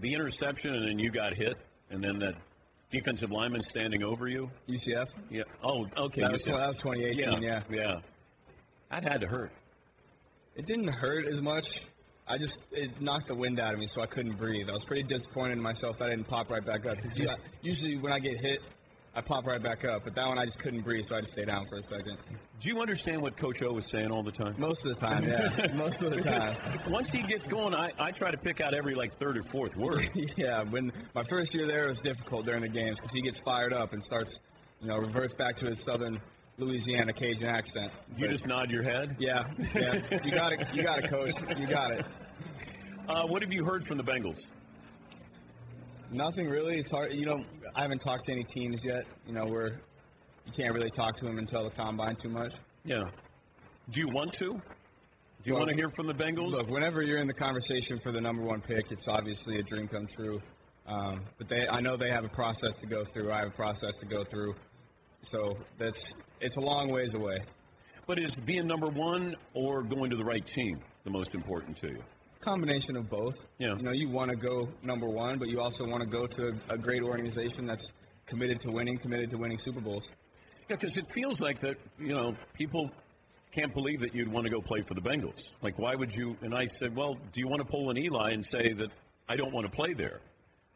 the 0.00 0.12
interception, 0.12 0.74
and 0.74 0.86
then 0.86 0.98
you 0.98 1.10
got 1.10 1.34
hit, 1.34 1.56
and 1.90 2.02
then 2.02 2.18
that 2.20 2.34
defensive 2.90 3.30
lineman 3.30 3.62
standing 3.62 4.02
over 4.04 4.28
you. 4.28 4.50
UCF. 4.68 5.06
Yeah. 5.30 5.42
Oh, 5.62 5.86
okay. 5.96 6.22
That 6.22 6.32
was, 6.32 6.42
that 6.42 6.68
was 6.68 6.76
2018, 6.78 7.42
yeah. 7.42 7.62
Yeah. 7.70 7.96
That 8.90 9.04
had 9.04 9.20
to 9.20 9.26
hurt. 9.26 9.52
It 10.56 10.66
didn't 10.66 10.88
hurt 10.88 11.24
as 11.26 11.40
much. 11.40 11.80
I 12.26 12.38
just 12.38 12.58
it 12.70 13.00
knocked 13.00 13.26
the 13.26 13.34
wind 13.34 13.58
out 13.58 13.74
of 13.74 13.80
me, 13.80 13.88
so 13.88 14.02
I 14.02 14.06
couldn't 14.06 14.36
breathe. 14.36 14.68
I 14.68 14.72
was 14.72 14.84
pretty 14.84 15.02
disappointed 15.02 15.54
in 15.54 15.62
myself 15.62 15.98
that 15.98 16.08
I 16.08 16.10
didn't 16.10 16.28
pop 16.28 16.50
right 16.50 16.64
back 16.64 16.86
up. 16.86 16.96
Because 16.96 17.18
usually 17.62 17.96
when 17.96 18.12
I 18.12 18.18
get 18.18 18.40
hit, 18.40 18.58
I 19.14 19.20
pop 19.20 19.46
right 19.46 19.62
back 19.62 19.84
up. 19.84 20.04
But 20.04 20.14
that 20.14 20.26
one 20.28 20.38
I 20.38 20.44
just 20.44 20.58
couldn't 20.58 20.82
breathe, 20.82 21.06
so 21.08 21.16
I 21.16 21.20
just 21.20 21.32
stay 21.32 21.44
down 21.44 21.66
for 21.66 21.76
a 21.78 21.82
second. 21.82 22.16
Do 22.60 22.68
you 22.68 22.80
understand 22.80 23.20
what 23.22 23.36
Coach 23.36 23.62
O 23.62 23.72
was 23.72 23.86
saying 23.86 24.10
all 24.10 24.22
the 24.22 24.30
time? 24.30 24.54
Most 24.58 24.84
of 24.84 24.90
the 24.98 25.06
time, 25.06 25.24
yeah. 25.24 25.72
Most 25.74 26.02
of 26.02 26.12
the 26.12 26.20
time. 26.20 26.56
Once 26.88 27.10
he 27.10 27.22
gets 27.22 27.46
going, 27.46 27.74
I, 27.74 27.90
I 27.98 28.10
try 28.12 28.30
to 28.30 28.36
pick 28.38 28.60
out 28.60 28.74
every 28.74 28.94
like 28.94 29.18
third 29.18 29.36
or 29.38 29.42
fourth 29.44 29.76
word. 29.76 30.08
yeah, 30.36 30.62
when 30.62 30.92
my 31.14 31.22
first 31.24 31.54
year 31.54 31.66
there, 31.66 31.86
it 31.86 31.88
was 31.88 31.98
difficult 32.00 32.44
during 32.44 32.62
the 32.62 32.68
games 32.68 32.96
because 32.96 33.12
he 33.12 33.20
gets 33.22 33.38
fired 33.40 33.72
up 33.72 33.92
and 33.94 34.02
starts, 34.02 34.38
you 34.80 34.88
know, 34.88 34.96
reverts 34.96 35.34
back 35.34 35.56
to 35.56 35.66
his 35.66 35.80
southern 35.82 36.20
Louisiana 36.58 37.12
Cajun 37.12 37.46
accent. 37.46 37.90
Do 38.14 38.22
you 38.22 38.28
But- 38.28 38.32
just 38.32 38.46
nod 38.46 38.70
your 38.70 38.82
head? 38.82 39.16
Yeah, 39.18 39.44
yeah. 39.74 39.94
You 40.22 40.30
got 40.30 40.52
it. 40.52 40.68
You 40.74 40.82
got 40.84 40.98
it, 41.02 41.10
coach. 41.10 41.32
You 41.58 41.66
got 41.66 41.90
it. 41.92 42.04
Uh, 43.08 43.26
what 43.26 43.42
have 43.42 43.52
you 43.52 43.64
heard 43.64 43.84
from 43.86 43.98
the 43.98 44.04
Bengals? 44.04 44.44
Nothing 46.10 46.48
really. 46.48 46.78
It's 46.78 46.90
hard. 46.90 47.14
You 47.14 47.26
know, 47.26 47.44
I 47.74 47.82
haven't 47.82 48.00
talked 48.00 48.26
to 48.26 48.32
any 48.32 48.44
teams 48.44 48.82
yet. 48.82 49.06
You 49.26 49.32
know, 49.32 49.44
we're 49.46 49.78
you 50.44 50.52
can't 50.52 50.74
really 50.74 50.90
talk 50.90 51.16
to 51.16 51.24
them 51.24 51.38
until 51.38 51.64
the 51.64 51.70
combine 51.70 52.16
too 52.16 52.28
much. 52.28 52.54
Yeah. 52.84 53.04
Do 53.90 54.00
you 54.00 54.08
want 54.08 54.32
to? 54.34 54.46
Do 54.48 54.56
you 55.44 55.52
Well, 55.54 55.62
want 55.62 55.70
to 55.70 55.76
hear 55.76 55.90
from 55.90 56.06
the 56.06 56.14
Bengals? 56.14 56.50
Look, 56.50 56.68
whenever 56.68 57.02
you're 57.02 57.18
in 57.18 57.26
the 57.26 57.34
conversation 57.34 57.98
for 58.00 58.12
the 58.12 58.20
number 58.20 58.42
one 58.42 58.60
pick, 58.60 58.90
it's 58.90 59.08
obviously 59.08 59.58
a 59.58 59.62
dream 59.62 59.88
come 59.88 60.06
true. 60.06 60.40
Um, 60.86 61.20
but 61.38 61.48
they, 61.48 61.66
I 61.68 61.80
know 61.80 61.96
they 61.96 62.10
have 62.10 62.24
a 62.24 62.28
process 62.28 62.76
to 62.78 62.86
go 62.86 63.04
through. 63.04 63.30
I 63.30 63.36
have 63.38 63.48
a 63.48 63.52
process 63.52 63.96
to 63.96 64.06
go 64.06 64.24
through. 64.24 64.54
So 65.22 65.52
that's 65.78 66.14
it's 66.40 66.56
a 66.56 66.60
long 66.60 66.88
ways 66.88 67.14
away. 67.14 67.38
But 68.06 68.18
is 68.18 68.32
being 68.44 68.66
number 68.66 68.88
one 68.88 69.36
or 69.54 69.82
going 69.82 70.10
to 70.10 70.16
the 70.16 70.24
right 70.24 70.44
team 70.44 70.80
the 71.04 71.10
most 71.10 71.34
important 71.34 71.76
to 71.78 71.88
you? 71.88 72.02
Combination 72.40 72.96
of 72.96 73.10
both. 73.10 73.38
Yeah. 73.58 73.76
You 73.76 73.82
know, 73.82 73.92
you 73.92 74.08
want 74.08 74.30
to 74.30 74.36
go 74.36 74.68
number 74.82 75.06
one, 75.06 75.38
but 75.38 75.48
you 75.48 75.60
also 75.60 75.86
want 75.86 76.02
to 76.02 76.08
go 76.08 76.26
to 76.26 76.54
a 76.70 76.78
great 76.78 77.02
organization 77.02 77.66
that's 77.66 77.86
committed 78.26 78.60
to 78.60 78.70
winning, 78.70 78.96
committed 78.96 79.30
to 79.30 79.36
winning 79.36 79.58
Super 79.58 79.80
Bowls. 79.80 80.08
Yeah, 80.68 80.76
because 80.80 80.96
it 80.96 81.10
feels 81.10 81.40
like 81.40 81.60
that, 81.60 81.76
you 81.98 82.14
know, 82.14 82.32
people 82.54 82.90
can't 83.52 83.74
believe 83.74 84.00
that 84.00 84.14
you'd 84.14 84.28
want 84.28 84.46
to 84.46 84.50
go 84.50 84.60
play 84.60 84.82
for 84.82 84.94
the 84.94 85.02
Bengals. 85.02 85.42
Like, 85.60 85.78
why 85.78 85.94
would 85.94 86.14
you? 86.14 86.36
And 86.40 86.54
I 86.54 86.66
said, 86.66 86.96
well, 86.96 87.14
do 87.32 87.40
you 87.40 87.48
want 87.48 87.60
to 87.60 87.66
pull 87.66 87.90
an 87.90 87.98
Eli 87.98 88.30
and 88.30 88.46
say 88.46 88.72
that 88.72 88.90
I 89.28 89.36
don't 89.36 89.52
want 89.52 89.66
to 89.66 89.72
play 89.72 89.92
there? 89.92 90.20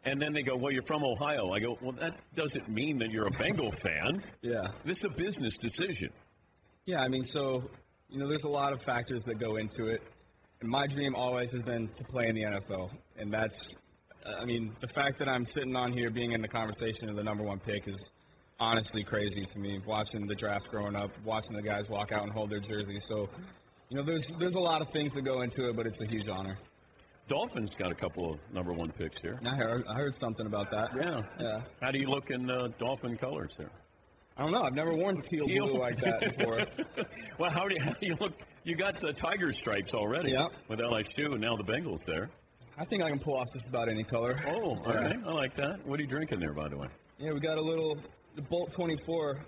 And 0.04 0.20
then 0.20 0.34
they 0.34 0.42
go, 0.42 0.56
well, 0.56 0.70
you're 0.70 0.82
from 0.82 1.02
Ohio. 1.02 1.52
I 1.52 1.60
go, 1.60 1.78
well, 1.80 1.92
that 2.00 2.18
doesn't 2.34 2.68
mean 2.68 2.98
that 2.98 3.10
you're 3.10 3.26
a 3.26 3.30
Bengal 3.30 3.72
fan. 3.72 4.22
Yeah. 4.42 4.66
This 4.84 4.98
is 4.98 5.04
a 5.04 5.10
business 5.10 5.56
decision. 5.56 6.10
Yeah, 6.84 7.00
I 7.00 7.08
mean, 7.08 7.24
so 7.24 7.70
you 8.10 8.18
know, 8.18 8.28
there's 8.28 8.44
a 8.44 8.48
lot 8.48 8.72
of 8.72 8.82
factors 8.82 9.24
that 9.24 9.38
go 9.38 9.56
into 9.56 9.86
it. 9.86 10.02
And 10.64 10.70
my 10.70 10.86
dream 10.86 11.14
always 11.14 11.50
has 11.50 11.60
been 11.60 11.88
to 11.88 12.04
play 12.04 12.26
in 12.28 12.36
the 12.36 12.44
NFL, 12.44 12.88
and 13.18 13.30
that's, 13.30 13.76
I 14.40 14.46
mean, 14.46 14.74
the 14.80 14.88
fact 14.88 15.18
that 15.18 15.28
I'm 15.28 15.44
sitting 15.44 15.76
on 15.76 15.92
here 15.92 16.08
being 16.08 16.32
in 16.32 16.40
the 16.40 16.48
conversation 16.48 17.10
of 17.10 17.16
the 17.16 17.22
number 17.22 17.44
one 17.44 17.58
pick 17.58 17.86
is 17.86 18.02
honestly 18.58 19.04
crazy 19.04 19.44
to 19.44 19.58
me. 19.58 19.78
Watching 19.84 20.26
the 20.26 20.34
draft 20.34 20.70
growing 20.70 20.96
up, 20.96 21.10
watching 21.22 21.54
the 21.54 21.60
guys 21.60 21.90
walk 21.90 22.12
out 22.12 22.22
and 22.22 22.32
hold 22.32 22.48
their 22.48 22.60
jerseys, 22.60 23.02
So, 23.06 23.28
you 23.90 23.98
know, 23.98 24.02
there's 24.02 24.26
there's 24.38 24.54
a 24.54 24.58
lot 24.58 24.80
of 24.80 24.88
things 24.88 25.12
that 25.12 25.22
go 25.22 25.42
into 25.42 25.68
it, 25.68 25.76
but 25.76 25.84
it's 25.84 26.00
a 26.00 26.06
huge 26.06 26.28
honor. 26.28 26.56
Dolphins 27.28 27.74
got 27.74 27.92
a 27.92 27.94
couple 27.94 28.32
of 28.32 28.38
number 28.50 28.72
one 28.72 28.90
picks 28.90 29.20
here. 29.20 29.38
I 29.44 29.56
heard, 29.56 29.84
I 29.86 29.98
heard 29.98 30.16
something 30.16 30.46
about 30.46 30.70
that. 30.70 30.92
Yeah. 30.98 31.20
Yeah. 31.38 31.60
How 31.82 31.90
do 31.90 31.98
you 31.98 32.08
look 32.08 32.30
in 32.30 32.50
uh, 32.50 32.68
Dolphin 32.78 33.18
colors 33.18 33.52
there? 33.58 33.70
I 34.36 34.42
don't 34.42 34.52
know. 34.52 34.62
I've 34.62 34.74
never 34.74 34.92
worn 34.94 35.20
teal, 35.22 35.46
Teal. 35.46 35.68
blue 35.68 35.78
like 35.80 35.96
that 36.00 36.36
before. 36.36 36.58
well, 37.38 37.50
how 37.50 37.68
do 37.68 37.74
you, 37.74 37.80
how 37.80 37.92
do 38.00 38.06
you 38.06 38.16
look? 38.20 38.32
You 38.64 38.74
got 38.74 38.98
the 38.98 39.12
tiger 39.12 39.52
stripes 39.52 39.94
already 39.94 40.32
Yeah. 40.32 40.46
with 40.68 40.80
LSU, 40.80 41.32
and 41.32 41.40
now 41.40 41.54
the 41.54 41.62
Bengals 41.64 42.04
there. 42.04 42.30
I 42.76 42.84
think 42.84 43.02
I 43.04 43.08
can 43.10 43.20
pull 43.20 43.36
off 43.36 43.46
just 43.52 43.68
about 43.68 43.88
any 43.88 44.02
color. 44.02 44.34
Oh, 44.48 44.76
all 44.76 44.82
Yeah. 44.88 44.94
right. 44.96 45.16
I 45.24 45.30
like 45.30 45.54
that. 45.56 45.86
What 45.86 46.00
are 46.00 46.02
you 46.02 46.08
drinking 46.08 46.40
there, 46.40 46.52
by 46.52 46.68
the 46.68 46.76
way? 46.76 46.88
Yeah, 47.18 47.30
we 47.32 47.38
got 47.40 47.58
a 47.58 47.62
little 47.62 47.96
the 48.34 48.42
Bolt 48.42 48.72
24. 48.72 49.38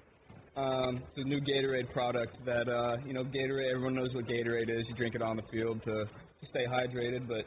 Um, 0.57 0.97
it's 0.99 1.17
a 1.19 1.25
new 1.25 1.39
Gatorade 1.39 1.91
product 1.91 2.43
that 2.47 2.69
uh, 2.69 2.97
you 3.05 3.13
know 3.13 3.23
Gatorade. 3.23 3.73
Everyone 3.73 3.95
knows 3.95 4.15
what 4.15 4.27
Gatorade 4.27 4.71
is. 4.71 4.89
You 4.89 4.95
drink 4.95 5.17
it 5.17 5.23
on 5.23 5.37
the 5.37 5.43
field 5.51 5.83
to, 5.83 6.05
to 6.05 6.47
stay 6.47 6.65
hydrated, 6.65 7.27
but 7.27 7.45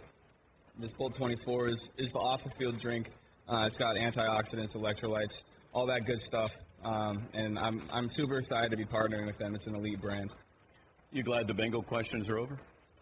this 0.77 0.91
Bolt 0.91 1.15
24 1.15 1.69
is 1.69 1.89
is 1.97 2.11
the 2.11 2.19
off 2.19 2.43
the 2.43 2.51
field 2.59 2.79
drink. 2.79 3.09
Uh, 3.47 3.63
it's 3.65 3.77
got 3.77 3.95
antioxidants, 3.95 4.73
electrolytes, 4.75 5.41
all 5.73 5.87
that 5.87 6.05
good 6.05 6.19
stuff. 6.19 6.51
Um, 6.83 7.27
and 7.33 7.59
I'm 7.59 7.83
I'm 7.91 8.09
super 8.09 8.37
excited 8.39 8.71
to 8.71 8.77
be 8.77 8.85
partnering 8.85 9.25
with 9.25 9.37
them. 9.37 9.55
It's 9.55 9.67
an 9.67 9.75
elite 9.75 10.01
brand. 10.01 10.31
You 11.11 11.23
glad 11.23 11.47
the 11.47 11.53
Bengal 11.53 11.83
questions 11.83 12.29
are 12.29 12.37
over? 12.37 12.57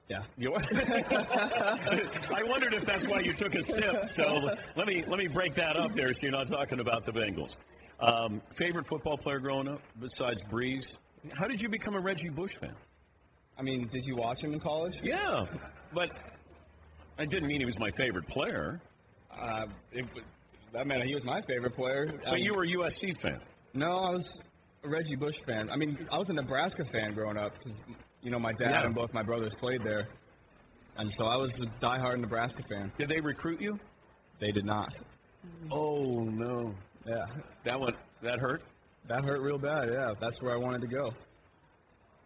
Yeah. 0.10 0.24
You 0.38 0.54
are? 0.54 0.62
I 0.64 2.44
wondered 2.46 2.74
if 2.74 2.86
that's 2.86 3.06
why 3.08 3.20
you 3.20 3.34
took 3.34 3.56
a 3.56 3.64
sip. 3.64 4.12
So 4.12 4.50
let 4.76 4.88
me 4.88 5.04
let 5.08 5.20
me 5.20 5.28
break 5.28 5.56
that 5.56 5.78
up 5.78 5.94
there, 5.96 6.14
so 6.14 6.22
you're 6.22 6.32
not 6.32 6.48
talking 6.48 6.80
about 6.80 7.06
the 7.06 7.12
Bengals. 7.12 7.56
Um, 8.00 8.42
favorite 8.56 8.88
football 8.88 9.18
player 9.18 9.40
growing 9.40 9.68
up 9.68 9.82
besides 10.00 10.44
Brees? 10.44 10.88
How 11.34 11.48
did 11.48 11.62
you 11.62 11.68
become 11.68 11.96
a 11.96 12.00
Reggie 12.00 12.30
Bush 12.30 12.54
fan? 12.56 12.76
I 13.58 13.64
mean, 13.64 13.88
did 13.88 14.06
you 14.06 14.16
watch 14.16 14.42
him 14.42 14.54
in 14.54 14.60
college? 14.60 14.96
Yeah, 15.02 15.46
but 15.94 16.12
I 17.18 17.26
didn't 17.26 17.48
mean 17.48 17.60
he 17.60 17.66
was 17.66 17.80
my 17.80 17.90
favorite 17.90 18.28
player. 18.28 18.80
Uh, 19.38 19.66
it, 19.92 20.06
that 20.74 20.86
meant 20.88 21.04
he 21.04 21.16
was 21.16 21.24
my 21.24 21.42
favorite 21.42 21.76
player. 21.76 22.08
But 22.24 22.42
you 22.42 22.54
were 22.54 22.64
a 22.64 22.68
USC 22.68 23.18
fan. 23.20 23.42
No, 23.74 23.92
I 23.98 24.10
was 24.12 24.38
a 24.84 24.90
Reggie 24.90 25.16
Bush 25.16 25.36
fan. 25.46 25.70
I 25.70 25.76
mean, 25.76 26.08
I 26.12 26.18
was 26.18 26.30
a 26.30 26.34
Nebraska 26.34 26.84
fan 26.92 27.14
growing 27.14 27.38
up 27.38 27.54
because, 27.58 27.80
you 28.22 28.32
know, 28.32 28.40
my 28.40 28.54
dad 28.54 28.72
Yeah. 28.72 28.86
and 28.86 28.96
both 28.96 29.14
my 29.14 29.24
brothers 29.24 29.54
played 29.56 29.84
there. 29.84 30.08
And 30.98 31.12
so 31.12 31.26
I 31.26 31.36
was 31.38 31.52
a 31.60 31.66
diehard 31.84 32.20
Nebraska 32.20 32.64
fan. 32.68 32.92
Did 32.98 33.10
they 33.10 33.22
recruit 33.22 33.62
you? 33.62 33.80
They 34.40 34.52
did 34.52 34.66
not. 34.66 34.96
Oh 35.72 36.24
no. 36.24 36.74
Yeah. 37.06 37.26
That 37.66 37.80
one 37.80 37.94
that 38.22 38.40
hurt. 38.40 38.64
That 39.08 39.24
hurt 39.24 39.42
real 39.42 39.58
bad, 39.58 39.90
yeah. 39.92 40.14
That's 40.20 40.42
where 40.42 40.54
I 40.54 40.58
wanted 40.58 40.82
to 40.82 40.88
go. 40.88 41.14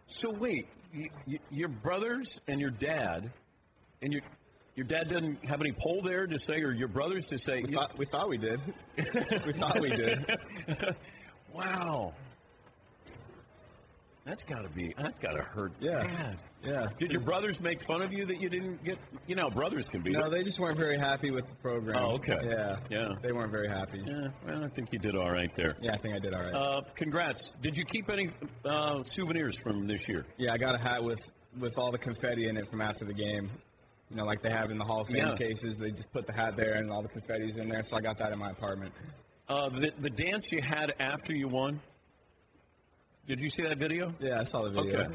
So 0.08 0.30
wait, 0.30 0.66
y 0.94 1.04
y 1.26 1.38
your 1.50 1.68
brothers 1.68 2.38
and 2.48 2.60
your 2.60 2.70
dad, 2.70 3.30
and 4.02 4.12
your 4.12 4.22
your 4.74 4.86
dad 4.86 5.08
doesn't 5.08 5.44
have 5.48 5.60
any 5.60 5.72
poll 5.72 6.00
there 6.02 6.26
to 6.26 6.38
say, 6.38 6.62
or 6.62 6.72
your 6.72 6.88
brothers 6.88 7.26
to 7.26 7.38
say. 7.38 7.62
We 7.62 7.72
thought 7.72 7.96
we, 7.98 8.06
thought 8.06 8.28
we 8.28 8.38
did. 8.38 8.60
we 9.46 9.52
thought 9.52 9.80
we 9.80 9.90
did. 9.90 10.24
wow. 11.54 12.12
That's 14.24 14.42
got 14.44 14.62
to 14.62 14.70
be. 14.70 14.94
That's 14.96 15.18
got 15.18 15.32
to 15.32 15.42
hurt. 15.42 15.72
Yeah. 15.80 15.98
bad. 16.04 16.38
Yeah. 16.62 16.86
Did 16.96 17.10
your 17.10 17.22
brothers 17.22 17.58
make 17.60 17.82
fun 17.82 18.02
of 18.02 18.12
you 18.12 18.24
that 18.26 18.40
you 18.40 18.48
didn't 18.48 18.84
get? 18.84 18.96
You 19.26 19.34
know, 19.34 19.50
brothers 19.50 19.88
can 19.88 20.00
be. 20.00 20.12
No, 20.12 20.28
they 20.28 20.44
just 20.44 20.60
weren't 20.60 20.78
very 20.78 20.96
happy 20.96 21.32
with 21.32 21.48
the 21.48 21.54
program. 21.56 21.96
Oh, 22.00 22.12
okay. 22.14 22.38
Yeah. 22.48 22.76
Yeah. 22.88 23.08
They 23.20 23.32
weren't 23.32 23.50
very 23.50 23.68
happy. 23.68 24.00
Yeah. 24.06 24.28
Well, 24.46 24.64
I 24.64 24.68
think 24.68 24.90
you 24.92 25.00
did 25.00 25.16
all 25.16 25.30
right 25.32 25.50
there. 25.56 25.76
Yeah, 25.80 25.94
I 25.94 25.96
think 25.96 26.14
I 26.14 26.20
did 26.20 26.34
all 26.34 26.40
right. 26.40 26.54
Uh, 26.54 26.82
congrats. 26.94 27.50
Did 27.62 27.76
you 27.76 27.84
keep 27.84 28.08
any 28.10 28.30
uh, 28.64 29.02
souvenirs 29.02 29.56
from 29.56 29.88
this 29.88 30.06
year? 30.06 30.24
Yeah, 30.38 30.52
I 30.52 30.56
got 30.58 30.76
a 30.76 30.80
hat 30.80 31.02
with 31.02 31.20
with 31.58 31.76
all 31.76 31.90
the 31.90 31.98
confetti 31.98 32.46
in 32.48 32.56
it 32.56 32.70
from 32.70 32.80
after 32.80 33.04
the 33.04 33.14
game. 33.14 33.50
You 34.08 34.16
know, 34.18 34.24
like 34.24 34.40
they 34.40 34.50
have 34.50 34.70
in 34.70 34.78
the 34.78 34.84
Hall 34.84 35.00
of 35.00 35.08
Fame 35.08 35.16
Yeah. 35.16 35.34
cases. 35.34 35.78
They 35.78 35.90
just 35.90 36.12
put 36.12 36.28
the 36.28 36.32
hat 36.32 36.56
there 36.56 36.74
and 36.74 36.92
all 36.92 37.02
the 37.02 37.08
confetti's 37.08 37.56
in 37.56 37.68
there. 37.68 37.82
So 37.82 37.96
I 37.96 38.00
got 38.00 38.18
that 38.18 38.30
in 38.32 38.38
my 38.38 38.50
apartment. 38.50 38.92
Uh, 39.52 39.68
the 39.68 39.92
the 40.00 40.08
dance 40.08 40.50
you 40.50 40.62
had 40.62 40.94
after 40.98 41.36
you 41.36 41.46
won. 41.46 41.78
Did 43.28 43.40
you 43.42 43.50
see 43.50 43.62
that 43.62 43.76
video? 43.76 44.14
Yeah, 44.18 44.40
I 44.40 44.44
saw 44.44 44.62
the 44.62 44.70
video. 44.70 45.00
Okay. 45.00 45.14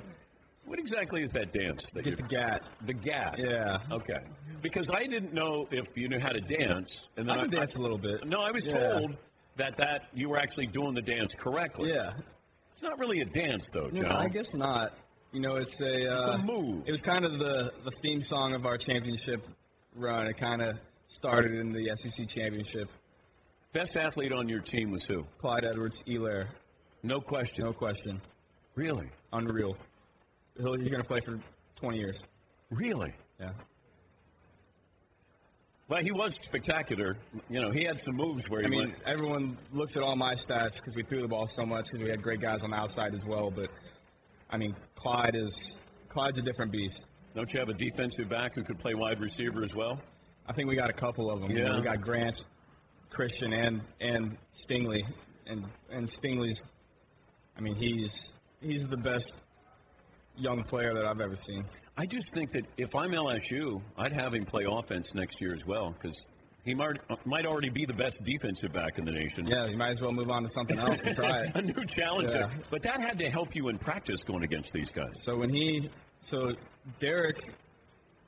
What 0.66 0.78
exactly 0.80 1.24
is 1.24 1.32
that 1.32 1.52
dance? 1.54 1.82
That 1.94 2.04
Get 2.04 2.18
the 2.18 2.24
gat. 2.24 2.62
The 2.86 2.94
gat. 2.94 3.36
Yeah. 3.40 3.78
Okay. 3.92 4.20
Because 4.62 4.92
I 4.92 5.06
didn't 5.06 5.34
know 5.34 5.68
if 5.72 5.88
you 5.96 6.08
knew 6.08 6.20
how 6.20 6.34
to 6.34 6.42
dance, 6.42 7.02
and 7.16 7.28
then 7.28 7.36
I 7.38 7.42
can 7.42 7.50
dance 7.50 7.74
a 7.76 7.80
little 7.80 7.98
bit. 7.98 8.28
No, 8.28 8.42
I 8.42 8.52
was 8.52 8.66
Yeah. 8.66 8.78
told 8.94 9.18
that 9.56 9.76
that 9.78 10.04
you 10.14 10.30
were 10.30 10.38
actually 10.38 10.68
doing 10.68 10.94
the 10.94 11.02
dance 11.02 11.34
correctly. 11.34 11.92
Yeah. 11.94 12.12
It's 12.74 12.84
not 12.84 13.00
really 13.00 13.22
a 13.22 13.26
dance, 13.26 13.66
though, 13.74 13.90
No, 13.92 14.02
John. 14.02 14.22
I 14.22 14.28
guess 14.28 14.54
not. 14.54 14.94
You 15.32 15.40
know, 15.40 15.56
it's 15.56 15.80
a, 15.80 16.14
uh, 16.14 16.28
It's 16.28 16.36
a 16.36 16.40
move. 16.40 16.84
It 16.86 16.92
was 16.92 17.02
kind 17.02 17.26
of 17.26 17.40
the, 17.40 17.74
the 17.84 17.92
theme 18.04 18.22
song 18.22 18.54
of 18.54 18.66
our 18.68 18.78
championship 18.78 19.48
run. 19.96 20.28
It 20.28 20.38
kind 20.38 20.62
of 20.62 20.78
started 21.08 21.54
in 21.54 21.72
the 21.72 21.90
SEC 21.96 22.28
championship. 22.30 22.90
Best 23.78 23.96
athlete 23.96 24.34
on 24.34 24.50
your 24.50 24.60
team 24.60 24.90
was 24.90 25.04
who? 25.04 25.24
Clyde 25.38 25.64
Edwards-Helaire. 25.64 26.48
No 27.04 27.22
question. 27.22 27.64
No 27.64 27.72
question. 27.72 28.20
Really? 28.74 29.08
Unreal. 29.34 29.78
He'll, 30.60 30.74
he's 30.74 30.90
going 30.90 31.04
to 31.04 31.08
play 31.08 31.20
for 31.20 31.40
20 31.76 32.00
years. 32.00 32.20
Really? 32.72 33.14
Yeah. 33.40 33.52
Well, 35.90 36.02
he 36.02 36.12
was 36.12 36.34
spectacular. 36.42 37.18
You 37.52 37.62
know, 37.62 37.70
he 37.70 37.84
had 37.84 38.00
some 38.00 38.16
moves 38.16 38.50
where 38.50 38.62
he 38.62 38.66
I 38.66 38.70
mean, 38.70 38.80
went. 38.80 38.96
everyone 39.06 39.60
looks 39.72 39.96
at 39.96 40.02
all 40.02 40.16
my 40.16 40.34
stats 40.34 40.78
because 40.78 40.96
we 40.96 41.04
threw 41.04 41.22
the 41.22 41.28
ball 41.28 41.48
so 41.48 41.64
much 41.64 41.92
because 41.92 42.04
we 42.04 42.10
had 42.10 42.24
great 42.24 42.42
guys 42.42 42.64
on 42.64 42.72
the 42.72 42.78
outside 42.78 43.14
as 43.14 43.24
well. 43.26 43.52
But 43.52 43.70
I 44.50 44.58
mean, 44.58 44.76
Clyde 44.96 45.36
is 45.36 45.76
Clyde's 46.10 46.40
a 46.40 46.42
different 46.42 46.72
beast. 46.72 47.02
Don't 47.36 47.54
you 47.54 47.60
have 47.60 47.70
a 47.70 47.74
defensive 47.76 48.28
back 48.28 48.56
who 48.56 48.64
could 48.64 48.80
play 48.80 48.96
wide 48.96 49.20
receiver 49.22 49.64
as 49.64 49.76
well? 49.76 50.02
I 50.48 50.54
think 50.54 50.68
we 50.68 50.76
got 50.76 50.90
a 50.90 50.94
couple 50.94 51.30
of 51.30 51.42
them. 51.42 51.52
You 51.52 51.60
know, 51.64 51.74
Yeah. 51.74 51.78
we 51.78 51.84
got 51.84 52.02
Grant, 52.02 52.44
Kristian, 53.12 53.54
and 53.54 53.82
and 54.00 54.38
Stingley, 54.54 55.04
and 55.46 55.66
and 55.90 56.08
Stingley's. 56.08 56.64
I 57.58 57.62
mean, 57.62 57.76
he's 57.76 58.30
he's 58.62 58.88
the 58.88 58.98
best 58.98 59.34
young 60.38 60.64
player 60.64 60.94
that 60.94 61.06
I've 61.06 61.22
ever 61.22 61.36
seen. 61.36 61.64
I 61.98 62.06
just 62.06 62.32
think 62.34 62.52
that 62.52 62.68
if 62.78 62.94
I'm 62.96 63.12
LSU, 63.12 63.82
I'd 63.98 64.14
have 64.14 64.34
him 64.36 64.46
play 64.46 64.66
offense 64.68 65.14
next 65.16 65.42
year 65.42 65.56
as 65.56 65.66
well 65.66 65.96
because 66.00 66.22
he 66.64 66.76
might 66.76 66.98
might 67.26 67.46
already 67.46 67.70
be 67.70 67.86
the 67.86 67.94
best 67.94 68.24
defensive 68.24 68.72
back 68.72 69.00
in 69.00 69.06
the 69.06 69.12
nation. 69.12 69.48
Yeah, 69.48 69.66
you 69.68 69.78
might 69.78 69.92
as 69.92 70.02
well 70.02 70.12
move 70.12 70.30
on 70.30 70.44
to 70.44 70.50
something 70.50 70.78
else 70.78 71.00
and 71.04 71.16
try 71.18 71.38
it. 71.46 71.56
a 71.56 71.62
new 71.62 71.86
challenger. 71.86 72.50
Yeah. 72.52 72.64
But 72.70 72.84
that 72.84 73.00
had 73.00 73.18
to 73.20 73.30
help 73.30 73.56
you 73.56 73.70
in 73.70 73.80
practice 73.80 74.22
going 74.24 74.44
against 74.44 74.74
these 74.74 74.92
guys. 74.92 75.14
So 75.24 75.36
when 75.38 75.50
he, 75.52 75.90
so 76.20 76.52
Derek 77.00 77.54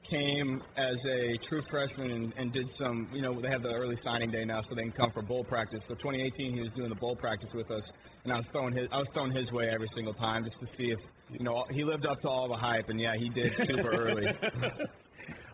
came 0.10 0.62
as 0.76 1.04
a 1.06 1.38
true 1.38 1.62
freshman 1.62 2.12
and, 2.12 2.34
and 2.38 2.52
did 2.52 2.70
some, 2.76 3.08
you 3.14 3.22
know, 3.22 3.34
they 3.34 3.50
have 3.50 3.64
the 3.64 3.74
early 3.74 3.98
signing 3.98 4.32
day 4.32 4.46
now, 4.46 4.62
so 4.62 4.76
they 4.76 4.84
can 4.84 4.92
come 4.92 5.10
for 5.10 5.22
bowl 5.22 5.44
practice. 5.44 5.86
So 5.88 5.96
2018, 5.96 6.56
he 6.56 6.62
was 6.62 6.72
doing 6.72 6.90
the 6.90 6.96
bowl 6.96 7.16
practice 7.16 7.50
with 7.54 7.72
us, 7.72 7.92
and 8.24 8.34
I 8.34 8.38
was 8.38 8.48
throwing 8.48 8.74
his, 8.74 8.88
I 8.92 9.00
was 9.00 9.10
throwing 9.14 9.32
his 9.32 9.52
way 9.52 9.68
every 9.68 9.88
single 9.90 10.14
time 10.14 10.44
just 10.44 10.60
to 10.60 10.66
see 10.66 10.92
if, 10.92 11.00
you 11.32 11.44
know, 11.44 11.66
he 11.72 11.84
lived 11.84 12.06
up 12.06 12.22
to 12.22 12.30
all 12.30 12.48
the 12.48 12.58
hype, 12.58 12.90
and 12.90 13.00
yeah, 13.00 13.16
he 13.16 13.30
did 13.30 13.56
super 13.68 13.92
early. 13.92 14.28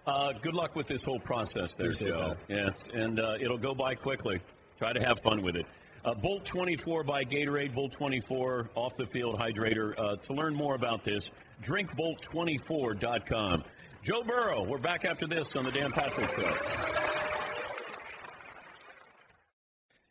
Uh, 0.07 0.31
good 0.43 0.53
luck 0.53 0.75
with 0.75 0.85
this 0.85 1.03
whole 1.03 1.19
process 1.19 1.73
there, 1.79 1.89
Appreciate 1.89 2.11
Joe. 2.11 2.35
Yes, 2.47 2.69
and 2.93 3.19
uh, 3.19 3.37
it'll 3.41 3.57
go 3.57 3.73
by 3.73 3.95
quickly. 3.95 4.39
Try 4.77 4.93
to 4.93 5.03
have 5.03 5.19
fun 5.21 5.41
with 5.41 5.55
it. 5.55 5.65
Uh, 6.03 6.13
Bolt 6.13 6.45
24 6.45 7.03
by 7.03 7.23
Gatorade, 7.23 7.73
Bolt 7.73 7.91
24 7.93 8.69
off 8.75 8.93
the 8.97 9.07
field 9.07 9.39
hydrator. 9.39 9.95
Uh, 9.97 10.15
to 10.17 10.33
learn 10.33 10.53
more 10.53 10.75
about 10.75 11.03
this, 11.03 11.31
drinkbolt24.com. 11.63 13.63
Joe 14.05 14.21
Burrow, 14.21 14.61
we're 14.61 14.77
back 14.77 15.03
after 15.03 15.25
this 15.25 15.49
on 15.55 15.63
the 15.63 15.71
Dan 15.71 15.91
Patrick 15.91 16.29
Show. 16.39 16.55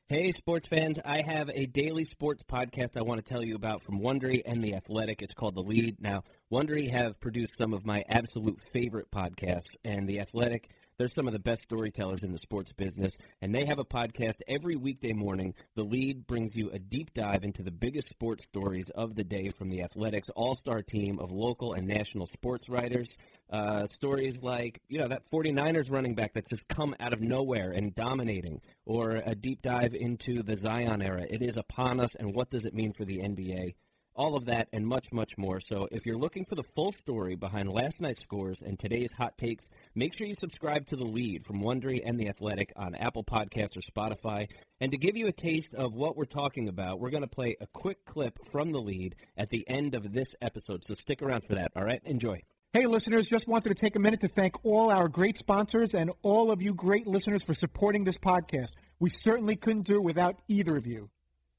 Hey, 0.09 0.33
sports 0.33 0.67
fans. 0.67 0.99
I 1.05 1.23
have 1.23 1.49
a 1.55 1.67
daily 1.67 2.03
sports 2.03 2.43
podcast 2.43 2.97
I 2.97 3.03
want 3.03 3.25
to 3.25 3.33
tell 3.33 3.45
you 3.45 3.55
about 3.55 3.85
from 3.85 4.01
Wondery 4.01 4.43
and 4.45 4.65
The 4.65 4.75
Athletic. 4.75 5.23
It's 5.23 5.33
called 5.33 5.55
The 5.55 5.63
Lead. 5.63 6.01
Now, 6.01 6.25
Wondery 6.53 6.91
have 6.91 7.21
produced 7.21 7.57
some 7.57 7.73
of 7.73 7.87
my 7.87 8.03
absolute 8.09 8.59
favorite 8.73 9.13
podcasts, 9.13 9.77
and 9.85 10.09
The 10.09 10.19
Athletic, 10.19 10.71
they're 10.99 11.09
some 11.09 11.27
of 11.27 11.33
the 11.33 11.41
best 11.41 11.63
storytellers 11.63 12.23
in 12.23 12.33
the 12.33 12.39
sports 12.39 12.73
business, 12.73 13.13
and 13.43 13.55
they 13.55 13.65
have 13.65 13.79
a 13.79 13.85
podcast 13.85 14.37
every 14.47 14.77
weekday 14.77 15.13
morning. 15.13 15.55
The 15.75 15.83
Lead 15.83 16.27
brings 16.27 16.55
you 16.55 16.71
a 16.71 16.79
deep 16.79 17.13
dive 17.15 17.45
into 17.45 17.63
the 17.63 17.71
biggest 17.71 18.09
sports 18.09 18.45
stories 18.45 18.91
of 18.95 19.15
the 19.15 19.25
day 19.25 19.51
from 19.51 19.71
The 19.71 19.83
Athletic's 19.83 20.31
all-star 20.31 20.83
team 20.83 21.19
of 21.19 21.33
local 21.33 21.73
and 21.73 21.87
national 21.87 22.27
sports 22.29 22.69
writers. 22.69 23.09
Uh, 23.51 23.87
stories 23.89 24.41
like, 24.43 24.81
you 24.89 24.99
know, 24.99 25.09
that 25.09 25.31
49ers 25.31 25.91
running 25.91 26.15
back 26.15 26.33
that's 26.33 26.49
just 26.49 26.67
come 26.69 26.95
out 26.99 27.13
of 27.13 27.21
nowhere 27.21 27.71
and 27.71 27.95
dominating, 27.95 28.61
or 28.87 29.23
a 29.25 29.35
deep 29.35 29.63
dive 29.63 29.95
into 29.95 30.43
the 30.43 30.57
Zion 30.57 31.03
era. 31.03 31.25
It 31.29 31.43
is 31.43 31.57
upon 31.57 32.01
us, 32.01 32.15
and 32.15 32.35
what 32.35 32.51
does 32.51 32.65
it 32.65 32.75
mean 32.75 32.93
for 32.93 33.05
the 33.05 33.19
NBA? 33.19 33.75
All 34.17 34.37
of 34.37 34.45
that 34.45 34.69
and 34.73 34.87
much, 34.87 35.11
much 35.11 35.37
more. 35.37 35.59
So 35.59 35.89
if 35.91 36.07
you're 36.07 36.15
looking 36.17 36.45
for 36.45 36.55
the 36.55 36.63
full 36.77 36.93
story 36.93 37.35
behind 37.35 37.73
last 37.73 38.01
night's 38.01 38.23
scores 38.23 38.63
and 38.63 38.79
today's 38.79 39.11
hot 39.11 39.37
takes, 39.37 39.67
make 39.97 40.17
sure 40.17 40.29
you 40.29 40.37
subscribe 40.39 40.87
to 40.87 40.97
The 40.97 41.05
Lead 41.05 41.45
from 41.45 41.61
Wondery 41.61 42.01
and 42.05 42.17
The 42.17 42.29
Athletic 42.29 42.73
on 42.77 42.95
Apple 42.95 43.25
Podcasts 43.25 43.77
or 43.77 43.81
Spotify. 43.81 44.47
And 44.81 44.93
to 44.93 44.99
give 44.99 45.17
you 45.17 45.27
a 45.27 45.33
taste 45.33 45.75
of 45.75 45.95
what 45.95 46.17
we're 46.17 46.27
talking 46.27 46.69
about, 46.69 47.01
we're 47.01 47.11
going 47.11 47.25
to 47.25 47.29
play 47.29 47.57
a 47.61 47.67
quick 47.67 48.05
clip 48.05 48.39
from 48.53 48.71
The 48.71 48.81
Lead 48.81 49.17
at 49.37 49.51
the 49.51 49.69
end 49.69 49.97
of 49.97 50.13
this 50.13 50.29
episode. 50.41 50.85
So 50.85 50.95
stick 50.95 51.21
around 51.21 51.43
for 51.49 51.57
that, 51.57 51.73
all 51.75 51.83
right? 51.83 52.01
Enjoy. 52.05 52.41
Hey, 52.73 52.87
listeners, 52.87 53.27
just 53.27 53.49
wanted 53.49 53.71
to 53.71 53.75
take 53.75 53.97
a 53.97 54.01
minute 54.01 54.21
to 54.21 54.29
thank 54.29 54.65
all 54.65 54.93
our 54.93 55.09
great 55.09 55.39
sponsors 55.39 55.93
and 55.93 56.13
all 56.23 56.53
of 56.53 56.63
you 56.63 56.73
great 56.73 57.09
listeners 57.09 57.43
for 57.43 57.55
supporting 57.55 58.05
this 58.05 58.19
podcast. 58.19 58.71
We 59.01 59.11
certainly 59.11 59.57
couldn't 59.57 59.89
do 59.89 59.95
it 59.95 60.05
without 60.05 60.41
either 60.47 60.77
of 60.77 60.87
you. 60.87 61.11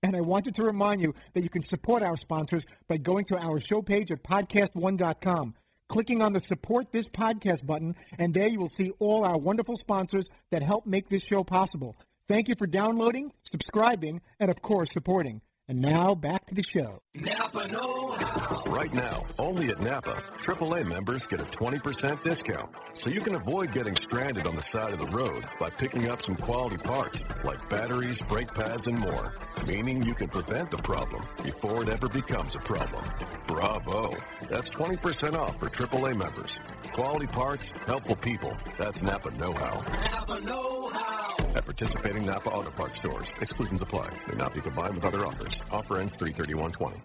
And 0.05 0.15
I 0.15 0.21
wanted 0.21 0.53
to 0.55 0.63
remind 0.63 1.01
you 1.01 1.15
that 1.33 1.41
you 1.41 1.49
can 1.49 1.63
support 1.63 2.03
our 2.03 2.15
sponsors 2.15 2.63
by 2.87 2.97
going 2.97 3.25
to 3.25 3.39
our 3.39 3.59
show 3.59 3.81
page 3.81 4.11
at 4.11 4.21
podcast1.com, 4.21 5.55
clicking 5.89 6.21
on 6.21 6.31
the 6.31 6.41
support 6.41 6.91
this 6.91 7.07
podcast 7.07 7.65
button, 7.65 7.95
and 8.19 8.31
there 8.31 8.47
you 8.47 8.59
will 8.59 8.69
see 8.69 8.91
all 8.99 9.25
our 9.25 9.35
wonderful 9.35 9.77
sponsors 9.77 10.27
that 10.51 10.61
help 10.61 10.85
make 10.85 11.09
this 11.09 11.23
show 11.23 11.43
possible. 11.43 11.95
Thank 12.27 12.49
you 12.49 12.55
for 12.55 12.67
downloading, 12.67 13.31
subscribing, 13.49 14.21
and 14.39 14.51
of 14.51 14.61
course, 14.61 14.91
supporting. 14.93 15.41
And 15.67 15.81
now 15.81 16.13
back 16.13 16.45
to 16.45 16.53
the 16.53 16.61
show. 16.61 16.99
Napa 17.15 17.67
Know 17.67 18.11
How. 18.11 18.61
Right 18.67 18.93
now, 18.93 19.23
only 19.39 19.69
at 19.69 19.81
Napa, 19.81 20.21
AAA 20.37 20.85
members 20.85 21.25
get 21.25 21.41
a 21.41 21.45
20% 21.45 22.21
discount. 22.21 22.69
So 22.93 23.09
you 23.09 23.19
can 23.19 23.33
avoid 23.33 23.71
getting 23.71 23.95
stranded 23.95 24.45
on 24.45 24.55
the 24.55 24.61
side 24.61 24.93
of 24.93 24.99
the 24.99 25.07
road 25.07 25.43
by 25.59 25.71
picking 25.71 26.07
up 26.07 26.21
some 26.21 26.35
quality 26.35 26.77
parts 26.77 27.19
like 27.43 27.67
batteries, 27.67 28.19
brake 28.29 28.53
pads, 28.53 28.85
and 28.85 28.99
more. 28.99 29.33
Meaning 29.65 30.03
you 30.03 30.13
can 30.13 30.27
prevent 30.27 30.69
the 30.69 30.77
problem 30.77 31.25
before 31.41 31.81
it 31.81 31.89
ever 31.89 32.09
becomes 32.09 32.53
a 32.53 32.59
problem. 32.59 33.03
Bravo. 33.47 34.13
That's 34.47 34.69
20% 34.69 35.33
off 35.33 35.59
for 35.59 35.69
AAA 35.69 36.15
members. 36.15 36.59
Quality 36.95 37.27
parts, 37.27 37.71
helpful 37.85 38.15
people. 38.15 38.55
That's 38.79 39.01
Napa 39.01 39.29
know-how. 39.31 39.81
Napa 40.13 40.39
Know 40.39 40.87
How. 40.93 41.35
At 41.53 41.65
participating 41.65 42.25
Napa 42.25 42.49
Auto 42.49 42.71
Parts 42.71 42.95
stores, 42.95 43.33
exclusions 43.41 43.81
apply. 43.81 44.17
May 44.29 44.35
not 44.35 44.53
be 44.53 44.61
combined 44.61 44.95
with 44.95 45.03
other 45.03 45.25
offers. 45.25 45.61
Offer 45.71 45.97
ends 45.97 46.13
33120. 46.13 47.01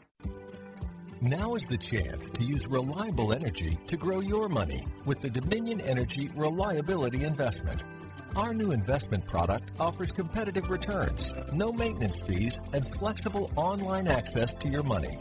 Now 1.23 1.57
is 1.57 1.65
the 1.65 1.77
chance 1.77 2.31
to 2.31 2.45
use 2.45 2.69
reliable 2.69 3.33
energy 3.33 3.81
to 3.89 3.97
grow 3.97 4.21
your 4.21 4.49
money 4.49 4.87
with 5.07 5.21
the 5.23 5.29
Dominion 5.29 5.81
Energy 5.81 6.31
Reliability 6.37 7.25
Investment. 7.25 7.83
Our 8.37 8.55
new 8.55 8.71
investment 8.71 9.27
product 9.27 9.73
offers 9.81 10.13
competitive 10.13 10.71
returns, 10.71 11.29
no 11.53 11.73
maintenance 11.73 12.19
fees, 12.29 12.57
and 12.73 12.87
flexible 12.95 13.51
online 13.57 14.07
access 14.07 14.55
to 14.55 14.69
your 14.69 14.85
money. 14.85 15.19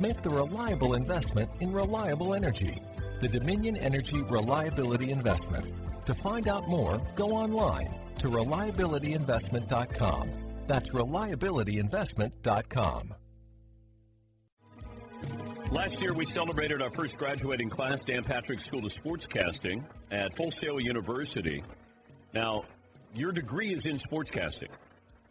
Make 0.00 0.22
the 0.22 0.30
reliable 0.30 0.94
investment 0.94 1.50
in 1.60 1.72
reliable 1.72 2.34
energy. 2.34 2.82
The 3.20 3.28
Dominion 3.28 3.76
Energy 3.76 4.22
Reliability 4.22 5.10
Investment. 5.10 5.66
To 6.06 6.14
find 6.14 6.46
out 6.46 6.68
more, 6.68 7.02
go 7.16 7.30
online 7.30 7.92
to 8.18 8.28
reliabilityinvestment.com. 8.28 10.30
That's 10.68 10.90
reliabilityinvestment.com. 10.90 13.14
Last 15.70 16.00
year, 16.00 16.14
we 16.14 16.24
celebrated 16.26 16.80
our 16.80 16.90
first 16.90 17.18
graduating 17.18 17.70
class, 17.70 18.02
Dan 18.02 18.22
Patrick 18.22 18.60
School 18.60 18.86
of 18.86 18.92
Sportscasting 18.92 19.84
at 20.10 20.34
Full 20.36 20.50
Sail 20.50 20.80
University. 20.80 21.62
Now, 22.32 22.64
your 23.14 23.32
degree 23.32 23.72
is 23.72 23.84
in 23.84 23.98
sportscasting, 23.98 24.68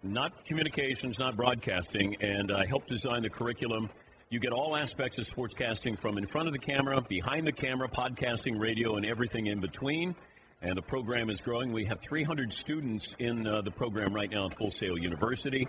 not 0.04 0.46
communications, 0.46 1.18
not 1.18 1.38
broadcasting, 1.38 2.18
and 2.22 2.52
I 2.52 2.66
helped 2.68 2.90
design 2.90 3.22
the 3.22 3.30
curriculum. 3.30 3.90
You 4.30 4.42
get 4.42 4.52
all 4.52 4.76
aspects 4.76 5.18
of 5.20 5.26
sportscasting 5.26 5.98
from 5.98 6.18
in 6.18 6.28
front 6.28 6.48
of 6.48 6.54
the 6.54 6.60
camera, 6.60 7.02
behind 7.02 7.48
the 7.48 7.52
camera, 7.54 7.88
podcasting, 7.88 8.60
radio, 8.60 8.98
and 8.98 9.06
everything 9.06 9.48
in 9.48 9.62
between. 9.62 10.14
And 10.62 10.76
the 10.76 10.82
program 10.82 11.30
is 11.30 11.40
growing. 11.40 11.72
We 11.72 11.86
have 11.86 12.02
300 12.02 12.52
students 12.52 13.08
in 13.20 13.48
uh, 13.48 13.62
the 13.62 13.72
program 13.72 14.14
right 14.14 14.30
now 14.30 14.48
at 14.48 14.58
Full 14.58 14.72
Sail 14.72 14.98
University. 14.98 15.66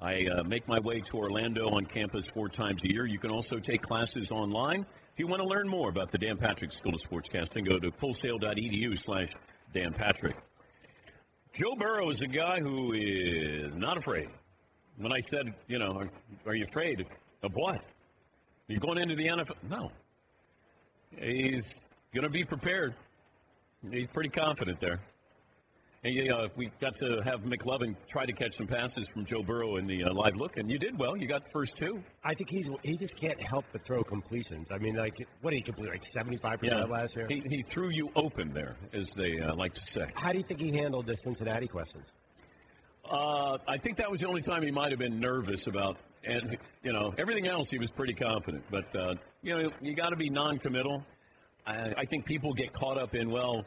I 0.00 0.26
uh, 0.26 0.42
make 0.42 0.66
my 0.66 0.80
way 0.80 0.98
to 0.98 1.16
Orlando 1.18 1.68
on 1.68 1.84
campus 1.84 2.24
four 2.34 2.48
times 2.48 2.82
a 2.82 2.92
year. 2.92 3.06
You 3.06 3.20
can 3.20 3.30
also 3.30 3.58
take 3.58 3.80
classes 3.80 4.32
online. 4.32 4.80
If 5.12 5.18
you 5.18 5.28
want 5.28 5.42
to 5.42 5.48
learn 5.48 5.68
more 5.68 5.88
about 5.88 6.10
the 6.10 6.18
Dan 6.18 6.36
Patrick 6.36 6.72
School 6.72 6.94
of 6.96 7.00
Sportscasting, 7.02 7.68
go 7.68 7.78
to 7.78 7.92
fullsail.edu 7.92 8.98
slash 8.98 9.28
Dan 9.72 9.92
Patrick. 9.92 10.34
Joe 11.52 11.76
Burrow 11.78 12.10
is 12.10 12.20
a 12.22 12.26
guy 12.26 12.58
who 12.58 12.92
is 12.92 13.72
not 13.76 13.98
afraid. 13.98 14.30
When 14.96 15.12
I 15.12 15.20
said, 15.20 15.54
you 15.68 15.78
know, 15.78 15.92
are, 15.92 16.10
are 16.46 16.56
you 16.56 16.64
afraid 16.64 17.06
of 17.44 17.52
what? 17.54 17.80
You 18.70 18.78
going 18.78 18.98
into 18.98 19.16
the 19.16 19.26
NFL? 19.26 19.56
No. 19.68 19.90
He's 21.20 21.74
going 22.14 22.22
to 22.22 22.30
be 22.30 22.44
prepared. 22.44 22.94
He's 23.90 24.06
pretty 24.06 24.28
confident 24.28 24.80
there. 24.80 25.00
And 26.04 26.14
you 26.14 26.28
know, 26.28 26.46
we 26.56 26.70
got 26.80 26.94
to 26.98 27.20
have 27.24 27.40
McLovin 27.40 27.96
try 28.08 28.24
to 28.24 28.32
catch 28.32 28.56
some 28.56 28.68
passes 28.68 29.08
from 29.08 29.26
Joe 29.26 29.42
Burrow 29.42 29.76
in 29.76 29.86
the 29.86 30.04
uh, 30.04 30.14
live 30.14 30.36
look, 30.36 30.56
and 30.56 30.70
you 30.70 30.78
did 30.78 30.96
well. 30.98 31.16
You 31.16 31.26
got 31.26 31.44
the 31.44 31.50
first 31.50 31.76
two. 31.76 32.00
I 32.24 32.32
think 32.32 32.48
he's 32.48 32.68
he 32.82 32.96
just 32.96 33.16
can't 33.16 33.42
help 33.42 33.66
but 33.72 33.84
throw 33.84 34.02
completions. 34.04 34.68
I 34.70 34.78
mean, 34.78 34.94
like 34.94 35.16
what 35.42 35.50
did 35.50 35.56
he 35.56 35.62
complete 35.62 35.90
like 35.90 36.04
seventy 36.06 36.38
five 36.38 36.60
percent 36.60 36.88
last 36.88 37.16
year? 37.16 37.26
he, 37.28 37.42
he 37.50 37.62
threw 37.62 37.90
you 37.90 38.10
open 38.16 38.54
there, 38.54 38.76
as 38.94 39.10
they 39.10 39.40
uh, 39.40 39.54
like 39.56 39.74
to 39.74 39.84
say. 39.84 40.06
How 40.14 40.32
do 40.32 40.38
you 40.38 40.44
think 40.44 40.60
he 40.60 40.74
handled 40.74 41.06
the 41.06 41.16
Cincinnati 41.18 41.66
questions? 41.66 42.06
Uh, 43.10 43.58
I 43.66 43.76
think 43.78 43.96
that 43.96 44.08
was 44.10 44.20
the 44.20 44.28
only 44.28 44.40
time 44.40 44.62
he 44.62 44.70
might 44.70 44.90
have 44.90 45.00
been 45.00 45.18
nervous 45.18 45.66
about, 45.66 45.96
and 46.24 46.56
you 46.84 46.92
know, 46.92 47.12
everything 47.18 47.48
else 47.48 47.68
he 47.68 47.78
was 47.78 47.90
pretty 47.90 48.14
confident. 48.14 48.64
But 48.70 48.94
uh, 48.96 49.14
you 49.42 49.56
know, 49.56 49.70
you 49.82 49.94
got 49.94 50.10
to 50.10 50.16
be 50.16 50.30
non-committal. 50.30 51.04
I, 51.66 51.94
I 51.98 52.04
think 52.04 52.24
people 52.24 52.52
get 52.52 52.72
caught 52.72 52.98
up 52.98 53.16
in 53.16 53.30
well, 53.30 53.64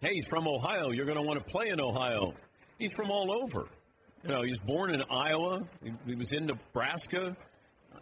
hey, 0.00 0.14
he's 0.14 0.26
from 0.26 0.48
Ohio. 0.48 0.90
You're 0.90 1.06
going 1.06 1.18
to 1.18 1.22
want 1.22 1.38
to 1.38 1.44
play 1.44 1.68
in 1.68 1.80
Ohio. 1.80 2.34
He's 2.78 2.92
from 2.92 3.12
all 3.12 3.32
over. 3.32 3.68
You 4.24 4.30
know, 4.30 4.42
he's 4.42 4.58
born 4.58 4.92
in 4.92 5.02
Iowa. 5.08 5.62
He, 5.82 5.92
he 6.06 6.16
was 6.16 6.32
in 6.32 6.46
Nebraska. 6.46 7.36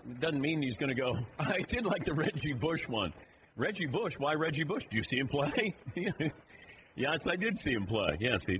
It 0.08 0.20
doesn't 0.20 0.40
mean 0.40 0.62
he's 0.62 0.78
going 0.78 0.94
to 0.94 1.00
go. 1.00 1.18
I 1.38 1.58
did 1.68 1.84
like 1.84 2.04
the 2.04 2.14
Reggie 2.14 2.54
Bush 2.54 2.88
one. 2.88 3.12
Reggie 3.56 3.86
Bush. 3.86 4.14
Why 4.16 4.34
Reggie 4.34 4.64
Bush? 4.64 4.84
Do 4.90 4.96
you 4.96 5.04
see 5.04 5.18
him 5.18 5.28
play? 5.28 5.74
yes, 6.96 7.26
I 7.26 7.36
did 7.36 7.58
see 7.58 7.72
him 7.72 7.84
play. 7.84 8.16
Yes, 8.20 8.46
he. 8.46 8.58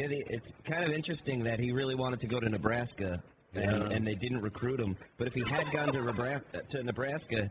Yeah, 0.00 0.06
the, 0.06 0.24
it's 0.32 0.50
kind 0.64 0.82
of 0.82 0.94
interesting 0.94 1.44
that 1.44 1.60
he 1.60 1.72
really 1.72 1.94
wanted 1.94 2.20
to 2.20 2.26
go 2.26 2.40
to 2.40 2.48
Nebraska, 2.48 3.22
and, 3.54 3.70
Yeah. 3.70 3.88
and 3.96 4.06
they 4.06 4.14
didn't 4.14 4.40
recruit 4.40 4.80
him. 4.80 4.96
But 5.18 5.26
if 5.26 5.34
he 5.34 5.42
had 5.46 5.70
gone 5.72 5.92
to 5.92 6.00
Nebraska, 6.02 6.62
to 6.70 6.82
Nebraska, 6.82 7.50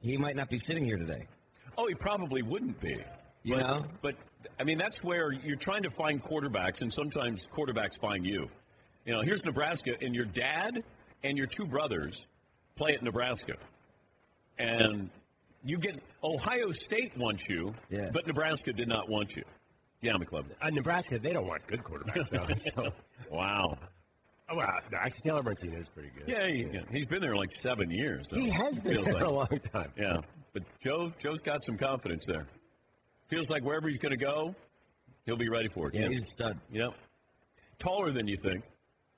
he 0.00 0.18
might 0.18 0.36
not 0.36 0.50
be 0.50 0.58
sitting 0.58 0.84
here 0.84 0.98
today. 0.98 1.26
Oh, 1.78 1.86
he 1.86 1.94
probably 1.94 2.42
wouldn't 2.42 2.78
be. 2.80 2.98
You 3.44 3.54
but, 3.56 3.58
know? 3.66 3.86
But 4.02 4.16
I 4.60 4.64
mean, 4.64 4.76
that's 4.76 5.02
where 5.02 5.32
you're 5.32 5.56
trying 5.56 5.84
to 5.84 5.90
find 5.90 6.22
quarterbacks, 6.22 6.82
and 6.82 6.92
sometimes 6.92 7.46
quarterbacks 7.50 7.98
find 7.98 8.26
you. 8.26 8.50
You 9.06 9.14
know, 9.14 9.22
here's 9.22 9.42
Nebraska, 9.42 9.96
and 10.02 10.14
your 10.14 10.26
dad 10.26 10.84
and 11.24 11.38
your 11.38 11.46
two 11.46 11.64
brothers 11.64 12.26
play 12.74 12.92
at 12.92 13.02
Nebraska, 13.02 13.54
and 14.58 15.08
you 15.64 15.78
get 15.78 16.02
Ohio 16.22 16.72
State 16.72 17.16
wants 17.16 17.48
you, 17.48 17.74
Yeah. 17.88 18.10
but 18.12 18.26
Nebraska 18.26 18.74
did 18.74 18.88
not 18.88 19.08
want 19.08 19.34
you. 19.34 19.44
Yeah. 20.06 20.42
Uh, 20.60 20.70
Nebraska, 20.70 21.18
they 21.18 21.32
don't 21.32 21.46
want 21.46 21.66
good 21.66 21.82
quarterbacks. 21.82 22.30
Though, 22.30 22.82
so. 22.84 22.92
Wow. 23.30 23.78
Oh, 24.48 24.56
well, 24.56 24.72
no, 24.92 24.98
actually, 24.98 25.22
Taylor 25.28 25.42
Martinez 25.42 25.82
is 25.82 25.88
pretty 25.88 26.10
good. 26.10 26.28
Yeah, 26.28 26.46
he, 26.46 26.66
he's 26.92 27.06
been 27.06 27.20
there 27.20 27.34
like 27.34 27.50
seven 27.52 27.90
years. 27.90 28.28
though, 28.30 28.40
He 28.40 28.48
has 28.50 28.78
been 28.78 29.02
there 29.02 29.14
like. 29.14 29.24
a 29.24 29.30
long 29.30 29.48
time. 29.72 29.92
Yeah, 29.98 30.18
but 30.52 30.62
Joe, 30.80 31.12
Joe's 31.18 31.40
got 31.40 31.64
some 31.64 31.76
confidence 31.76 32.24
there. 32.26 32.46
Feels 33.28 33.50
like 33.50 33.64
wherever 33.64 33.88
he's 33.88 33.98
going 33.98 34.16
to 34.16 34.24
go, 34.24 34.54
he'll 35.24 35.36
be 35.36 35.48
ready 35.48 35.68
for 35.68 35.88
it. 35.88 35.94
Yeah, 35.94 36.08
he's 36.08 36.20
a 36.20 36.26
stud. 36.26 36.60
Yep. 36.70 36.94
Taller 37.78 38.12
than 38.12 38.28
you 38.28 38.36
think, 38.36 38.62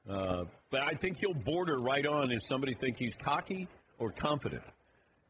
uh, 0.09 0.45
but 0.71 0.81
I 0.83 0.93
think 0.93 1.19
he'll 1.19 1.35
border 1.35 1.79
right 1.79 2.07
on 2.07 2.31
if 2.33 2.43
somebody 2.47 2.75
think 2.75 2.99
he's 2.99 3.15
cocky 3.15 3.69
or 3.99 4.11
confident. 4.11 4.63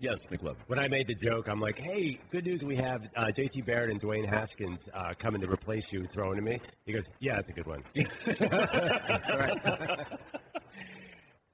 Yes, 0.01 0.21
McLovin. 0.31 0.57
When 0.69 0.79
I 0.79 0.87
made 0.87 1.09
the 1.09 1.15
joke, 1.15 1.49
I'm 1.49 1.61
like, 1.61 1.81
"Hey, 1.81 2.21
good 2.31 2.47
news! 2.47 2.63
We 2.63 2.77
have 2.77 3.09
uh, 3.17 3.33
J.T. 3.33 3.63
Barrett 3.63 3.91
and 3.91 4.01
Dwayne 4.01 4.25
Haskins 4.27 4.89
uh, 4.95 5.13
coming 5.19 5.41
to 5.41 5.51
replace 5.51 5.87
you." 5.91 6.07
Throwing 6.13 6.37
to 6.37 6.43
me, 6.43 6.61
he 6.87 6.93
goes, 6.93 7.03
"Yeah, 7.19 7.35
that's 7.35 7.51
a 7.51 7.53
good 7.53 7.67
one." 7.67 7.83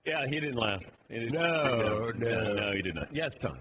Yeah, 0.07 0.27
he 0.27 0.39
didn't 0.39 0.59
laugh. 0.59 0.83
He 1.09 1.21
didn't- 1.21 1.33
No, 1.33 2.11
no. 2.15 2.53
no, 2.53 2.73
he 2.73 2.83
did 2.83 2.95
not. 2.95 3.09
Yes, 3.11 3.35
Tom. 3.37 3.59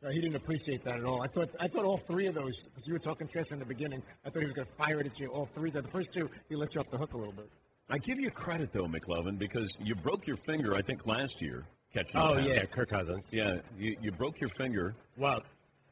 No, 0.00 0.10
he 0.10 0.20
didn't 0.20 0.36
appreciate 0.36 0.84
that 0.84 0.98
at 0.98 1.04
all. 1.04 1.20
I 1.20 1.26
thought 1.26 1.50
I 1.58 1.66
thought 1.66 1.84
all 1.84 1.96
three 1.96 2.28
of 2.28 2.34
those 2.36 2.56
because 2.62 2.86
you 2.86 2.92
were 2.92 3.00
talking 3.00 3.26
trash 3.26 3.50
in 3.50 3.58
the 3.58 3.66
beginning. 3.66 4.00
I 4.24 4.30
thought 4.30 4.38
he 4.38 4.44
was 4.46 4.54
going 4.54 4.68
to 4.68 4.72
fire 4.74 5.00
it 5.00 5.06
at 5.06 5.18
you. 5.18 5.26
All 5.26 5.46
three. 5.46 5.70
The 5.70 5.82
first 5.82 6.12
two, 6.12 6.30
he 6.48 6.54
let 6.54 6.76
you 6.76 6.80
off 6.80 6.88
the 6.90 6.96
hook 6.96 7.14
a 7.14 7.16
little 7.16 7.32
bit. 7.32 7.50
I 7.90 7.98
give 7.98 8.20
you 8.20 8.30
credit 8.30 8.72
though, 8.72 8.86
McLovin, 8.86 9.36
because 9.36 9.68
you 9.82 9.96
broke 9.96 10.28
your 10.28 10.36
finger. 10.36 10.76
I 10.76 10.82
think 10.82 11.08
last 11.08 11.42
year 11.42 11.64
catching. 11.92 12.16
a 12.16 12.24
Oh 12.24 12.34
pass. 12.34 12.46
yeah, 12.46 12.64
Kirk 12.64 12.90
Cousins. 12.90 13.24
Yeah, 13.30 13.58
you, 13.78 13.96
you 14.00 14.12
broke 14.12 14.40
your 14.40 14.50
finger. 14.50 14.94
Well, 15.16 15.42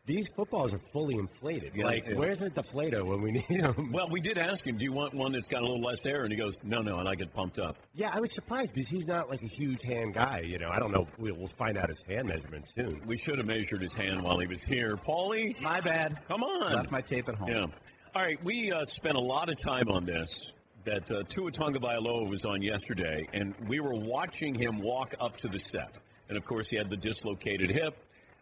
these 0.07 0.27
footballs 0.35 0.73
are 0.73 0.81
fully 0.91 1.17
inflated. 1.17 1.73
Yeah, 1.75 1.85
like, 1.85 2.09
yeah. 2.09 2.15
where's 2.17 2.39
the 2.39 2.49
deflator 2.49 3.03
when 3.03 3.21
we 3.21 3.31
need 3.33 3.61
them? 3.63 3.91
Well, 3.93 4.09
we 4.11 4.21
did 4.21 4.39
ask 4.39 4.67
him, 4.67 4.79
"Do 4.79 4.85
you 4.85 4.93
want 4.93 5.13
one 5.13 5.33
that's 5.33 5.49
got 5.49 5.61
a 5.61 5.65
little 5.67 5.83
less 5.83 6.07
air?" 6.07 6.23
And 6.23 6.33
he 6.33 6.39
goes, 6.39 6.59
"No, 6.65 6.81
no," 6.81 6.97
and 6.97 7.07
I 7.07 7.15
get 7.15 7.35
pumped 7.35 7.59
up. 7.59 7.77
Yeah, 7.95 8.11
I 8.15 8.21
was 8.21 8.33
surprised 8.33 8.73
because 8.73 8.89
he's 8.89 9.07
not 9.07 9.29
like 9.29 9.43
a 9.43 9.47
huge 9.47 9.83
hand 9.83 10.15
guy. 10.15 10.41
You 10.47 10.57
know, 10.59 10.71
I 10.71 10.79
don't 10.79 10.93
know. 10.93 11.07
We'll, 11.19 11.35
we'll 11.37 11.49
find 11.59 11.77
out 11.77 11.91
his 11.91 12.01
hand 12.09 12.29
measurements 12.29 12.71
soon. 12.75 13.03
We 13.07 13.19
should 13.19 13.37
have 13.37 13.47
measured 13.47 13.83
his 13.83 13.93
hand 13.93 14.23
while 14.23 14.39
he 14.39 14.47
was 14.47 14.63
here. 14.63 14.97
Paulie, 14.97 15.61
My 15.61 15.81
bad. 15.83 16.19
come 16.27 16.43
on. 16.43 16.73
Left 16.73 16.91
my 16.91 17.03
tape 17.03 17.29
at 17.29 17.35
home. 17.35 17.49
Yeah. 17.51 17.67
All 18.15 18.23
right, 18.23 18.43
we 18.43 18.73
uh, 18.73 18.87
spent 18.87 19.17
a 19.17 19.21
lot 19.21 19.51
of 19.51 19.59
time 19.59 19.91
on 19.91 20.07
this. 20.07 20.53
That 20.85 21.11
uh, 21.11 21.23
Tua 21.29 21.51
Tagovailoa 21.51 22.31
was 22.31 22.45
on 22.45 22.63
yesterday, 22.63 23.29
and 23.33 23.55
we 23.67 23.81
were 23.81 23.95
watching 23.95 24.55
him 24.55 24.79
walk 24.79 25.15
up 25.21 25.37
to 25.39 25.49
the 25.49 25.59
set. 25.59 25.93
And 26.29 26.39
of 26.39 26.45
course, 26.45 26.69
he 26.71 26.77
had 26.77 26.89
the 26.89 26.97
dislocated 26.97 27.71
hip, 27.71 27.97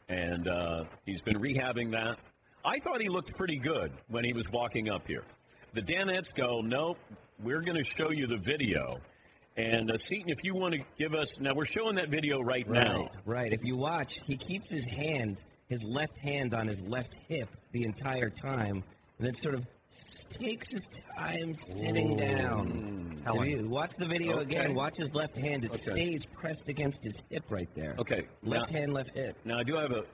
and 0.09 0.47
uh, 0.47 0.85
he's 1.05 1.23
been 1.23 1.39
rehabbing 1.39 1.93
that. 1.93 2.19
I 2.65 2.79
thought 2.79 3.01
he 3.01 3.09
looked 3.09 3.37
pretty 3.37 3.57
good 3.57 3.93
when 4.09 4.25
he 4.25 4.33
was 4.33 4.49
walking 4.51 4.91
up 4.91 5.07
here. 5.07 5.25
The 5.73 5.83
Danettes 5.83 6.35
go, 6.35 6.61
nope, 6.61 6.99
we're 7.43 7.61
going 7.63 7.79
to 7.79 7.85
show 7.85 8.11
you 8.11 8.27
the 8.27 8.39
video. 8.39 8.99
And 9.57 9.91
uh, 9.91 9.99
Seton, 9.99 10.29
if 10.29 10.45
you 10.45 10.55
want 10.55 10.75
to 10.75 10.81
give 10.99 11.15
us, 11.15 11.39
now 11.41 11.53
we're 11.55 11.65
showing 11.65 11.95
that 11.97 12.09
video 12.09 12.41
right, 12.41 12.69
now. 12.69 12.99
Right, 12.99 13.11
right. 13.25 13.53
If 13.53 13.65
you 13.65 13.77
watch, 13.77 14.21
he 14.25 14.37
keeps 14.37 14.71
his 14.71 14.87
hand, 14.87 15.39
his 15.69 15.83
left 15.83 16.17
hand 16.19 16.55
on 16.55 16.67
his 16.67 16.83
left 16.83 17.17
hip 17.29 17.49
the 17.73 17.85
entire 17.85 18.31
time, 18.31 18.85
and 19.19 19.27
then 19.27 19.35
sort 19.35 19.55
of 19.55 19.67
takes 20.31 20.71
his 20.73 20.83
time 21.17 21.57
sitting 21.77 22.17
down. 22.17 23.21
How 23.25 23.41
If 23.41 23.57
you 23.57 23.69
watch 23.69 23.95
the 23.97 24.07
video 24.07 24.35
Okay. 24.35 24.43
again, 24.43 24.75
watch 24.75 24.97
his 24.99 25.13
left 25.15 25.37
hand. 25.37 25.65
It 25.65 25.73
Okay. 25.73 25.91
stays 25.91 26.25
pressed 26.27 26.69
against 26.69 27.03
his 27.03 27.15
hip 27.31 27.45
right 27.51 27.69
there. 27.75 27.97
Okay. 27.99 28.23
Left 28.43 28.71
hand, 28.71 28.93
left 28.93 29.11
hip. 29.15 29.37
Now, 29.45 29.59
I 29.59 29.63
do 29.65 29.75
have 29.75 29.93
a 29.93 30.05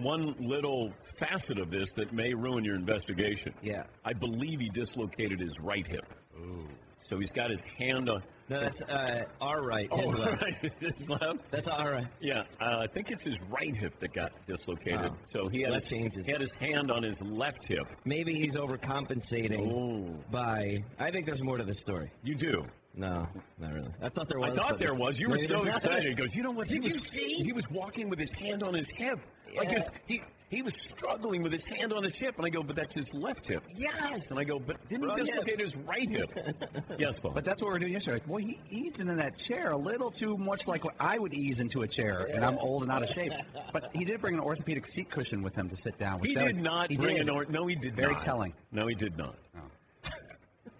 one 0.00 0.34
little 0.38 0.92
facet 1.18 1.58
of 1.58 1.70
this 1.70 1.90
that 1.96 2.12
may 2.12 2.32
ruin 2.34 2.64
your 2.64 2.76
investigation. 2.76 3.52
Yeah. 3.62 3.84
I 4.04 4.12
believe 4.12 4.60
he 4.60 4.68
dislocated 4.68 5.40
his 5.40 5.58
right 5.60 5.86
hip. 5.86 6.06
Ooh. 6.38 6.68
So 7.00 7.18
he's 7.18 7.32
got 7.32 7.50
his 7.50 7.62
hand 7.62 8.08
on. 8.08 8.22
No, 8.52 8.60
that's 8.60 8.80
uh, 8.82 9.24
our 9.40 9.62
right. 9.62 9.88
His 9.94 10.04
Oh, 10.04 10.08
left. 10.10 10.42
right. 10.44 10.72
His 10.80 11.08
left. 11.08 11.50
That's 11.50 11.68
all 11.68 11.90
right. 11.90 12.06
Yeah, 12.20 12.42
uh, 12.60 12.78
I 12.80 12.86
think 12.86 13.10
it's 13.10 13.24
his 13.24 13.36
right 13.50 13.74
hip 13.74 13.98
that 14.00 14.12
got 14.12 14.32
dislocated. 14.46 15.00
Wow. 15.10 15.16
So 15.24 15.48
he 15.48 15.62
had, 15.62 15.74
his, 15.74 15.88
he 15.88 16.30
had 16.30 16.40
his 16.40 16.52
hand 16.60 16.90
on 16.90 17.02
his 17.02 17.20
left 17.22 17.66
hip. 17.66 17.86
Maybe 18.04 18.34
he's 18.34 18.54
overcompensating 18.54 19.72
Oh. 19.72 20.14
by. 20.30 20.78
I 20.98 21.10
think 21.10 21.26
there's 21.26 21.42
more 21.42 21.56
to 21.56 21.64
the 21.64 21.74
story. 21.74 22.10
You 22.22 22.34
do. 22.34 22.64
No, 22.94 23.26
not 23.58 23.72
really. 23.72 23.88
I 24.02 24.10
thought 24.10 24.28
there 24.28 24.38
was. 24.38 24.50
I 24.50 24.54
thought 24.62 24.78
there 24.78 24.94
was. 24.94 25.18
You 25.18 25.30
were 25.30 25.38
so 25.38 25.62
excited. 25.62 26.08
He 26.10 26.14
goes, 26.14 26.34
you 26.34 26.42
know 26.42 26.50
what? 26.50 26.66
He 26.68 26.74
Did 26.78 26.92
was, 26.92 26.92
you 26.92 26.98
see? 26.98 27.42
He 27.42 27.52
was 27.52 27.64
walking 27.70 28.10
with 28.10 28.18
his 28.18 28.32
hand 28.32 28.62
on 28.62 28.74
his 28.74 28.88
hip. 28.90 29.18
Like 29.56 29.70
his, 29.70 29.88
he 30.06 30.22
he 30.52 30.60
was 30.60 30.74
struggling 30.74 31.42
with 31.42 31.50
his 31.52 31.64
hand 31.64 31.94
on 31.94 32.04
his 32.04 32.14
hip, 32.14 32.34
and 32.36 32.44
I 32.44 32.50
go, 32.50 32.62
but 32.62 32.76
that's 32.76 32.94
his 32.94 33.12
left 33.14 33.46
hip. 33.46 33.64
Yes. 33.74 34.30
And 34.30 34.38
I 34.38 34.44
go, 34.44 34.58
but 34.58 34.76
didn't 34.88 35.08
Right 35.08 35.18
he 35.20 35.24
dislocate 35.24 35.58
his 35.60 35.74
right 35.76 36.08
hip? 36.08 36.30
yes, 36.98 37.18
Paul. 37.18 37.32
But 37.32 37.44
that's 37.44 37.62
what 37.62 37.68
we 37.68 37.72
we're 37.74 37.78
doing 37.78 37.92
yesterday. 37.94 38.16
Like, 38.16 38.26
boy, 38.26 38.38
he 38.42 38.60
eased 38.70 39.00
into 39.00 39.14
that 39.14 39.38
chair 39.38 39.70
a 39.70 39.76
little 39.76 40.10
too 40.10 40.36
much 40.36 40.66
like 40.68 40.84
what 40.84 40.94
I 41.00 41.18
would 41.18 41.32
ease 41.32 41.58
into 41.58 41.80
a 41.80 41.88
chair, 41.88 42.28
and 42.34 42.44
I'm 42.44 42.58
old 42.58 42.82
and 42.82 42.92
out 42.92 43.02
of 43.02 43.08
shape. 43.10 43.32
But 43.72 43.90
he 43.94 44.04
did 44.04 44.20
bring 44.20 44.34
an 44.34 44.40
orthopedic 44.40 44.86
seat 44.88 45.08
cushion 45.10 45.42
with 45.42 45.56
him 45.56 45.70
to 45.70 45.76
sit 45.76 45.96
down. 45.98 46.20
Which 46.20 46.32
he 46.32 46.34
that 46.36 46.46
did 46.48 46.56
was- 46.56 46.64
not 46.64 46.90
he 46.90 46.98
bring 46.98 47.14
did. 47.14 47.22
an 47.22 47.30
or- 47.30 47.46
No, 47.48 47.66
he 47.66 47.74
did 47.74 47.96
Very 47.96 48.12
not. 48.12 48.22
telling. 48.22 48.52
No, 48.70 48.86
he 48.86 48.94
did 48.94 49.16
not. 49.16 49.34
Oh. 49.56 49.60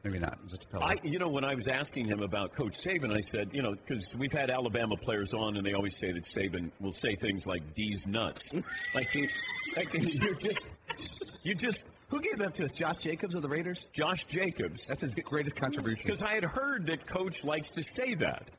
Maybe 0.05 0.19
not. 0.19 0.39
Just 0.49 0.65
a 0.65 0.67
pillow. 0.67 0.87
I, 0.87 0.97
you 1.05 1.19
know, 1.19 1.29
when 1.29 1.45
I 1.45 1.55
was 1.55 1.69
asking 1.69 2.07
him 2.07 2.23
about 2.23 2.55
Coach 2.57 2.79
Saban, 2.81 3.17
I 3.17 3.21
said, 3.21 3.51
you 3.53 3.63
know, 3.63 3.73
because 3.73 4.15
we've 4.17 4.33
had 4.33 4.51
Alabama 4.51 4.97
players 4.97 5.33
on, 5.33 5.57
and 5.57 5.65
they 5.65 5.75
always 5.75 5.97
say 5.97 6.11
that 6.11 6.25
Saban 6.25 6.73
will 6.81 6.93
say 6.93 7.15
things 7.15 7.47
like 7.47 7.75
"D's 7.75 8.05
nuts," 8.07 8.51
like, 8.95 9.11
he, 9.11 9.29
like 9.77 9.95
you 9.95 10.35
just, 10.35 10.67
you 11.43 11.55
just. 11.55 11.85
Who 12.09 12.21
gave 12.21 12.39
that 12.39 12.53
to 12.55 12.65
us? 12.65 12.73
Josh 12.73 12.97
Jacobs 12.97 13.35
of 13.35 13.41
the 13.43 13.49
Raiders. 13.49 13.81
Josh 13.93 14.25
Jacobs. 14.25 14.85
That's 14.87 15.01
his 15.01 15.15
greatest 15.15 15.57
contribution. 15.57 16.03
Because 16.05 16.23
I 16.23 16.35
had 16.35 16.45
heard 16.45 16.87
that 16.89 17.07
Coach 17.07 17.43
likes 17.43 17.71
to 17.71 17.83
say 17.83 18.15
that, 18.15 18.51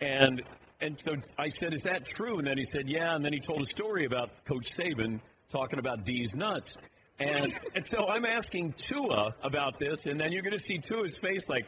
and 0.00 0.42
and 0.80 0.98
so 0.98 1.16
I 1.38 1.48
said, 1.50 1.72
"Is 1.72 1.82
that 1.82 2.04
true?" 2.04 2.38
And 2.38 2.46
then 2.46 2.58
he 2.58 2.64
said, 2.64 2.88
"Yeah." 2.88 3.14
And 3.14 3.24
then 3.24 3.32
he 3.32 3.40
told 3.40 3.62
a 3.62 3.66
story 3.66 4.06
about 4.06 4.30
Coach 4.44 4.76
Saban 4.76 5.20
talking 5.50 5.78
about 5.78 6.04
D's 6.04 6.34
nuts, 6.34 6.76
and 7.20 7.54
and 7.74 7.86
so 7.86 8.08
I'm 8.08 8.24
asking 8.24 8.72
Tua 8.74 9.34
about 9.42 9.78
this, 9.78 10.06
and 10.06 10.18
then 10.20 10.32
you're 10.32 10.42
going 10.42 10.56
to 10.56 10.62
see 10.62 10.78
Tua's 10.78 11.16
face 11.16 11.42
like. 11.48 11.66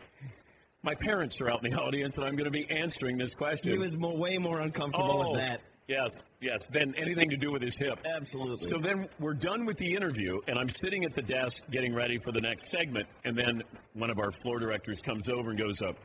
My 0.85 0.97
parents 0.97 1.41
are 1.41 1.49
out 1.49 1.65
in 1.65 1.71
the 1.71 1.79
audience, 1.81 2.17
and 2.17 2.27
I'm 2.27 2.35
going 2.35 2.51
to 2.53 2.59
be 2.59 2.69
answering 2.69 3.17
this 3.17 3.35
question. 3.37 3.71
He 3.71 3.79
was 3.79 3.97
mo- 3.97 4.17
way 4.17 4.37
more 4.37 4.59
uncomfortable 4.59 5.23
Oh, 5.29 5.31
with 5.31 5.41
that. 5.41 5.61
Yes, 5.87 6.11
yes. 6.41 6.59
Than 6.73 6.93
anything 6.97 7.31
to 7.31 7.37
do 7.37 7.53
with 7.53 7.63
his 7.63 7.77
hip. 7.77 8.01
Absolutely. 8.05 8.67
So 8.69 8.79
then 8.79 9.09
we're 9.21 9.35
done 9.35 9.65
with 9.65 9.77
the 9.79 9.93
interview, 9.93 10.41
and 10.49 10.59
I'm 10.59 10.69
sitting 10.69 11.05
at 11.05 11.15
the 11.15 11.23
desk 11.23 11.63
getting 11.71 11.95
ready 11.95 12.19
for 12.19 12.33
the 12.33 12.41
next 12.41 12.69
segment, 12.73 13.07
and 13.25 13.39
then 13.39 13.63
one 13.95 14.11
of 14.11 14.19
our 14.19 14.33
floor 14.33 14.59
directors 14.59 15.01
comes 15.01 15.29
over 15.29 15.51
and 15.51 15.59
goes 15.59 15.81
up. 15.83 15.97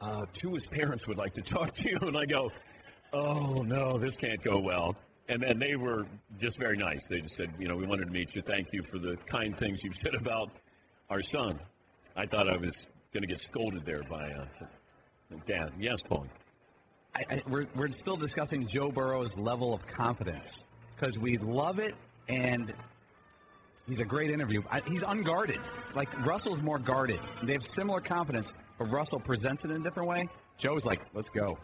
Uh, 0.00 0.24
Tua's 0.32 0.68
parents 0.68 1.08
would 1.08 1.18
like 1.18 1.34
to 1.34 1.42
talk 1.42 1.72
to 1.72 1.90
you, 1.90 1.98
and 2.02 2.16
I 2.16 2.24
go, 2.24 2.52
"Oh 3.12 3.64
no, 3.66 3.98
this 3.98 4.16
can't 4.16 4.40
go 4.40 4.60
well." 4.60 4.94
And 5.28 5.42
then 5.42 5.58
they 5.58 5.76
were 5.76 6.06
just 6.38 6.58
very 6.58 6.76
nice. 6.76 7.06
They 7.08 7.20
just 7.20 7.36
said, 7.36 7.52
"You 7.58 7.68
know, 7.68 7.76
we 7.76 7.86
wanted 7.86 8.06
to 8.06 8.12
meet 8.12 8.34
you. 8.34 8.42
Thank 8.42 8.72
you 8.72 8.82
for 8.82 8.98
the 8.98 9.16
kind 9.26 9.56
things 9.56 9.82
you've 9.82 9.96
said 9.96 10.14
about 10.14 10.50
our 11.08 11.22
son." 11.22 11.58
I 12.16 12.26
thought 12.26 12.48
I 12.48 12.56
was 12.56 12.86
going 13.12 13.22
to 13.22 13.26
get 13.26 13.40
scolded 13.40 13.84
there 13.86 14.02
by 14.08 14.30
uh, 14.30 14.44
Dad. 15.46 15.72
Yes, 15.78 16.00
Paul. 16.06 16.26
I, 17.14 17.34
I, 17.34 17.42
we're, 17.48 17.66
we're 17.74 17.90
still 17.92 18.16
discussing 18.16 18.66
Joe 18.66 18.90
Burrow's 18.90 19.36
level 19.36 19.74
of 19.74 19.86
confidence 19.86 20.66
because 20.94 21.18
we 21.18 21.36
love 21.36 21.78
it 21.78 21.94
and 22.28 22.72
he's 23.86 24.00
a 24.00 24.04
great 24.04 24.30
interview. 24.30 24.62
I, 24.70 24.80
he's 24.88 25.02
unguarded. 25.02 25.60
Like 25.94 26.26
Russell's 26.26 26.60
more 26.60 26.78
guarded. 26.78 27.20
They 27.42 27.52
have 27.52 27.64
similar 27.74 28.00
confidence, 28.00 28.52
but 28.78 28.90
Russell 28.90 29.20
presents 29.20 29.64
it 29.64 29.70
in 29.70 29.78
a 29.78 29.84
different 29.84 30.08
way. 30.08 30.28
Joe's 30.58 30.84
like, 30.84 31.02
let's 31.14 31.28
go. 31.28 31.58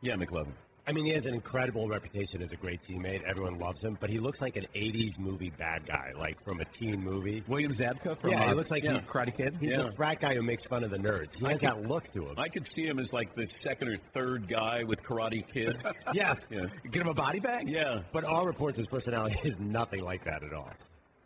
Yeah, 0.00 0.14
McLovin. 0.16 0.52
I 0.86 0.92
mean, 0.92 1.06
he 1.06 1.12
has 1.12 1.24
an 1.24 1.32
incredible 1.32 1.88
reputation 1.88 2.42
as 2.42 2.52
a 2.52 2.56
great 2.56 2.82
teammate. 2.82 3.22
Everyone 3.22 3.58
loves 3.58 3.80
him, 3.80 3.96
but 4.00 4.10
he 4.10 4.18
looks 4.18 4.42
like 4.42 4.56
an 4.56 4.66
'80s 4.74 5.18
movie 5.18 5.50
bad 5.56 5.86
guy, 5.86 6.12
like 6.18 6.42
from 6.44 6.60
a 6.60 6.64
teen 6.66 7.00
movie. 7.02 7.42
William 7.48 7.72
Zabka 7.74 8.18
from 8.18 8.30
yeah, 8.32 8.44
he 8.44 8.50
uh, 8.50 8.54
looks 8.54 8.70
like 8.70 8.84
yeah, 8.84 8.94
he- 8.94 9.00
Karate 9.00 9.34
Kid. 9.34 9.56
He's 9.60 9.70
Yeah. 9.70 9.86
a 9.86 9.92
frat 9.92 10.20
guy 10.20 10.34
who 10.34 10.42
makes 10.42 10.62
fun 10.64 10.84
of 10.84 10.90
the 10.90 10.98
nerds. 10.98 11.28
He 11.38 11.46
has 11.46 11.58
that 11.60 11.82
look 11.88 12.10
to 12.12 12.26
him. 12.26 12.34
I 12.36 12.48
could 12.48 12.66
see 12.66 12.86
him 12.86 12.98
as 12.98 13.12
like 13.14 13.34
the 13.34 13.46
second 13.46 13.88
or 13.88 13.96
third 13.96 14.46
guy 14.46 14.84
with 14.84 15.02
Karate 15.02 15.46
Kid. 15.46 15.82
yes, 16.12 16.38
yeah. 16.50 16.66
Get 16.90 17.00
him 17.02 17.08
a 17.08 17.14
body 17.14 17.40
bag. 17.40 17.66
Yeah. 17.68 18.00
but 18.12 18.24
all 18.24 18.44
reports 18.46 18.76
his 18.76 18.86
personality 18.86 19.38
is 19.44 19.58
nothing 19.58 20.02
like 20.02 20.24
that 20.24 20.42
at 20.44 20.52
all. 20.52 20.70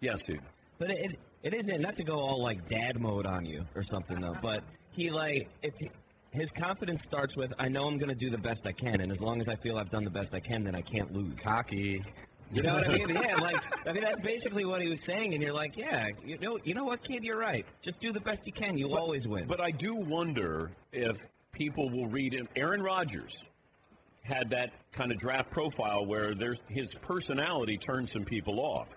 Yes, 0.01 0.23
dude. 0.23 0.41
But 0.79 0.91
it, 0.93 1.19
it 1.43 1.53
isn't 1.55 1.81
not 1.81 1.97
to 1.97 2.05
go 2.05 2.15
all 2.15 2.41
like 2.41 2.69
dad 2.69 3.01
mode 3.01 3.27
on 3.27 3.45
you 3.45 3.65
or 3.75 3.83
something 3.83 4.21
though. 4.21 4.37
But 4.41 4.63
he 4.93 5.11
like 5.11 5.49
if 5.63 5.75
he, 5.79 5.91
his 6.31 6.51
confidence 6.51 7.03
starts 7.03 7.37
with 7.37 7.53
I 7.59 7.69
know 7.69 7.87
I'm 7.87 7.99
going 7.99 8.11
to 8.11 8.15
do 8.15 8.31
the 8.31 8.39
best 8.39 8.67
I 8.67 8.73
can, 8.73 9.01
and 9.01 9.11
as 9.11 9.21
long 9.21 9.41
as 9.41 9.49
I 9.49 9.57
feel 9.57 9.79
I've 9.79 9.91
done 9.91 10.05
the 10.05 10.11
best 10.11 10.35
I 10.35 10.41
can, 10.41 10.65
then 10.65 10.75
I 10.75 10.81
can't 10.81 11.13
lose. 11.13 11.35
Cocky. 11.43 12.03
You 12.51 12.63
know 12.63 12.75
what 12.75 12.89
I 12.89 12.95
mean? 12.95 13.09
Yeah, 13.11 13.35
like 13.37 13.63
I 13.87 13.93
mean 13.93 14.03
that's 14.03 14.21
basically 14.21 14.65
what 14.65 14.81
he 14.81 14.89
was 14.89 15.03
saying, 15.03 15.35
and 15.35 15.43
you're 15.43 15.55
like, 15.55 15.77
yeah, 15.77 16.07
you 16.25 16.39
know, 16.39 16.59
you 16.65 16.75
know 16.75 16.85
what, 16.85 17.03
kid, 17.03 17.25
you're 17.25 17.39
right. 17.39 17.67
Just 17.83 18.01
do 18.01 18.13
the 18.13 18.21
best 18.21 18.47
you 18.47 18.53
can. 18.53 18.77
You'll 18.77 18.97
always 18.97 19.27
win. 19.27 19.47
But 19.47 19.63
I 19.63 19.71
do 19.71 19.95
wonder 19.95 20.71
if 20.93 21.19
people 21.53 21.91
will 21.91 22.09
read 22.09 22.33
him. 22.33 22.49
Aaron 22.57 22.83
Rodgers 22.83 23.37
had 24.23 24.51
that 24.51 24.73
kind 24.93 25.11
of 25.11 25.19
draft 25.19 25.51
profile 25.51 26.05
where 26.05 26.35
there's 26.35 26.59
his 26.69 26.95
personality 26.95 27.77
turned 27.77 28.09
some 28.09 28.25
people 28.25 28.61
off. 28.61 28.89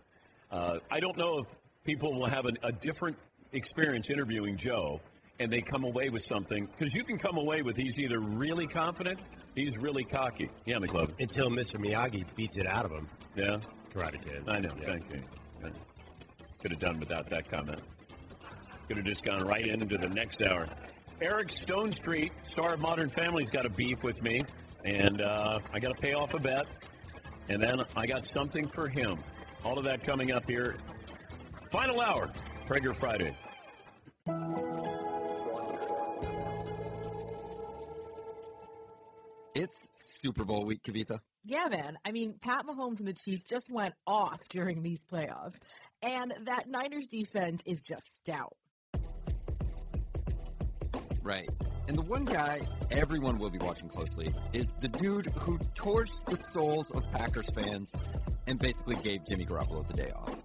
Uh, 0.51 0.79
I 0.89 0.99
don't 0.99 1.17
know 1.17 1.39
if 1.39 1.45
people 1.85 2.13
will 2.13 2.27
have 2.27 2.45
a, 2.45 2.51
a 2.63 2.71
different 2.71 3.17
experience 3.53 4.09
interviewing 4.09 4.57
Joe 4.57 4.99
and 5.41 5.51
they 5.51 5.59
come 5.59 5.83
away 5.83 6.09
with 6.09 6.23
something 6.23 6.67
because 6.77 6.93
you 6.93 7.03
can 7.03 7.17
come 7.17 7.35
away 7.37 7.63
with 7.63 7.75
he's 7.75 7.97
either 7.97 8.19
really 8.19 8.67
confident, 8.67 9.19
he's 9.55 9.75
really 9.77 10.03
cocky. 10.03 10.49
Yeah, 10.65 10.77
McLovin. 10.77 11.19
Until 11.19 11.49
Mr. 11.49 11.83
Miyagi 11.83 12.25
beats 12.35 12.55
it 12.57 12.67
out 12.67 12.85
of 12.85 12.91
him. 12.91 13.07
Yeah, 13.35 13.57
Karate 13.91 14.23
Kid. 14.23 14.43
I 14.47 14.59
know. 14.59 14.69
Yeah. 14.79 14.85
Thank 14.85 15.11
you. 15.11 15.21
Yeah. 15.63 15.69
Could 16.61 16.71
have 16.71 16.79
done 16.79 16.99
without 16.99 17.27
that 17.29 17.49
comment. 17.49 17.81
Could 18.87 18.97
have 18.97 19.05
just 19.05 19.25
gone 19.25 19.43
right 19.43 19.65
into 19.65 19.97
the 19.97 20.09
next 20.09 20.43
hour. 20.43 20.67
Eric 21.21 21.47
Stonestreet, 21.47 22.31
star 22.43 22.75
of 22.75 22.79
Modern 22.79 23.09
Family's 23.09 23.49
got 23.49 23.65
a 23.65 23.69
beef 23.69 24.03
with 24.03 24.21
me, 24.21 24.43
and 24.85 25.21
uh, 25.21 25.59
I 25.73 25.79
got 25.79 25.95
to 25.95 26.01
pay 26.01 26.13
off 26.13 26.35
a 26.35 26.39
bet, 26.39 26.67
and 27.49 27.59
then 27.61 27.79
I 27.95 28.05
got 28.05 28.27
something 28.27 28.67
for 28.67 28.89
him. 28.89 29.17
All 29.63 29.77
of 29.77 29.85
that 29.85 30.03
coming 30.03 30.31
up 30.31 30.47
here. 30.47 30.77
Final 31.71 32.01
hour, 32.01 32.29
Prager 32.67 32.95
Friday. 32.95 33.35
Super 40.21 40.45
Bowl 40.45 40.65
week, 40.65 40.83
Kavitha. 40.83 41.19
Yeah, 41.43 41.67
man. 41.67 41.97
I 42.05 42.11
mean, 42.11 42.35
Pat 42.41 42.67
Mahomes 42.67 42.99
and 42.99 43.07
the 43.07 43.13
Chiefs 43.13 43.47
just 43.47 43.71
went 43.71 43.95
off 44.05 44.39
during 44.49 44.83
these 44.83 44.99
playoffs, 45.11 45.55
and 46.03 46.31
that 46.45 46.69
Niners 46.69 47.07
defense 47.07 47.63
is 47.65 47.81
just 47.81 48.19
stout. 48.19 48.55
Right. 51.23 51.49
And 51.87 51.97
the 51.97 52.03
one 52.03 52.25
guy 52.25 52.61
everyone 52.91 53.39
will 53.39 53.49
be 53.49 53.57
watching 53.57 53.89
closely 53.89 54.33
is 54.53 54.67
the 54.79 54.87
dude 54.87 55.27
who 55.35 55.57
torched 55.75 56.23
the 56.25 56.37
souls 56.51 56.91
of 56.91 57.03
Packers 57.11 57.49
fans 57.49 57.89
and 58.47 58.59
basically 58.59 58.95
gave 58.97 59.25
Jimmy 59.25 59.45
Garoppolo 59.45 59.87
the 59.87 59.93
day 59.93 60.11
off. 60.15 60.35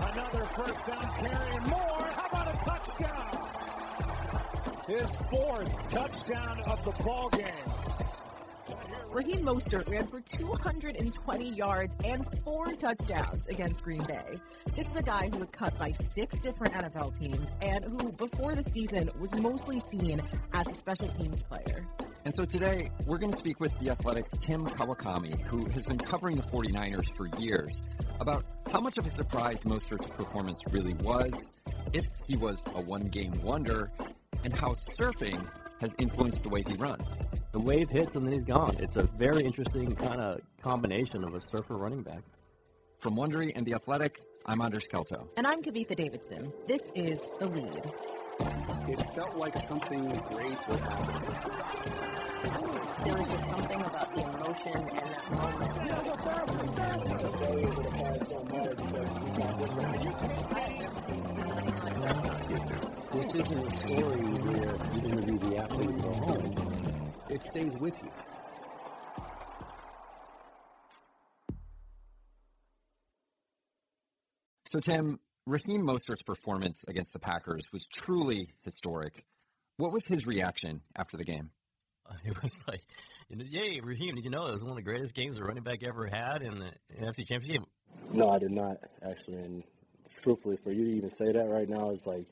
Another 0.00 0.44
first 0.54 0.86
down 0.86 1.14
carry 1.16 1.54
and 1.56 1.66
more. 1.66 2.10
How 2.12 2.26
about 2.30 2.48
a 2.48 2.56
touchdown? 2.64 3.19
His 4.90 5.06
fourth 5.30 5.88
touchdown 5.88 6.64
of 6.66 6.84
the 6.84 6.90
ball 7.04 7.30
game. 7.30 7.46
Raheem 9.08 9.42
Mostert 9.42 9.88
ran 9.88 10.08
for 10.08 10.20
220 10.20 11.48
yards 11.48 11.94
and 12.04 12.26
four 12.42 12.72
touchdowns 12.72 13.46
against 13.46 13.84
Green 13.84 14.02
Bay. 14.02 14.40
This 14.74 14.88
is 14.88 14.96
a 14.96 15.02
guy 15.04 15.28
who 15.28 15.38
was 15.38 15.48
cut 15.52 15.78
by 15.78 15.94
six 16.12 16.40
different 16.40 16.74
NFL 16.74 17.16
teams 17.20 17.50
and 17.62 17.84
who, 17.84 18.10
before 18.10 18.56
the 18.56 18.68
season, 18.72 19.08
was 19.20 19.32
mostly 19.34 19.80
seen 19.92 20.20
as 20.54 20.66
a 20.66 20.74
special 20.74 21.06
teams 21.06 21.40
player. 21.40 21.86
And 22.24 22.34
so 22.34 22.44
today, 22.44 22.90
we're 23.06 23.18
going 23.18 23.32
to 23.32 23.38
speak 23.38 23.60
with 23.60 23.78
the 23.78 23.90
Athletic's 23.90 24.32
Tim 24.40 24.66
Kawakami, 24.66 25.40
who 25.42 25.66
has 25.66 25.86
been 25.86 25.98
covering 25.98 26.34
the 26.34 26.42
49ers 26.42 27.16
for 27.16 27.28
years, 27.40 27.80
about 28.18 28.44
how 28.72 28.80
much 28.80 28.98
of 28.98 29.06
a 29.06 29.10
surprise 29.10 29.60
Mostert's 29.60 30.10
performance 30.10 30.60
really 30.72 30.94
was, 30.94 31.30
if 31.92 32.06
he 32.26 32.36
was 32.36 32.58
a 32.74 32.80
one-game 32.80 33.40
wonder, 33.42 33.92
and 34.44 34.54
how 34.54 34.74
surfing 34.98 35.46
has 35.80 35.94
influenced 35.98 36.42
the 36.42 36.48
way 36.48 36.62
he 36.66 36.74
runs. 36.74 37.06
The 37.52 37.60
wave 37.60 37.88
hits 37.88 38.14
and 38.14 38.26
then 38.26 38.32
he's 38.32 38.44
gone. 38.44 38.76
It's 38.78 38.96
a 38.96 39.04
very 39.04 39.42
interesting 39.42 39.94
kind 39.96 40.20
of 40.20 40.40
combination 40.62 41.24
of 41.24 41.34
a 41.34 41.40
surfer 41.40 41.76
running 41.76 42.02
back. 42.02 42.22
From 42.98 43.16
Wondery 43.16 43.52
and 43.56 43.66
The 43.66 43.74
Athletic, 43.74 44.22
I'm 44.46 44.60
Anders 44.60 44.86
Kelto. 44.90 45.28
And 45.36 45.46
I'm 45.46 45.62
Kavitha 45.62 45.96
Davidson. 45.96 46.52
This 46.66 46.82
is 46.94 47.18
The 47.38 47.46
Lead. 47.48 47.92
It 48.88 49.00
felt 49.14 49.36
like 49.36 49.56
something 49.66 50.02
great 50.02 50.68
was 50.68 50.80
happening. 50.80 51.22
There 53.04 53.14
was 53.14 53.28
just 53.30 53.46
something 53.50 53.80
about 53.82 54.14
the 54.14 54.22
emotion 54.22 54.76
and 54.76 55.08
that 55.08 55.30
moment. 55.30 55.70
This 63.12 63.26
isn't 63.34 63.66
a 63.66 63.76
story 63.76 64.29
It 67.30 67.44
stays 67.44 67.72
with 67.78 67.94
you. 68.02 68.10
So, 74.66 74.80
Tim, 74.80 75.20
Raheem 75.46 75.82
Mostert's 75.82 76.22
performance 76.22 76.78
against 76.88 77.12
the 77.12 77.18
Packers 77.20 77.62
was 77.72 77.86
truly 77.86 78.50
historic. 78.62 79.24
What 79.76 79.92
was 79.92 80.04
his 80.06 80.26
reaction 80.26 80.82
after 80.96 81.16
the 81.16 81.24
game? 81.24 81.50
It 82.24 82.42
was 82.42 82.58
like, 82.66 82.82
you 83.28 83.36
know, 83.36 83.44
yay, 83.48 83.80
Raheem, 83.80 84.16
did 84.16 84.24
you 84.24 84.30
know 84.30 84.46
it 84.48 84.52
was 84.52 84.62
one 84.62 84.70
of 84.70 84.76
the 84.76 84.82
greatest 84.82 85.14
games 85.14 85.38
a 85.38 85.44
running 85.44 85.62
back 85.62 85.84
ever 85.84 86.06
had 86.06 86.42
in 86.42 86.58
the 86.58 86.72
NFC 87.00 87.24
Championship? 87.24 87.62
No, 88.12 88.30
I 88.30 88.40
did 88.40 88.50
not 88.50 88.78
actually. 89.08 89.38
And 89.38 89.62
truthfully, 90.20 90.56
for 90.56 90.72
you 90.72 90.86
to 90.86 90.90
even 90.96 91.14
say 91.14 91.30
that 91.30 91.48
right 91.48 91.68
now 91.68 91.90
is 91.90 92.04
like, 92.06 92.26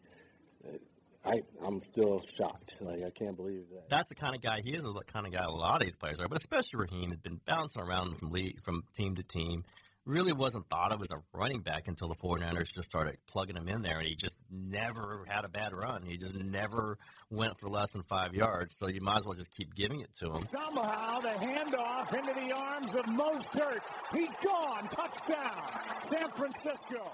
I 1.25 1.43
I'm 1.65 1.83
still 1.83 2.23
shocked. 2.35 2.77
Like 2.81 3.05
I 3.05 3.11
can't 3.11 3.37
believe 3.37 3.65
that. 3.73 3.89
That's 3.91 4.09
the 4.09 4.15
kind 4.15 4.35
of 4.35 4.41
guy 4.41 4.61
he 4.65 4.75
is. 4.75 4.83
The 4.83 4.93
kind 5.07 5.27
of 5.27 5.33
guy 5.33 5.45
a 5.45 5.51
lot 5.51 5.81
of 5.81 5.87
these 5.87 5.97
players 5.97 6.21
are, 6.21 6.29
but 6.29 6.39
especially 6.39 6.81
Raheem 6.81 7.11
has 7.11 7.21
been 7.21 7.41
bouncing 7.47 7.83
around 7.83 8.17
from 8.19 8.31
league, 8.31 8.63
from 8.63 8.85
team 8.97 9.17
to 9.17 9.23
team. 9.23 9.65
Really 10.07 10.33
wasn't 10.33 10.67
thought 10.71 10.91
of 10.91 11.03
as 11.03 11.11
a 11.11 11.23
running 11.35 11.61
back 11.61 11.87
until 11.87 12.09
the 12.09 12.15
49ers 12.15 12.73
just 12.73 12.89
started 12.89 13.19
plugging 13.27 13.57
him 13.57 13.69
in 13.69 13.83
there, 13.83 13.99
and 13.99 14.07
he 14.07 14.15
just 14.15 14.37
never 14.51 15.27
had 15.29 15.45
a 15.45 15.51
bad 15.51 15.75
run. 15.75 16.03
He 16.03 16.17
just 16.17 16.35
never 16.35 16.97
went 17.31 17.61
for 17.61 17.69
less 17.69 17.91
than 17.91 18.03
five 18.05 18.33
yards. 18.33 18.75
So 18.79 18.89
you 18.89 19.03
might 19.03 19.19
as 19.19 19.25
well 19.27 19.35
just 19.35 19.55
keep 19.55 19.75
giving 19.75 20.01
it 20.01 20.09
to 20.21 20.33
him. 20.33 20.49
Somehow 20.51 21.21
the 21.21 21.29
handoff 21.29 22.17
into 22.17 22.33
the 22.41 22.57
arms 22.57 22.95
of 22.95 23.05
Mostert. 23.05 23.81
He's 24.15 24.35
gone. 24.43 24.89
Touchdown, 24.89 25.63
San 26.09 26.31
Francisco. 26.31 27.13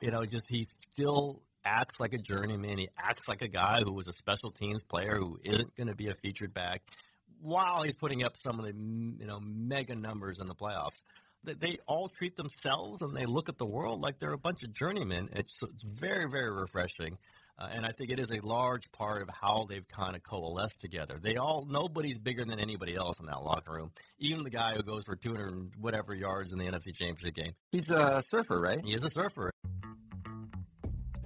You 0.00 0.10
know, 0.10 0.24
just 0.24 0.48
he 0.48 0.66
still 0.92 1.42
acts 1.64 2.00
like 2.00 2.12
a 2.12 2.18
journeyman. 2.18 2.78
He 2.78 2.88
acts 2.98 3.28
like 3.28 3.42
a 3.42 3.48
guy 3.48 3.80
who 3.84 3.92
was 3.92 4.06
a 4.06 4.12
special 4.12 4.50
teams 4.50 4.82
player 4.82 5.16
who 5.16 5.38
isn't 5.42 5.74
going 5.76 5.88
to 5.88 5.94
be 5.94 6.08
a 6.08 6.14
featured 6.14 6.54
back 6.54 6.82
while 7.40 7.82
he's 7.82 7.94
putting 7.94 8.22
up 8.22 8.36
some 8.36 8.58
of 8.58 8.64
the 8.64 8.72
you 8.72 9.26
know 9.26 9.40
mega 9.40 9.94
numbers 9.94 10.38
in 10.40 10.46
the 10.46 10.54
playoffs. 10.54 11.02
They, 11.44 11.54
they 11.54 11.78
all 11.86 12.08
treat 12.08 12.36
themselves 12.36 13.02
and 13.02 13.14
they 13.14 13.26
look 13.26 13.48
at 13.48 13.58
the 13.58 13.66
world 13.66 14.00
like 14.00 14.18
they're 14.18 14.32
a 14.32 14.38
bunch 14.38 14.62
of 14.62 14.72
journeymen. 14.72 15.28
It's 15.32 15.62
it's 15.62 15.82
very 15.82 16.28
very 16.28 16.50
refreshing. 16.50 17.18
Uh, 17.56 17.68
and 17.72 17.86
I 17.86 17.90
think 17.90 18.10
it 18.10 18.18
is 18.18 18.32
a 18.32 18.44
large 18.44 18.90
part 18.90 19.22
of 19.22 19.28
how 19.28 19.66
they've 19.68 19.86
kind 19.86 20.16
of 20.16 20.24
coalesced 20.24 20.80
together. 20.80 21.20
They 21.22 21.36
all 21.36 21.64
nobody's 21.70 22.18
bigger 22.18 22.44
than 22.44 22.58
anybody 22.58 22.96
else 22.96 23.20
in 23.20 23.26
that 23.26 23.44
locker 23.44 23.74
room. 23.74 23.92
Even 24.18 24.42
the 24.42 24.50
guy 24.50 24.74
who 24.74 24.82
goes 24.82 25.04
for 25.04 25.14
200 25.14 25.76
whatever 25.78 26.16
yards 26.16 26.52
in 26.52 26.58
the 26.58 26.64
NFC 26.64 26.96
Championship 26.96 27.34
game. 27.34 27.52
He's 27.70 27.90
a 27.90 28.24
surfer, 28.26 28.60
right? 28.60 28.80
He 28.84 28.94
is 28.94 29.04
a 29.04 29.10
surfer. 29.10 29.50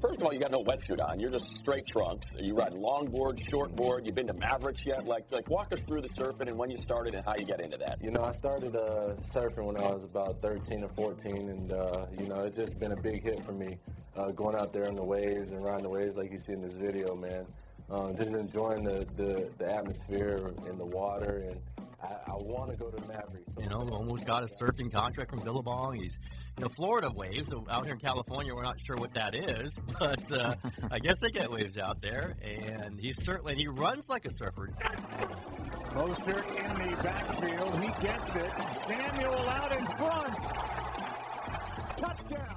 First 0.00 0.20
of 0.20 0.26
all, 0.26 0.32
you 0.32 0.38
got 0.38 0.52
no 0.52 0.62
wetsuit 0.62 1.04
on. 1.04 1.18
You're 1.18 1.30
just 1.30 1.56
straight 1.56 1.84
trunks. 1.84 2.28
You 2.38 2.54
ride 2.54 2.72
longboard, 2.72 3.42
shortboard. 3.50 4.06
You've 4.06 4.14
been 4.14 4.28
to 4.28 4.32
Mavericks 4.32 4.82
yet? 4.86 5.06
Like, 5.06 5.24
like 5.32 5.50
walk 5.50 5.72
us 5.72 5.80
through 5.80 6.02
the 6.02 6.08
surfing 6.08 6.48
and 6.48 6.56
when 6.56 6.70
you 6.70 6.78
started 6.78 7.14
and 7.16 7.24
how 7.24 7.34
you 7.36 7.44
got 7.44 7.60
into 7.60 7.78
that. 7.78 7.98
You 8.00 8.12
know, 8.12 8.22
I 8.22 8.30
started 8.32 8.76
uh, 8.76 9.14
surfing 9.34 9.64
when 9.64 9.76
I 9.76 9.90
was 9.90 10.08
about 10.08 10.40
13 10.40 10.84
or 10.84 10.88
14, 10.90 11.48
and 11.48 11.72
uh, 11.72 12.06
you 12.16 12.28
know, 12.28 12.44
it's 12.44 12.56
just 12.56 12.78
been 12.78 12.92
a 12.92 13.00
big 13.00 13.24
hit 13.24 13.44
for 13.44 13.52
me. 13.52 13.76
Uh, 14.16 14.30
going 14.30 14.54
out 14.54 14.72
there 14.72 14.86
on 14.86 14.94
the 14.94 15.04
waves 15.04 15.50
and 15.50 15.64
riding 15.64 15.82
the 15.82 15.88
waves 15.88 16.16
like 16.16 16.30
you 16.30 16.38
see 16.38 16.52
in 16.52 16.60
this 16.60 16.74
video, 16.74 17.16
man. 17.16 17.44
Um, 17.90 18.14
just 18.16 18.28
enjoying 18.28 18.84
the, 18.84 19.06
the, 19.16 19.50
the 19.58 19.74
atmosphere 19.74 20.50
and 20.66 20.78
the 20.78 20.84
water, 20.84 21.44
and 21.48 21.60
I, 22.02 22.32
I 22.32 22.34
want 22.34 22.70
to 22.70 22.76
go 22.76 22.90
to 22.90 23.08
Mavericks. 23.08 23.52
You 23.60 23.68
know, 23.68 23.88
almost 23.90 24.26
got 24.26 24.44
a 24.44 24.48
surfing 24.62 24.92
contract 24.92 25.30
from 25.30 25.40
Billabong. 25.40 25.98
He's 26.00 26.16
you 26.58 26.64
know, 26.64 26.68
Florida 26.70 27.10
waves. 27.14 27.52
Out 27.70 27.84
here 27.84 27.94
in 27.94 28.00
California, 28.00 28.52
we're 28.54 28.62
not 28.62 28.80
sure 28.84 28.96
what 28.96 29.14
that 29.14 29.34
is, 29.34 29.78
but 29.98 30.32
uh, 30.32 30.54
I 30.90 30.98
guess 30.98 31.18
they 31.20 31.30
get 31.30 31.50
waves 31.50 31.78
out 31.78 32.02
there. 32.02 32.36
And 32.42 32.98
he's 32.98 33.22
certainly 33.22 33.54
he 33.54 33.68
runs 33.68 34.08
like 34.08 34.24
a 34.26 34.32
surfer. 34.32 34.70
Mostert 35.90 36.48
in 36.48 36.90
the 36.90 37.02
backfield. 37.02 37.82
He 37.82 37.88
gets 38.04 38.34
it. 38.34 38.50
Samuel 38.86 39.48
out 39.48 39.76
in 39.76 39.86
front. 39.86 40.38
Touchdown. 41.96 42.56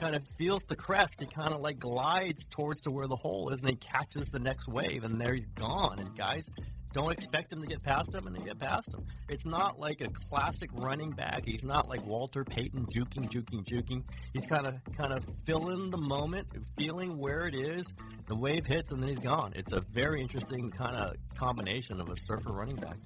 Kind 0.00 0.14
of 0.14 0.22
feels 0.36 0.62
the 0.68 0.76
crest. 0.76 1.20
He 1.20 1.26
kind 1.26 1.52
of 1.52 1.60
like 1.60 1.80
glides 1.80 2.46
towards 2.46 2.82
to 2.82 2.90
where 2.90 3.08
the 3.08 3.16
hole 3.16 3.50
is, 3.50 3.60
and 3.60 3.68
he 3.68 3.76
catches 3.76 4.28
the 4.28 4.38
next 4.38 4.68
wave, 4.68 5.02
and 5.02 5.20
there 5.20 5.34
he's 5.34 5.44
gone. 5.44 5.98
And 5.98 6.16
guys, 6.16 6.48
don't 6.92 7.12
expect 7.12 7.52
him 7.52 7.60
to 7.60 7.66
get 7.66 7.82
past 7.82 8.14
him, 8.14 8.26
and 8.26 8.34
they 8.34 8.40
get 8.40 8.58
past 8.58 8.92
him. 8.92 9.04
It's 9.28 9.44
not 9.44 9.78
like 9.78 10.00
a 10.00 10.08
classic 10.08 10.70
running 10.74 11.10
back. 11.10 11.44
He's 11.44 11.64
not 11.64 11.88
like 11.88 12.04
Walter 12.06 12.44
Payton 12.44 12.86
juking, 12.86 13.28
juking, 13.30 13.64
juking. 13.64 14.02
He's 14.32 14.46
kind 14.48 14.66
of 14.66 14.76
kind 14.96 15.12
of 15.12 15.24
filling 15.46 15.90
the 15.90 15.98
moment, 15.98 16.48
feeling 16.76 17.18
where 17.18 17.46
it 17.46 17.54
is. 17.54 17.92
The 18.26 18.36
wave 18.36 18.66
hits, 18.66 18.90
and 18.90 19.02
then 19.02 19.08
he's 19.08 19.18
gone. 19.18 19.52
It's 19.54 19.72
a 19.72 19.80
very 19.92 20.20
interesting 20.20 20.70
kind 20.70 20.96
of 20.96 21.16
combination 21.36 22.00
of 22.00 22.08
a 22.08 22.16
surfer 22.16 22.52
running 22.52 22.76
back. 22.76 22.96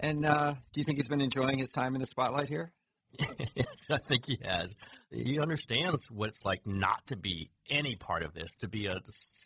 And 0.00 0.24
uh, 0.24 0.54
do 0.72 0.80
you 0.80 0.84
think 0.84 0.98
he's 0.98 1.08
been 1.08 1.20
enjoying 1.20 1.58
his 1.58 1.70
time 1.70 1.94
in 1.94 2.00
the 2.00 2.06
spotlight 2.06 2.48
here? 2.48 2.72
Yes, 3.54 3.86
I 3.90 3.98
think 3.98 4.26
he 4.26 4.38
has. 4.44 4.74
He 5.10 5.38
understands 5.40 6.10
what 6.10 6.30
it's 6.30 6.44
like 6.44 6.66
not 6.66 7.06
to 7.06 7.16
be 7.16 7.50
any 7.68 7.96
part 7.96 8.22
of 8.22 8.34
this, 8.34 8.50
to 8.60 8.68
be 8.68 8.86
a 8.86 9.00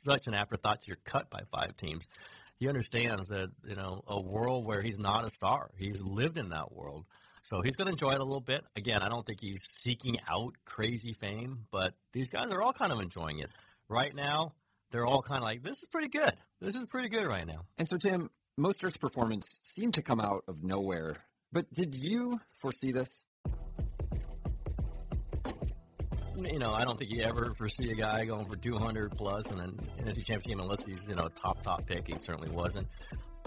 such 0.05 0.27
an 0.27 0.35
afterthought. 0.35 0.87
You're 0.87 0.99
cut 1.05 1.31
by 1.31 1.41
five 1.51 1.77
teams. 1.77 2.07
He 2.59 2.69
understands 2.69 3.29
that 3.29 3.51
you 3.67 3.77
know 3.77 4.03
a 4.07 4.21
world 4.21 4.67
where 4.67 4.83
he's 4.83 4.99
not 4.99 5.25
a 5.25 5.31
star. 5.31 5.71
He's 5.77 6.01
lived 6.01 6.39
in 6.39 6.51
that 6.51 6.73
world, 6.73 7.07
so 7.43 7.61
he's 7.61 7.77
going 7.77 7.87
to 7.87 7.93
enjoy 7.93 8.13
it 8.13 8.21
a 8.21 8.25
little 8.25 8.41
bit. 8.41 8.65
Again, 8.77 9.03
I 9.03 9.09
don't 9.09 9.27
think 9.27 9.41
he's 9.41 9.63
seeking 9.69 10.17
out 10.31 10.55
crazy 10.65 11.13
fame, 11.13 11.67
but 11.71 11.95
these 12.13 12.29
guys 12.29 12.51
are 12.51 12.63
all 12.63 12.73
kind 12.73 12.93
of 12.93 13.01
enjoying 13.01 13.39
it 13.41 13.51
right 13.89 14.15
now. 14.15 14.55
They're 14.91 15.07
all 15.07 15.23
kind 15.23 15.39
of 15.39 15.45
like, 15.45 15.63
this 15.63 15.79
is 15.79 15.89
pretty 15.91 16.09
good. 16.09 16.33
This 16.61 16.75
is 16.75 16.85
pretty 16.85 17.09
good 17.09 17.27
right 17.27 17.47
now. 17.47 17.65
And 17.79 17.89
so, 17.89 17.97
Tim, 17.97 18.31
Mostert's 18.59 18.99
performance 18.99 19.59
seemed 19.75 19.95
to 19.95 20.03
come 20.03 20.21
out 20.21 20.45
of 20.47 20.63
nowhere. 20.63 21.17
But 21.51 21.73
did 21.73 21.97
you 21.97 22.39
foresee 22.61 22.93
this? 22.93 23.09
You 26.45 26.59
know, 26.59 26.73
I 26.73 26.85
don't 26.85 26.99
think 26.99 27.11
you 27.11 27.23
ever 27.23 27.55
foresee 27.55 27.91
a 27.91 27.95
guy 27.95 28.25
going 28.25 28.45
for 28.45 28.57
200 28.57 29.17
plus 29.17 29.47
and 29.47 29.61
an 29.61 29.79
NFC 30.01 30.25
championship 30.25 30.61
unless 30.61 30.85
he's, 30.85 31.07
you 31.09 31.15
know, 31.15 31.25
a 31.25 31.31
top, 31.31 31.63
top 31.63 31.87
pick. 31.87 32.07
He 32.07 32.15
certainly 32.21 32.51
wasn't. 32.51 32.89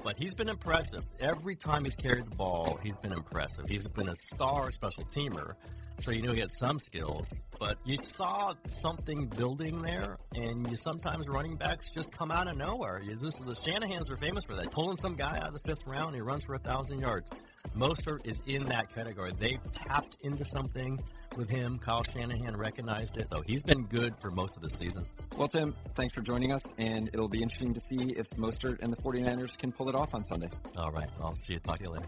But 0.04 0.18
he's 0.18 0.36
been 0.36 0.50
impressive. 0.50 1.04
Every 1.20 1.56
time 1.56 1.84
he's 1.84 1.96
carried 1.96 2.26
the 2.26 2.36
ball, 2.36 2.80
he's 2.84 2.98
been 2.98 3.14
impressive. 3.14 3.68
He's 3.68 3.88
been 3.88 4.10
a 4.10 4.16
star 4.34 4.72
special 4.72 5.04
teamer. 5.06 5.56
So 6.02 6.12
you 6.12 6.22
knew 6.22 6.34
he 6.34 6.42
had 6.42 6.52
some 6.52 6.78
skills, 6.78 7.32
but 7.58 7.78
you 7.86 7.98
saw 8.02 8.54
something 8.68 9.28
building 9.28 9.82
there, 9.82 10.18
and 10.36 10.70
you 10.70 10.76
sometimes 10.76 11.26
running 11.28 11.56
backs 11.56 11.90
just 11.90 12.12
come 12.12 12.32
out 12.32 12.50
of 12.50 12.58
nowhere. 12.58 13.02
You, 13.02 13.16
this, 13.16 13.34
the 13.36 13.56
Shanahan's 13.56 14.10
are 14.10 14.18
famous 14.18 14.44
for 14.44 14.56
that, 14.56 14.72
pulling 14.72 14.98
some 14.98 15.16
guy 15.16 15.38
out 15.38 15.48
of 15.48 15.54
the 15.54 15.62
fifth 15.62 15.88
round, 15.88 16.14
he 16.14 16.22
runs 16.22 16.44
for 16.44 16.56
a 16.56 16.60
thousand 16.60 17.00
yards. 17.00 17.30
Mostert 17.76 18.26
is 18.26 18.38
in 18.46 18.66
that 18.66 18.94
category. 18.94 19.32
They've 19.40 19.60
tapped 19.74 20.18
into 20.22 20.44
something 20.46 21.00
with 21.38 21.50
him. 21.50 21.80
Kyle 21.80 22.04
Shanahan 22.04 22.56
recognized 22.58 23.18
it, 23.18 23.28
though. 23.30 23.42
he's 23.46 23.64
been 23.64 23.84
good 23.84 24.14
for 24.20 24.32
most 24.32 24.56
of 24.56 24.62
the 24.62 24.70
season. 24.70 25.06
Well, 25.38 25.48
Tim, 25.48 25.76
thanks 25.94 26.14
for 26.14 26.22
joining 26.22 26.52
us, 26.52 26.62
and 26.78 27.10
it'll 27.14 27.28
be 27.28 27.42
interesting 27.42 27.74
to 27.74 27.80
see 27.80 28.14
if 28.18 28.30
Mostert 28.32 28.82
and 28.82 28.92
the 28.92 28.98
49ers 28.98 29.58
can 29.58 29.72
pull 29.72 29.90
it 29.90 29.96
off 29.96 30.14
on 30.14 30.24
Sunday. 30.24 30.50
All 30.78 30.92
right. 30.92 31.10
I'll 31.22 31.36
see 31.36 31.54
you. 31.54 31.60
Talk 31.60 31.78
to 31.80 31.84
you 31.84 31.90
later. 31.92 32.08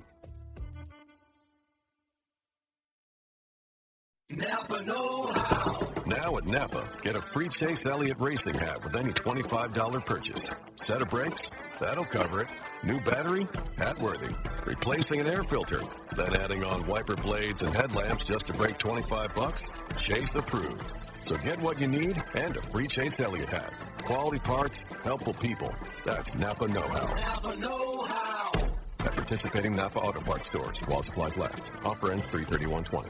Napa 4.29 4.83
Know 4.83 5.25
How. 5.33 5.76
Now 6.07 6.37
at 6.37 6.45
Napa, 6.45 6.87
get 7.01 7.17
a 7.17 7.21
free 7.21 7.49
Chase 7.49 7.85
Elliott 7.85 8.15
racing 8.21 8.53
hat 8.53 8.81
with 8.81 8.95
any 8.95 9.11
$25 9.11 10.05
purchase. 10.05 10.39
Set 10.77 11.01
of 11.01 11.09
brakes? 11.09 11.43
That'll 11.81 12.05
cover 12.05 12.39
it. 12.39 12.53
New 12.81 13.01
battery? 13.01 13.45
Hat 13.77 13.99
worthy. 13.99 14.33
Replacing 14.65 15.19
an 15.19 15.27
air 15.27 15.43
filter? 15.43 15.81
Then 16.15 16.33
adding 16.37 16.63
on 16.63 16.87
wiper 16.87 17.17
blades 17.17 17.61
and 17.61 17.75
headlamps 17.75 18.23
just 18.23 18.47
to 18.47 18.53
break 18.53 18.77
25 18.77 19.35
bucks? 19.35 19.63
Chase 19.97 20.33
approved. 20.33 20.93
So 21.19 21.35
get 21.37 21.59
what 21.59 21.77
you 21.81 21.89
need 21.89 22.23
and 22.35 22.55
a 22.55 22.61
free 22.61 22.87
Chase 22.87 23.19
Elliott 23.19 23.49
hat. 23.49 23.73
Quality 24.05 24.39
parts, 24.39 24.85
helpful 25.03 25.33
people. 25.33 25.75
That's 26.05 26.33
Napa 26.35 26.69
Know 26.69 26.87
How. 26.87 27.15
Napa 27.15 27.55
Know 27.57 28.03
How. 28.03 28.51
At 28.99 29.11
participating 29.11 29.75
Napa 29.75 29.99
Auto 29.99 30.21
Parts 30.21 30.47
stores 30.47 30.79
while 30.87 31.03
supplies 31.03 31.35
last. 31.35 31.69
Offer 31.83 32.13
ends 32.13 32.27
33120. 32.27 33.09